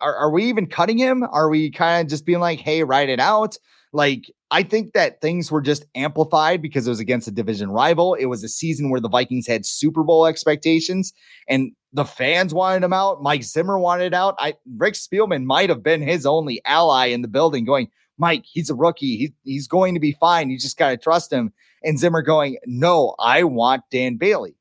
are, 0.00 0.14
are 0.14 0.30
we 0.30 0.44
even 0.44 0.66
cutting 0.66 0.98
him? 0.98 1.24
Are 1.24 1.48
we 1.48 1.70
kind 1.70 2.06
of 2.06 2.10
just 2.10 2.24
being 2.24 2.40
like, 2.40 2.60
hey, 2.60 2.84
write 2.84 3.08
it 3.08 3.20
out? 3.20 3.58
Like, 3.92 4.30
I 4.50 4.62
think 4.62 4.92
that 4.92 5.20
things 5.20 5.50
were 5.50 5.60
just 5.60 5.86
amplified 5.94 6.60
because 6.60 6.86
it 6.86 6.90
was 6.90 7.00
against 7.00 7.28
a 7.28 7.30
division 7.30 7.70
rival. 7.70 8.14
It 8.14 8.26
was 8.26 8.44
a 8.44 8.48
season 8.48 8.90
where 8.90 9.00
the 9.00 9.08
Vikings 9.08 9.46
had 9.46 9.64
Super 9.64 10.02
Bowl 10.02 10.26
expectations 10.26 11.12
and 11.48 11.72
the 11.92 12.04
fans 12.04 12.52
wanted 12.52 12.84
him 12.84 12.92
out. 12.92 13.22
Mike 13.22 13.42
Zimmer 13.42 13.78
wanted 13.78 14.12
out. 14.12 14.34
I 14.38 14.54
Rick 14.76 14.94
Spielman 14.94 15.44
might 15.44 15.70
have 15.70 15.82
been 15.82 16.02
his 16.02 16.26
only 16.26 16.60
ally 16.66 17.06
in 17.06 17.22
the 17.22 17.28
building 17.28 17.64
going, 17.64 17.88
Mike, 18.18 18.44
he's 18.44 18.68
a 18.68 18.74
rookie. 18.74 19.16
He, 19.16 19.34
he's 19.44 19.68
going 19.68 19.94
to 19.94 20.00
be 20.00 20.12
fine. 20.12 20.50
You 20.50 20.58
just 20.58 20.76
got 20.76 20.90
to 20.90 20.96
trust 20.96 21.32
him. 21.32 21.52
And 21.82 21.98
Zimmer 21.98 22.22
going, 22.22 22.58
no, 22.66 23.14
I 23.18 23.44
want 23.44 23.84
Dan 23.90 24.16
Bailey. 24.16 24.56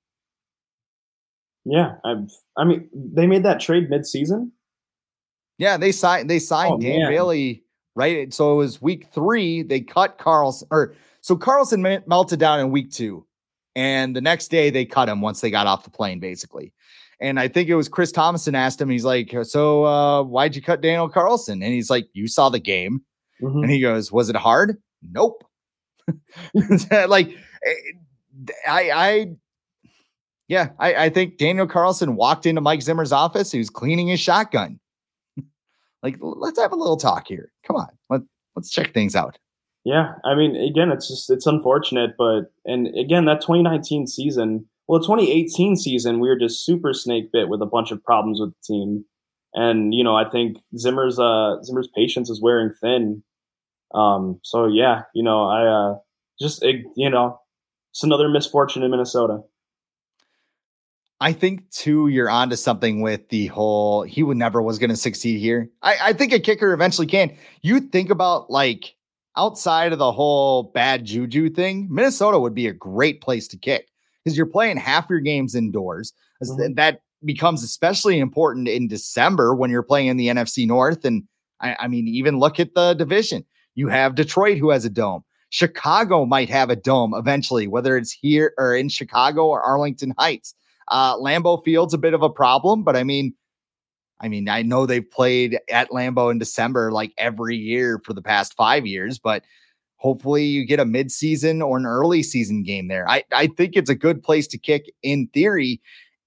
Yeah. 1.66 1.96
I've, 2.06 2.32
I 2.56 2.64
mean, 2.64 2.90
they 2.94 3.28
made 3.28 3.44
that 3.44 3.60
trade 3.60 3.90
mid-season. 3.90 4.52
Yeah, 5.58 5.78
they 5.78 5.92
signed 5.92 6.30
they 6.30 6.38
signed 6.38 6.76
oh, 6.76 6.80
Dan 6.80 7.00
man. 7.00 7.12
Bailey 7.12 7.64
right? 7.98 8.32
So 8.32 8.54
it 8.54 8.56
was 8.56 8.80
week 8.80 9.08
three. 9.12 9.64
They 9.64 9.82
cut 9.82 10.20
Carlson, 10.20 10.68
or 10.70 10.94
so 11.22 11.36
Carlson 11.36 11.82
melted 12.06 12.40
down 12.40 12.60
in 12.60 12.70
week 12.70 12.92
two, 12.92 13.26
and 13.76 14.16
the 14.16 14.22
next 14.22 14.50
day 14.50 14.70
they 14.70 14.86
cut 14.86 15.10
him 15.10 15.20
once 15.20 15.42
they 15.42 15.50
got 15.50 15.68
off 15.68 15.84
the 15.84 15.90
plane, 15.90 16.20
basically. 16.20 16.74
And 17.20 17.40
I 17.40 17.48
think 17.48 17.68
it 17.68 17.76
was 17.76 17.90
Chris 17.90 18.12
Tomasson 18.12 18.54
asked 18.54 18.80
him. 18.80 18.90
He's 18.90 19.04
like, 19.04 19.36
"So 19.44 19.84
uh, 19.86 20.24
why'd 20.24 20.56
you 20.56 20.62
cut 20.62 20.82
Daniel 20.82 21.10
Carlson?" 21.10 21.64
And 21.64 21.74
he's 21.74 21.90
like, 21.90 22.08
"You 22.14 22.28
saw 22.28 22.50
the 22.50 22.60
game." 22.60 23.02
Mm-hmm. 23.42 23.64
And 23.64 23.72
he 23.72 23.82
goes, 23.82 24.12
"Was 24.12 24.30
it 24.30 24.36
hard?" 24.36 24.78
Nope. 25.02 25.44
like, 27.08 27.30
eh, 27.66 28.52
I, 28.68 28.92
I, 28.92 29.28
yeah, 30.48 30.70
I, 30.80 31.06
I 31.06 31.10
think 31.10 31.38
Daniel 31.38 31.68
Carlson 31.68 32.16
walked 32.16 32.46
into 32.46 32.62
Mike 32.62 32.84
Zimmer's 32.84 33.12
office. 33.12 33.52
He 33.52 33.58
was 33.58 33.72
cleaning 33.72 34.08
his 34.08 34.20
shotgun. 34.20 34.80
Like, 36.04 36.18
let's 36.22 36.60
have 36.60 36.72
a 36.72 36.76
little 36.76 36.98
talk 36.98 37.28
here. 37.28 37.52
Come 37.66 37.76
on, 37.76 37.90
let 38.10 38.22
let's 38.56 38.70
check 38.70 38.94
things 38.94 39.16
out. 39.16 39.38
Yeah, 39.84 40.16
I 40.26 40.36
mean, 40.36 40.56
again, 40.56 40.92
it's 40.92 41.08
just 41.08 41.30
it's 41.30 41.48
unfortunate, 41.48 42.16
but 42.18 42.52
and 42.66 42.88
again, 42.98 43.26
that 43.26 43.42
2019 43.42 44.08
season, 44.08 44.68
well, 44.88 45.00
the 45.00 45.06
2018 45.06 45.78
season, 45.78 46.20
we 46.20 46.28
were 46.28 46.38
just 46.38 46.66
super 46.66 46.94
snake 46.94 47.32
bit 47.32 47.48
with 47.48 47.62
a 47.62 47.66
bunch 47.66 47.92
of 47.92 48.04
problems 48.04 48.40
with 48.40 48.50
the 48.50 48.74
team, 48.74 49.06
and 49.54 49.94
you 49.94 50.04
know, 50.04 50.16
I 50.16 50.30
think 50.30 50.58
Zimmer's 50.78 51.20
uh 51.20 51.62
Zimmer's 51.64 51.90
patience 51.96 52.30
is 52.30 52.42
wearing 52.42 52.74
thin. 52.82 53.24
Um, 53.94 54.40
so 54.44 54.68
yeah, 54.68 55.04
you 55.16 55.24
know, 55.24 55.48
I 55.48 55.66
uh 55.66 55.98
just 56.40 56.64
you 56.64 57.10
know, 57.10 57.40
it's 57.92 58.04
another 58.04 58.28
misfortune 58.28 58.84
in 58.84 58.92
Minnesota. 58.92 59.40
I 61.20 61.34
think 61.34 61.70
too, 61.72 62.10
you're 62.10 62.30
onto 62.30 62.56
something 62.56 63.02
with 63.02 63.30
the 63.30 63.48
whole 63.48 64.04
he 64.04 64.22
would 64.22 64.38
never 64.38 64.62
was 64.62 64.78
going 64.78 64.92
to 64.92 64.96
succeed 64.96 65.40
here. 65.40 65.70
I, 65.82 65.96
I 66.02 66.14
think 66.14 66.32
a 66.32 66.40
kicker 66.40 66.74
eventually 66.74 67.08
can. 67.08 67.36
You 67.62 67.80
think 67.80 68.10
about 68.10 68.52
like 68.52 68.96
outside 69.36 69.94
of 69.94 70.00
the 70.00 70.12
whole 70.12 70.64
bad 70.64 71.06
juju 71.06 71.50
thing, 71.50 71.88
Minnesota 71.90 72.40
would 72.40 72.54
be 72.54 72.68
a 72.68 72.74
great 72.74 73.22
place 73.22 73.48
to 73.50 73.58
kick 73.58 73.90
because 74.24 74.38
you're 74.38 74.46
playing 74.46 74.78
half 74.78 75.10
your 75.10 75.20
games 75.20 75.56
indoors. 75.56 76.14
Mm-hmm. 76.44 76.76
That 76.76 77.02
becomes 77.26 77.64
especially 77.64 78.20
important 78.20 78.68
in 78.68 78.88
December 78.88 79.56
when 79.56 79.72
you're 79.72 79.84
playing 79.84 80.08
in 80.08 80.18
the 80.18 80.28
NFC 80.28 80.68
North. 80.68 81.04
And 81.04 81.24
I, 81.62 81.76
I 81.80 81.88
mean, 81.88 82.08
even 82.08 82.40
look 82.40 82.60
at 82.60 82.76
the 82.76 82.94
division. 82.94 83.44
You 83.74 83.88
have 83.88 84.16
Detroit 84.16 84.58
who 84.58 84.70
has 84.70 84.86
a 84.86 84.90
dome. 84.90 85.24
Chicago 85.50 86.26
might 86.26 86.50
have 86.50 86.70
a 86.70 86.76
dome 86.76 87.14
eventually, 87.16 87.68
whether 87.68 87.98
it's 87.98 88.12
here 88.12 88.54
or 88.58 88.76
in 88.76 88.90
Chicago 88.90 89.48
or 89.48 89.62
Arlington 89.62 90.14
Heights. 90.20 90.54
Uh, 90.90 91.16
Lambeau 91.18 91.64
Field's 91.64 91.94
a 91.94 91.98
bit 91.98 92.14
of 92.14 92.24
a 92.24 92.30
problem, 92.30 92.84
but 92.84 92.96
I 92.96 93.04
mean, 93.04 93.34
I 94.20 94.28
mean, 94.30 94.50
I 94.50 94.62
know 94.64 94.86
they've 94.86 95.10
played 95.10 95.60
at 95.72 95.92
Lambeau 95.92 96.32
in 96.32 96.40
December 96.40 96.92
like 96.92 97.14
every 97.18 97.56
year 97.56 98.02
for 98.04 98.14
the 98.14 98.22
past 98.22 98.56
five 98.56 98.86
years, 98.88 99.20
but 99.20 99.44
hopefully 99.98 100.46
you 100.46 100.66
get 100.66 100.80
a 100.80 100.86
midseason 100.86 101.66
or 101.66 101.78
an 101.78 101.86
early 101.86 102.24
season 102.24 102.64
game 102.64 102.88
there. 102.88 103.08
I, 103.10 103.24
I 103.32 103.48
think 103.48 103.76
it's 103.76 103.90
a 103.90 103.96
good 103.96 104.24
place 104.24 104.48
to 104.48 104.58
kick 104.58 104.92
in 105.04 105.28
theory. 105.34 105.82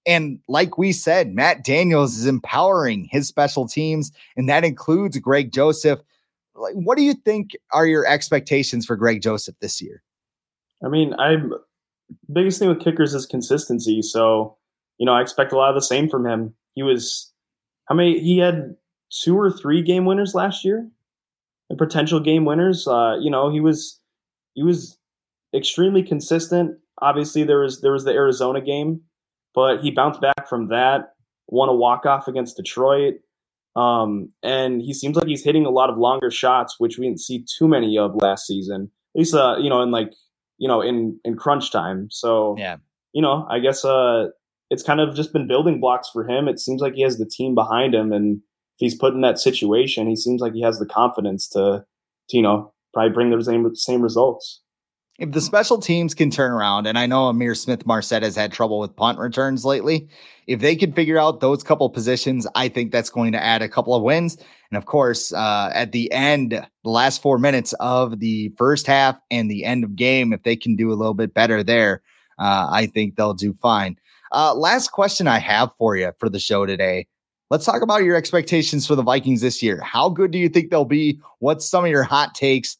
And 0.07 0.39
like 0.49 0.79
we 0.79 0.93
said, 0.93 1.35
Matt 1.35 1.65
Daniels 1.65 2.17
is 2.17 2.27
empowering 2.27 3.09
his 3.11 3.29
special 3.29 3.69
teams, 3.69 4.13
and 4.37 4.49
that 4.49 4.65
includes 4.65 5.19
Greg 5.19 5.53
Joseph. 5.53 6.01
Like, 6.55 6.75
what 6.75 6.97
do 6.97 7.03
you 7.05 7.15
think 7.15 7.53
are 7.73 7.87
your 7.87 8.07
expectations 8.07 8.87
for 8.87 8.97
Greg 8.97 9.23
Joseph 9.23 9.57
this 9.61 9.81
year? 9.81 10.03
I 10.85 10.89
mean, 10.89 11.15
I'm 11.19 11.53
biggest 12.33 12.59
thing 12.59 12.69
with 12.69 12.81
kickers 12.81 13.15
is 13.15 13.27
consistency. 13.27 14.03
So, 14.03 14.57
you 14.99 15.07
know, 15.07 15.13
I 15.13 15.21
expect 15.21 15.53
a 15.53 15.57
lot 15.57 15.71
of 15.71 15.75
the 15.75 15.83
same 15.83 16.09
from 16.09 16.27
him. 16.27 16.55
He 16.75 16.83
was 16.83 17.33
how 17.89 17.95
many 17.95 18.21
he 18.21 18.39
had 18.39 18.77
two 19.11 19.39
or 19.39 19.51
three 19.51 19.83
game 19.83 20.05
winners 20.05 20.35
last 20.35 20.65
year 20.65 20.89
and 21.69 21.79
potential 21.79 22.21
game 22.21 22.45
winners. 22.45 22.87
Uh, 22.87 23.17
you 23.21 23.31
know, 23.31 23.51
he 23.51 23.61
was 23.61 24.01
he 24.55 24.63
was 24.63 24.99
extremely 25.55 26.03
consistent. 26.03 26.79
Obviously, 27.01 27.45
there 27.45 27.61
was 27.61 27.81
there 27.81 27.93
was 27.93 28.05
the 28.05 28.13
Arizona 28.13 28.61
game, 28.61 29.03
but 29.55 29.81
he 29.81 29.91
bounced 29.91 30.21
back 30.21 30.49
from 30.49 30.69
that, 30.69 31.15
won 31.49 31.69
a 31.69 31.75
walk 31.75 32.07
off 32.07 32.29
against 32.29 32.57
Detroit. 32.57 33.15
Um, 33.77 34.33
and 34.43 34.83
he 34.83 34.93
seems 34.93 35.17
like 35.17 35.29
he's 35.29 35.45
hitting 35.45 35.65
a 35.65 35.71
lot 35.71 35.91
of 35.91 35.97
longer 35.97 36.31
shots, 36.31 36.75
which 36.79 36.99
we 36.99 37.07
didn't 37.07 37.21
see 37.21 37.45
too 37.59 37.69
many 37.69 37.97
of 37.97 38.17
last 38.17 38.47
season. 38.47 38.91
At 39.15 39.19
least, 39.19 39.35
uh, 39.35 39.57
you 39.59 39.71
know, 39.71 39.81
in 39.81 39.91
like 39.91 40.13
you 40.61 40.69
know, 40.69 40.81
in 40.81 41.19
in 41.25 41.37
crunch 41.37 41.73
time. 41.73 42.09
So 42.11 42.55
yeah, 42.57 42.77
you 43.13 43.23
know, 43.23 43.47
I 43.51 43.59
guess 43.59 43.85
uh, 43.85 44.29
it's 44.71 44.85
kind 44.85 45.01
of 45.01 45.17
just 45.17 45.33
been 45.33 45.49
building 45.49 45.81
blocks 45.81 46.09
for 46.13 46.29
him. 46.29 46.47
It 46.47 46.61
seems 46.61 46.81
like 46.81 46.95
he 46.95 47.03
has 47.03 47.19
the 47.19 47.27
team 47.27 47.57
behind 47.57 47.95
him, 47.95 48.13
and 48.13 48.37
if 48.37 48.79
he's 48.79 48.95
put 48.95 49.15
in 49.15 49.23
that 49.23 49.41
situation, 49.41 50.07
he 50.07 50.15
seems 50.15 50.41
like 50.41 50.53
he 50.53 50.63
has 50.63 50.79
the 50.79 50.87
confidence 50.87 51.49
to, 51.49 51.85
to 52.29 52.37
you 52.37 52.43
know, 52.43 52.73
probably 52.93 53.13
bring 53.13 53.31
the 53.31 53.43
same 53.43 53.75
same 53.75 54.03
results 54.03 54.61
if 55.21 55.33
the 55.33 55.41
special 55.43 55.79
teams 55.79 56.15
can 56.15 56.31
turn 56.31 56.51
around, 56.51 56.87
and 56.87 56.99
I 56.99 57.05
know 57.05 57.31
Ihmir 57.31 57.55
Smith-Marsette 57.55 58.23
has 58.23 58.35
had 58.35 58.53
trouble 58.53 58.81
with 58.81 58.97
punt 58.97 59.19
returns 59.19 59.67
lately, 59.67 60.09
if 60.47 60.61
they 60.61 60.75
can 60.75 60.95
figure 60.95 61.19
out 61.19 61.41
those 61.41 61.63
couple 61.63 61.91
positions, 61.91 62.47
I 62.55 62.69
think 62.69 62.91
that's 62.91 63.11
going 63.11 63.33
to 63.33 63.43
add 63.43 63.61
a 63.61 63.69
couple 63.69 63.95
of 63.95 64.03
wins. 64.03 64.39
And 64.71 64.79
of 64.79 64.87
course, 64.87 65.31
uh, 65.35 65.71
at 65.75 65.93
the 65.93 66.11
end, 66.11 66.53
the 66.53 66.91
last 66.91 67.21
four 67.21 67.39
minutes 67.39 67.75
of 67.81 68.19
the 68.19 68.51
first 68.57 68.87
half 68.87 69.19
and 69.31 69.51
the 69.51 69.67
end 69.67 69.85
of 69.85 69.95
game, 69.95 70.33
if 70.33 70.43
they 70.43 70.57
can 70.57 70.75
do 70.75 70.91
a 70.91 70.97
little 70.97 71.15
bit 71.15 71.35
better 71.35 71.63
there, 71.63 72.01
uh, 72.39 72.69
I 72.71 72.87
think 72.87 73.17
they'll 73.17 73.35
do 73.35 73.53
fine. 73.53 73.97
Uh, 74.33 74.55
last 74.55 74.89
question 74.89 75.29
I 75.29 75.39
have 75.39 75.71
for 75.77 75.97
you 75.97 76.13
for 76.19 76.31
the 76.31 76.41
show 76.41 76.65
today. 76.65 77.07
Let's 77.51 77.67
talk 77.67 77.83
about 77.83 78.05
your 78.05 78.17
expectations 78.17 78.87
for 78.87 78.95
the 78.95 79.03
Vikings 79.03 79.43
this 79.43 79.63
year. 79.63 79.83
How 79.83 80.09
good 80.09 80.31
do 80.31 80.39
you 80.39 80.49
think 80.49 80.71
they'll 80.71 80.87
be? 80.87 81.21
What's 81.41 81.69
some 81.69 81.85
of 81.85 81.91
your 81.91 82.05
hot 82.05 82.35
takes? 82.35 82.79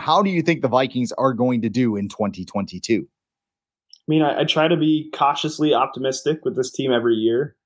How 0.00 0.22
do 0.22 0.30
you 0.30 0.42
think 0.42 0.62
the 0.62 0.68
Vikings 0.68 1.12
are 1.12 1.32
going 1.32 1.62
to 1.62 1.68
do 1.68 1.96
in 1.96 2.08
2022? 2.08 3.06
I 3.06 4.04
mean, 4.08 4.22
I, 4.22 4.40
I 4.40 4.44
try 4.44 4.68
to 4.68 4.76
be 4.76 5.10
cautiously 5.14 5.74
optimistic 5.74 6.44
with 6.44 6.56
this 6.56 6.70
team 6.70 6.92
every 6.92 7.14
year. 7.14 7.56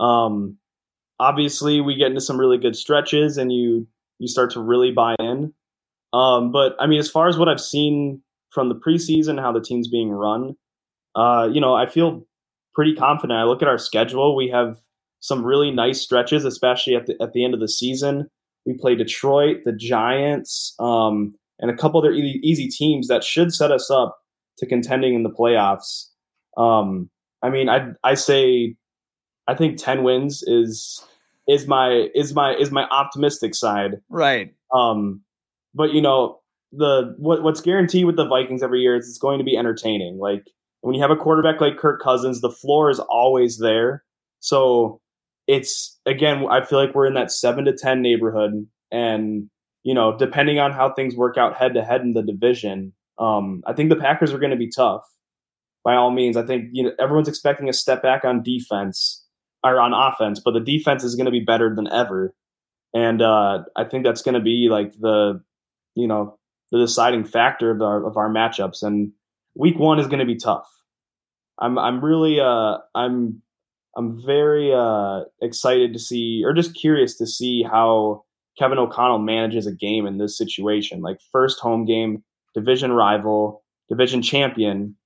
Um, 0.00 0.58
obviously, 1.20 1.80
we 1.80 1.96
get 1.96 2.08
into 2.08 2.20
some 2.20 2.38
really 2.38 2.58
good 2.58 2.76
stretches, 2.76 3.38
and 3.38 3.52
you 3.52 3.86
you 4.18 4.28
start 4.28 4.50
to 4.52 4.60
really 4.60 4.92
buy 4.92 5.14
in. 5.18 5.52
Um, 6.12 6.52
but 6.52 6.74
I 6.78 6.86
mean, 6.86 7.00
as 7.00 7.10
far 7.10 7.28
as 7.28 7.38
what 7.38 7.48
I've 7.48 7.60
seen 7.60 8.22
from 8.50 8.68
the 8.68 8.74
preseason, 8.74 9.40
how 9.40 9.52
the 9.52 9.60
team's 9.60 9.88
being 9.88 10.10
run, 10.10 10.54
uh, 11.16 11.48
you 11.52 11.60
know, 11.60 11.74
I 11.74 11.86
feel 11.86 12.26
pretty 12.74 12.94
confident. 12.94 13.38
I 13.38 13.44
look 13.44 13.62
at 13.62 13.68
our 13.68 13.78
schedule; 13.78 14.36
we 14.36 14.48
have 14.48 14.78
some 15.20 15.44
really 15.44 15.70
nice 15.70 16.00
stretches, 16.00 16.44
especially 16.44 16.94
at 16.96 17.06
the 17.06 17.16
at 17.20 17.32
the 17.32 17.44
end 17.44 17.54
of 17.54 17.60
the 17.60 17.68
season. 17.68 18.28
We 18.66 18.74
play 18.74 18.94
Detroit, 18.94 19.58
the 19.64 19.72
Giants, 19.72 20.74
um, 20.78 21.34
and 21.58 21.70
a 21.70 21.76
couple 21.76 22.00
other 22.00 22.12
easy, 22.12 22.40
easy 22.42 22.68
teams 22.68 23.08
that 23.08 23.24
should 23.24 23.52
set 23.52 23.70
us 23.70 23.90
up 23.90 24.18
to 24.58 24.66
contending 24.66 25.14
in 25.14 25.22
the 25.22 25.30
playoffs. 25.30 26.06
Um, 26.56 27.10
I 27.42 27.50
mean, 27.50 27.68
I 27.68 27.88
I 28.02 28.14
say 28.14 28.76
I 29.46 29.54
think 29.54 29.76
ten 29.76 30.02
wins 30.02 30.42
is 30.46 31.04
is 31.46 31.66
my 31.66 32.08
is 32.14 32.34
my 32.34 32.54
is 32.54 32.70
my 32.70 32.86
optimistic 32.90 33.54
side. 33.54 34.00
Right. 34.08 34.54
Um, 34.72 35.22
but 35.74 35.92
you 35.92 36.00
know 36.00 36.40
the 36.72 37.14
what 37.18 37.42
what's 37.42 37.60
guaranteed 37.60 38.06
with 38.06 38.16
the 38.16 38.26
Vikings 38.26 38.62
every 38.62 38.80
year 38.80 38.96
is 38.96 39.08
it's 39.08 39.18
going 39.18 39.38
to 39.38 39.44
be 39.44 39.56
entertaining. 39.56 40.18
Like 40.18 40.50
when 40.80 40.94
you 40.94 41.02
have 41.02 41.10
a 41.10 41.16
quarterback 41.16 41.60
like 41.60 41.78
Kirk 41.78 42.00
Cousins, 42.00 42.40
the 42.40 42.50
floor 42.50 42.90
is 42.90 42.98
always 43.00 43.58
there. 43.58 44.04
So 44.40 45.00
it's 45.46 45.98
again, 46.06 46.46
I 46.50 46.64
feel 46.64 46.84
like 46.84 46.94
we're 46.94 47.06
in 47.06 47.14
that 47.14 47.30
seven 47.30 47.64
to 47.66 47.72
ten 47.72 48.02
neighborhood, 48.02 48.66
and 48.90 49.50
you 49.84 49.94
know, 49.94 50.16
depending 50.16 50.58
on 50.58 50.72
how 50.72 50.92
things 50.92 51.14
work 51.14 51.36
out 51.36 51.56
head 51.56 51.74
to 51.74 51.84
head 51.84 52.00
in 52.00 52.14
the 52.14 52.22
division, 52.22 52.94
um, 53.18 53.62
I 53.66 53.74
think 53.74 53.90
the 53.90 53.96
Packers 53.96 54.32
are 54.32 54.38
going 54.38 54.50
to 54.50 54.56
be 54.56 54.70
tough. 54.70 55.02
By 55.84 55.94
all 55.94 56.10
means, 56.10 56.36
I 56.36 56.44
think 56.44 56.70
you 56.72 56.82
know 56.82 56.92
everyone's 56.98 57.28
expecting 57.28 57.68
a 57.68 57.74
step 57.74 58.02
back 58.02 58.24
on 58.24 58.42
defense 58.42 59.22
or 59.62 59.80
on 59.80 59.92
offense, 59.92 60.40
but 60.42 60.52
the 60.52 60.60
defense 60.60 61.04
is 61.04 61.14
going 61.14 61.26
to 61.26 61.30
be 61.30 61.40
better 61.40 61.74
than 61.74 61.86
ever, 61.86 62.34
and 62.94 63.20
uh, 63.20 63.64
I 63.76 63.84
think 63.84 64.04
that's 64.04 64.22
going 64.22 64.34
to 64.34 64.40
be 64.40 64.68
like 64.70 64.92
the 64.98 65.42
you 65.94 66.08
know 66.08 66.38
the 66.72 66.78
deciding 66.78 67.24
factor 67.24 67.70
of 67.70 67.82
our 67.82 68.06
of 68.06 68.16
our 68.16 68.30
matchups. 68.30 68.82
And 68.82 69.12
week 69.54 69.78
one 69.78 70.00
is 70.00 70.06
going 70.06 70.20
to 70.20 70.24
be 70.24 70.36
tough. 70.36 70.66
I'm 71.58 71.78
I'm 71.78 72.02
really 72.02 72.40
uh, 72.40 72.78
I'm 72.94 73.42
I'm 73.94 74.24
very 74.24 74.72
uh, 74.72 75.24
excited 75.42 75.92
to 75.92 75.98
see, 75.98 76.42
or 76.44 76.54
just 76.54 76.74
curious 76.74 77.18
to 77.18 77.26
see 77.26 77.62
how 77.62 78.23
Kevin 78.58 78.78
O'Connell 78.78 79.18
manages 79.18 79.66
a 79.66 79.72
game 79.72 80.06
in 80.06 80.18
this 80.18 80.36
situation. 80.36 81.00
Like 81.00 81.18
first 81.32 81.60
home 81.60 81.84
game, 81.84 82.22
division 82.54 82.92
rival, 82.92 83.64
division 83.88 84.22
champion. 84.22 84.96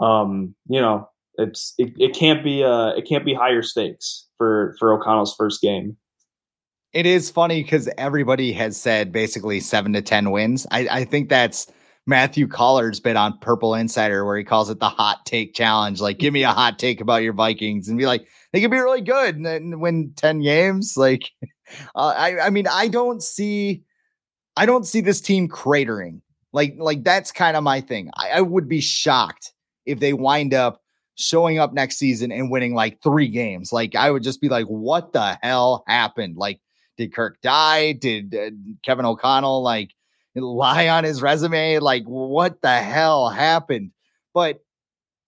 Um, 0.00 0.54
you 0.68 0.80
know, 0.80 1.08
it's 1.34 1.74
it, 1.78 1.92
it 1.98 2.14
can't 2.14 2.44
be 2.44 2.62
uh 2.62 2.88
it 2.88 3.08
can't 3.08 3.24
be 3.24 3.34
higher 3.34 3.62
stakes 3.62 4.26
for 4.36 4.76
for 4.78 4.92
O'Connell's 4.92 5.34
first 5.34 5.60
game. 5.60 5.96
It 6.92 7.06
is 7.06 7.30
funny 7.30 7.62
because 7.62 7.88
everybody 7.98 8.52
has 8.52 8.76
said 8.76 9.12
basically 9.12 9.60
seven 9.60 9.92
to 9.92 10.02
ten 10.02 10.30
wins. 10.30 10.66
I, 10.70 10.88
I 10.90 11.04
think 11.04 11.28
that's 11.28 11.66
Matthew 12.08 12.48
Coller's 12.48 13.00
bit 13.00 13.16
on 13.16 13.36
Purple 13.38 13.74
Insider 13.74 14.24
where 14.24 14.38
he 14.38 14.42
calls 14.42 14.70
it 14.70 14.80
the 14.80 14.88
hot 14.88 15.26
take 15.26 15.54
challenge. 15.54 16.00
Like, 16.00 16.16
give 16.16 16.32
me 16.32 16.42
a 16.42 16.52
hot 16.52 16.78
take 16.78 17.02
about 17.02 17.22
your 17.22 17.34
Vikings 17.34 17.86
and 17.86 17.98
be 17.98 18.06
like, 18.06 18.26
they 18.50 18.62
could 18.62 18.70
be 18.70 18.78
really 18.78 19.02
good 19.02 19.36
and 19.36 19.78
win 19.78 20.14
10 20.16 20.40
games. 20.40 20.96
Like, 20.96 21.30
uh, 21.94 22.14
I, 22.16 22.40
I 22.40 22.50
mean, 22.50 22.66
I 22.66 22.88
don't 22.88 23.22
see, 23.22 23.82
I 24.56 24.64
don't 24.64 24.86
see 24.86 25.02
this 25.02 25.20
team 25.20 25.50
cratering. 25.50 26.22
Like, 26.54 26.76
like 26.78 27.04
that's 27.04 27.30
kind 27.30 27.58
of 27.58 27.62
my 27.62 27.82
thing. 27.82 28.10
I, 28.16 28.30
I 28.30 28.40
would 28.40 28.70
be 28.70 28.80
shocked 28.80 29.52
if 29.84 30.00
they 30.00 30.14
wind 30.14 30.54
up 30.54 30.80
showing 31.16 31.58
up 31.58 31.74
next 31.74 31.98
season 31.98 32.32
and 32.32 32.50
winning 32.50 32.74
like 32.74 33.02
three 33.02 33.28
games. 33.28 33.70
Like, 33.70 33.94
I 33.94 34.10
would 34.10 34.22
just 34.22 34.40
be 34.40 34.48
like, 34.48 34.64
what 34.64 35.12
the 35.12 35.38
hell 35.42 35.84
happened? 35.86 36.38
Like, 36.38 36.62
did 36.96 37.12
Kirk 37.12 37.38
die? 37.42 37.92
Did 37.92 38.34
uh, 38.34 38.50
Kevin 38.82 39.04
O'Connell 39.04 39.62
like 39.62 39.90
lie 40.40 40.88
on 40.88 41.04
his 41.04 41.22
resume? 41.22 41.78
Like, 41.78 42.04
what 42.04 42.62
the 42.62 42.76
hell 42.78 43.28
happened? 43.28 43.92
But 44.34 44.60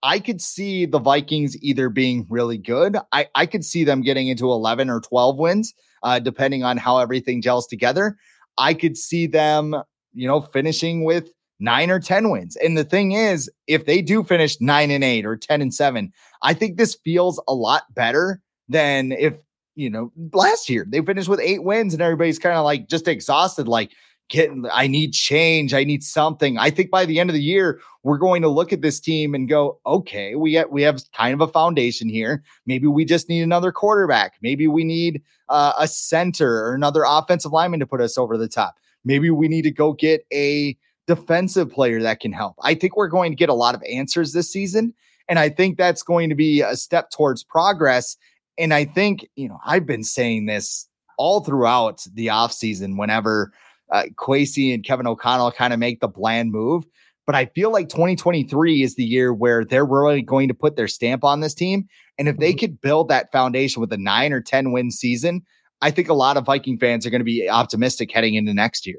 I 0.03 0.19
could 0.19 0.41
see 0.41 0.87
the 0.87 0.99
Vikings 0.99 1.57
either 1.63 1.89
being 1.89 2.27
really 2.31 2.59
good. 2.59 2.97
I, 3.13 3.29
I 3.35 3.47
could 3.47 3.65
see 3.65 3.85
them 3.85 4.03
getting 4.03 4.29
into 4.29 4.47
11 4.47 4.89
or 4.89 5.01
12 5.01 5.37
wins, 5.37 5.75
uh, 6.03 6.19
depending 6.19 6.65
on 6.65 6.77
how 6.77 6.99
everything 6.99 7.43
gels 7.43 7.67
together. 7.67 8.17
I 8.57 8.75
could 8.75 8.97
see 8.97 9.27
them, 9.27 9.75
you 10.15 10.27
know, 10.27 10.41
finishing 10.41 11.05
with 11.05 11.31
nine 11.59 11.91
or 11.91 12.01
10 12.01 12.31
wins. 12.31 12.57
And 12.57 12.77
the 12.77 12.85
thing 12.85 13.13
is, 13.13 13.51
if 13.67 13.85
they 13.85 14.01
do 14.01 14.25
finish 14.25 14.61
nine 14.61 14.91
and 14.91 15.05
eight 15.05 15.27
or 15.27 15.37
10 15.37 15.61
and 15.61 15.73
seven, 15.73 16.13
I 16.43 16.55
think 16.55 16.77
this 16.77 16.97
feels 17.05 17.41
a 17.47 17.55
lot 17.55 17.83
better 17.95 18.41
than 18.69 19.13
if, 19.13 19.35
you 19.75 19.91
know, 19.91 20.11
last 20.33 20.71
year 20.71 20.87
they 20.89 21.03
finished 21.03 21.29
with 21.29 21.41
eight 21.41 21.63
wins 21.63 21.93
and 21.93 22.03
everybody's 22.03 22.39
kind 22.39 22.57
of 22.57 22.65
like 22.65 22.89
just 22.89 23.07
exhausted, 23.07 23.69
like, 23.69 23.93
getting 24.31 24.65
I 24.73 24.87
need 24.87 25.13
change. 25.13 25.75
I 25.75 25.85
need 25.85 26.03
something. 26.03 26.57
I 26.57 26.71
think 26.71 26.91
by 26.91 27.05
the 27.05 27.21
end 27.21 27.29
of 27.29 27.35
the 27.35 27.43
year, 27.43 27.81
we're 28.03 28.17
going 28.17 28.41
to 28.43 28.49
look 28.49 28.73
at 28.73 28.81
this 28.81 28.99
team 28.99 29.35
and 29.35 29.49
go, 29.49 29.79
okay, 29.85 30.37
we 30.37 30.55
have, 30.55 30.71
we 30.71 30.83
have 30.83 31.03
kind 31.13 31.35
of 31.35 31.47
a 31.47 31.53
foundation 31.53 32.09
here. 32.09 32.43
Maybe 32.65 32.87
we 32.87 33.05
just 33.05 33.29
need 33.29 33.43
another 33.43 33.73
quarterback. 33.73 34.35
Maybe 34.41 34.67
we 34.67 34.85
need 34.85 35.23
uh, 35.51 35.75
a 35.79 35.87
center 35.87 36.65
or 36.65 36.75
another 36.75 37.05
offensive 37.07 37.53
lineman 37.53 37.81
to 37.81 37.87
put 37.87 38.01
us 38.01 38.17
over 38.17 38.39
the 38.39 38.49
top. 38.49 38.77
Maybe 39.05 39.29
we 39.31 39.49
need 39.49 39.63
to 39.63 39.71
go 39.71 39.93
get 39.93 40.25
a 40.33 40.77
defensive 41.07 41.71
player 41.71 42.01
that 42.01 42.21
can 42.21 42.33
help. 42.33 42.55
I 42.63 42.75
think 42.75 42.97
we're 42.97 43.09
going 43.09 43.33
to 43.33 43.37
get 43.37 43.49
a 43.49 43.55
lot 43.55 43.75
of 43.75 43.83
answers 43.83 44.33
this 44.33 44.51
season. 44.51 44.95
And 45.29 45.39
I 45.39 45.49
think 45.49 45.77
that's 45.77 46.03
going 46.03 46.29
to 46.29 46.35
be 46.35 46.63
a 46.63 46.77
step 46.77 47.11
towards 47.11 47.43
progress. 47.43 48.17
And 48.59 48.73
I 48.73 48.85
think, 48.85 49.29
you 49.37 49.49
know, 49.49 49.59
I've 49.65 49.87
been 49.87 50.05
saying 50.05 50.47
this 50.47 50.89
all 51.19 51.41
throughout 51.41 52.05
the 52.15 52.29
offseason 52.29 52.97
whenever 52.97 53.53
uh, 53.93 54.05
Kwesi 54.15 54.75
and 54.75 54.85
Kevin 54.85 55.07
O'Connell 55.07 55.53
kind 55.53 55.73
of 55.73 55.79
make 55.79 56.01
the 56.01 56.09
bland 56.09 56.53
move. 56.53 56.85
But 57.27 57.35
I 57.35 57.47
feel 57.47 57.71
like 57.71 57.89
2023 57.89 58.83
is 58.83 58.97
the 58.97 59.05
year 59.05 59.33
where 59.33 59.65
they're 59.65 59.85
really 59.85 60.23
going 60.23 60.49
to 60.49 60.55
put 60.55 60.77
their 60.77 60.89
stamp 60.89 61.23
on 61.23 61.41
this 61.41 61.55
team. 61.55 61.87
And 62.19 62.29
if 62.29 62.39
they 62.39 62.51
mm-hmm. 62.51 62.59
could 62.59 62.81
build 62.81 63.09
that 63.09 63.31
foundation 63.31 63.81
with 63.81 63.93
a 63.93 63.99
nine 63.99 64.33
or 64.33 64.41
10 64.41 64.73
win 64.73 64.91
season, 64.91 65.43
I 65.81 65.91
think 65.91 66.09
a 66.09 66.15
lot 66.15 66.37
of 66.37 66.45
Viking 66.45 66.79
fans 66.79 67.07
are 67.07 67.11
going 67.11 67.21
to 67.21 67.25
be 67.25 67.49
optimistic 67.49 68.11
heading 68.13 68.35
into 68.35 68.53
next 68.53 68.87
year. 68.87 68.99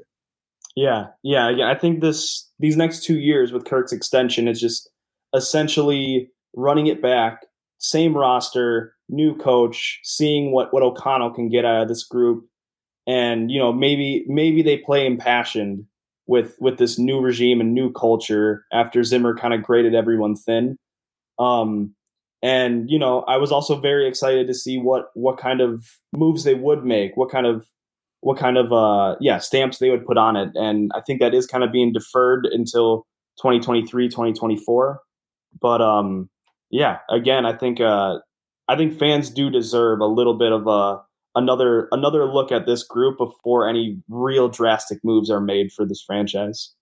Yeah, 0.74 1.08
yeah, 1.22 1.50
yeah. 1.50 1.70
I 1.70 1.74
think 1.74 2.00
this 2.00 2.50
these 2.58 2.76
next 2.76 3.04
two 3.04 3.18
years 3.18 3.52
with 3.52 3.66
Kirk's 3.66 3.92
extension 3.92 4.48
is 4.48 4.60
just 4.60 4.88
essentially 5.34 6.30
running 6.54 6.86
it 6.86 7.02
back, 7.02 7.44
same 7.78 8.16
roster, 8.16 8.94
new 9.08 9.36
coach, 9.36 10.00
seeing 10.02 10.52
what 10.52 10.72
what 10.72 10.82
O'Connell 10.82 11.34
can 11.34 11.50
get 11.50 11.64
out 11.64 11.82
of 11.82 11.88
this 11.88 12.04
group, 12.04 12.46
and 13.06 13.50
you 13.50 13.58
know 13.58 13.72
maybe 13.72 14.24
maybe 14.28 14.62
they 14.62 14.76
play 14.76 15.06
impassioned 15.06 15.86
with 16.26 16.56
with 16.60 16.78
this 16.78 16.98
new 16.98 17.20
regime 17.20 17.60
and 17.60 17.74
new 17.74 17.92
culture 17.92 18.64
after 18.72 19.02
Zimmer 19.04 19.36
kind 19.36 19.54
of 19.54 19.62
graded 19.62 19.94
everyone 19.94 20.36
thin. 20.36 20.76
Um, 21.38 21.94
and 22.42 22.90
you 22.90 22.98
know, 22.98 23.22
I 23.22 23.36
was 23.36 23.52
also 23.52 23.78
very 23.80 24.08
excited 24.08 24.46
to 24.46 24.54
see 24.54 24.78
what 24.78 25.10
what 25.14 25.38
kind 25.38 25.60
of 25.60 25.86
moves 26.12 26.44
they 26.44 26.54
would 26.54 26.84
make, 26.84 27.16
what 27.16 27.30
kind 27.30 27.46
of 27.46 27.66
what 28.20 28.38
kind 28.38 28.56
of 28.56 28.72
uh 28.72 29.16
yeah 29.20 29.38
stamps 29.38 29.78
they 29.78 29.90
would 29.90 30.06
put 30.06 30.18
on 30.18 30.36
it, 30.36 30.50
and 30.54 30.90
I 30.94 31.00
think 31.00 31.20
that 31.20 31.34
is 31.34 31.46
kind 31.46 31.64
of 31.64 31.72
being 31.72 31.92
deferred 31.92 32.46
until 32.46 33.06
2023, 33.38 34.08
2024. 34.08 35.00
But 35.60 35.80
um, 35.80 36.30
yeah, 36.70 36.98
again, 37.10 37.46
I 37.46 37.56
think 37.56 37.80
uh, 37.80 38.18
I 38.68 38.76
think 38.76 38.98
fans 38.98 39.30
do 39.30 39.50
deserve 39.50 40.00
a 40.00 40.06
little 40.06 40.34
bit 40.34 40.52
of 40.52 40.66
a 40.66 41.02
another 41.34 41.88
another 41.92 42.24
look 42.26 42.52
at 42.52 42.66
this 42.66 42.84
group 42.84 43.18
before 43.18 43.68
any 43.68 44.00
real 44.08 44.48
drastic 44.48 44.98
moves 45.04 45.30
are 45.30 45.40
made 45.40 45.72
for 45.72 45.86
this 45.86 46.02
franchise. 46.02 46.72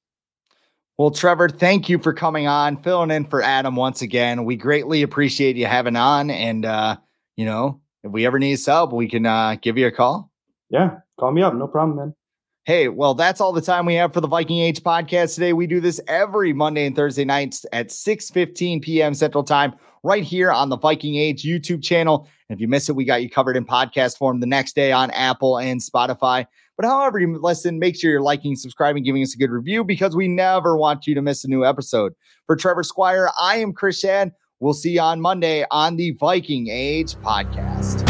Well, 1.01 1.11
Trevor, 1.11 1.48
thank 1.48 1.88
you 1.88 1.98
for 1.98 2.12
coming 2.12 2.46
on, 2.46 2.82
filling 2.82 3.11
in 3.11 3.24
for 3.24 3.40
Adam 3.40 3.74
once 3.74 4.03
again. 4.03 4.44
We 4.44 4.57
greatly 4.57 5.01
appreciate 5.01 5.57
you 5.57 5.64
having 5.64 5.96
on. 5.96 6.28
And, 6.28 6.66
uh, 6.66 6.98
you 7.36 7.46
know, 7.46 7.80
if 8.05 8.12
we 8.12 8.26
ever 8.26 8.38
need 8.38 8.59
help, 8.66 8.92
we 8.92 9.09
can 9.09 9.24
uh, 9.24 9.57
give 9.62 9.78
you 9.78 9.86
a 9.86 9.90
call. 9.90 10.30
Yeah, 10.68 10.98
call 11.18 11.32
me 11.32 11.40
up. 11.40 11.55
No 11.55 11.68
problem, 11.68 11.96
man. 11.96 12.14
Hey, 12.64 12.88
well, 12.88 13.14
that's 13.14 13.40
all 13.40 13.53
the 13.53 13.62
time 13.62 13.86
we 13.86 13.94
have 13.94 14.12
for 14.12 14.20
the 14.20 14.28
Viking 14.28 14.59
Age 14.59 14.82
podcast 14.82 15.36
today. 15.36 15.55
We 15.55 15.66
do 15.66 15.80
this 15.80 16.03
every 16.07 16.53
Monday 16.53 16.84
and 16.84 16.94
Thursday 16.94 17.24
nights 17.24 17.64
at 17.72 17.90
6 17.90 18.28
15 18.28 18.82
p.m. 18.82 19.14
Central 19.14 19.42
Time, 19.42 19.72
right 20.03 20.24
here 20.24 20.51
on 20.51 20.68
the 20.68 20.76
Viking 20.76 21.16
Age 21.16 21.42
YouTube 21.42 21.82
channel. 21.82 22.28
And 22.48 22.57
if 22.57 22.61
you 22.61 22.68
miss 22.68 22.88
it, 22.88 22.96
we 22.96 23.05
got 23.05 23.22
you 23.22 23.30
covered 23.30 23.57
in 23.57 23.64
podcast 23.64 24.16
form 24.16 24.40
the 24.40 24.46
next 24.46 24.74
day 24.74 24.92
on 24.92 25.11
Apple 25.11 25.59
and 25.59 25.80
Spotify. 25.80 26.46
But 26.76 26.86
however 26.88 27.18
you 27.18 27.38
listen, 27.38 27.78
make 27.78 27.98
sure 27.98 28.11
you're 28.11 28.22
liking, 28.22 28.57
subscribing, 28.57 29.05
giving 29.05 29.22
us 29.22 29.34
a 29.34 29.38
good 29.38 29.51
review 29.51 29.84
because 29.84 30.16
we 30.16 30.28
never 30.28 30.76
want 30.76 31.07
you 31.07 31.14
to 31.14 31.22
miss 31.22 31.44
a 31.44 31.48
new 31.48 31.64
episode. 31.64 32.14
For 32.46 32.57
Trevor 32.57 32.82
Squire, 32.82 33.30
I 33.38 33.59
am 33.59 33.72
Chris 33.72 34.03
Schad. 34.03 34.32
We'll 34.61 34.74
see 34.74 34.92
you 34.92 35.01
on 35.01 35.20
Monday 35.20 35.64
on 35.70 35.96
the 35.96 36.12
Viking 36.12 36.68
Age 36.68 37.14
podcast. 37.16 38.09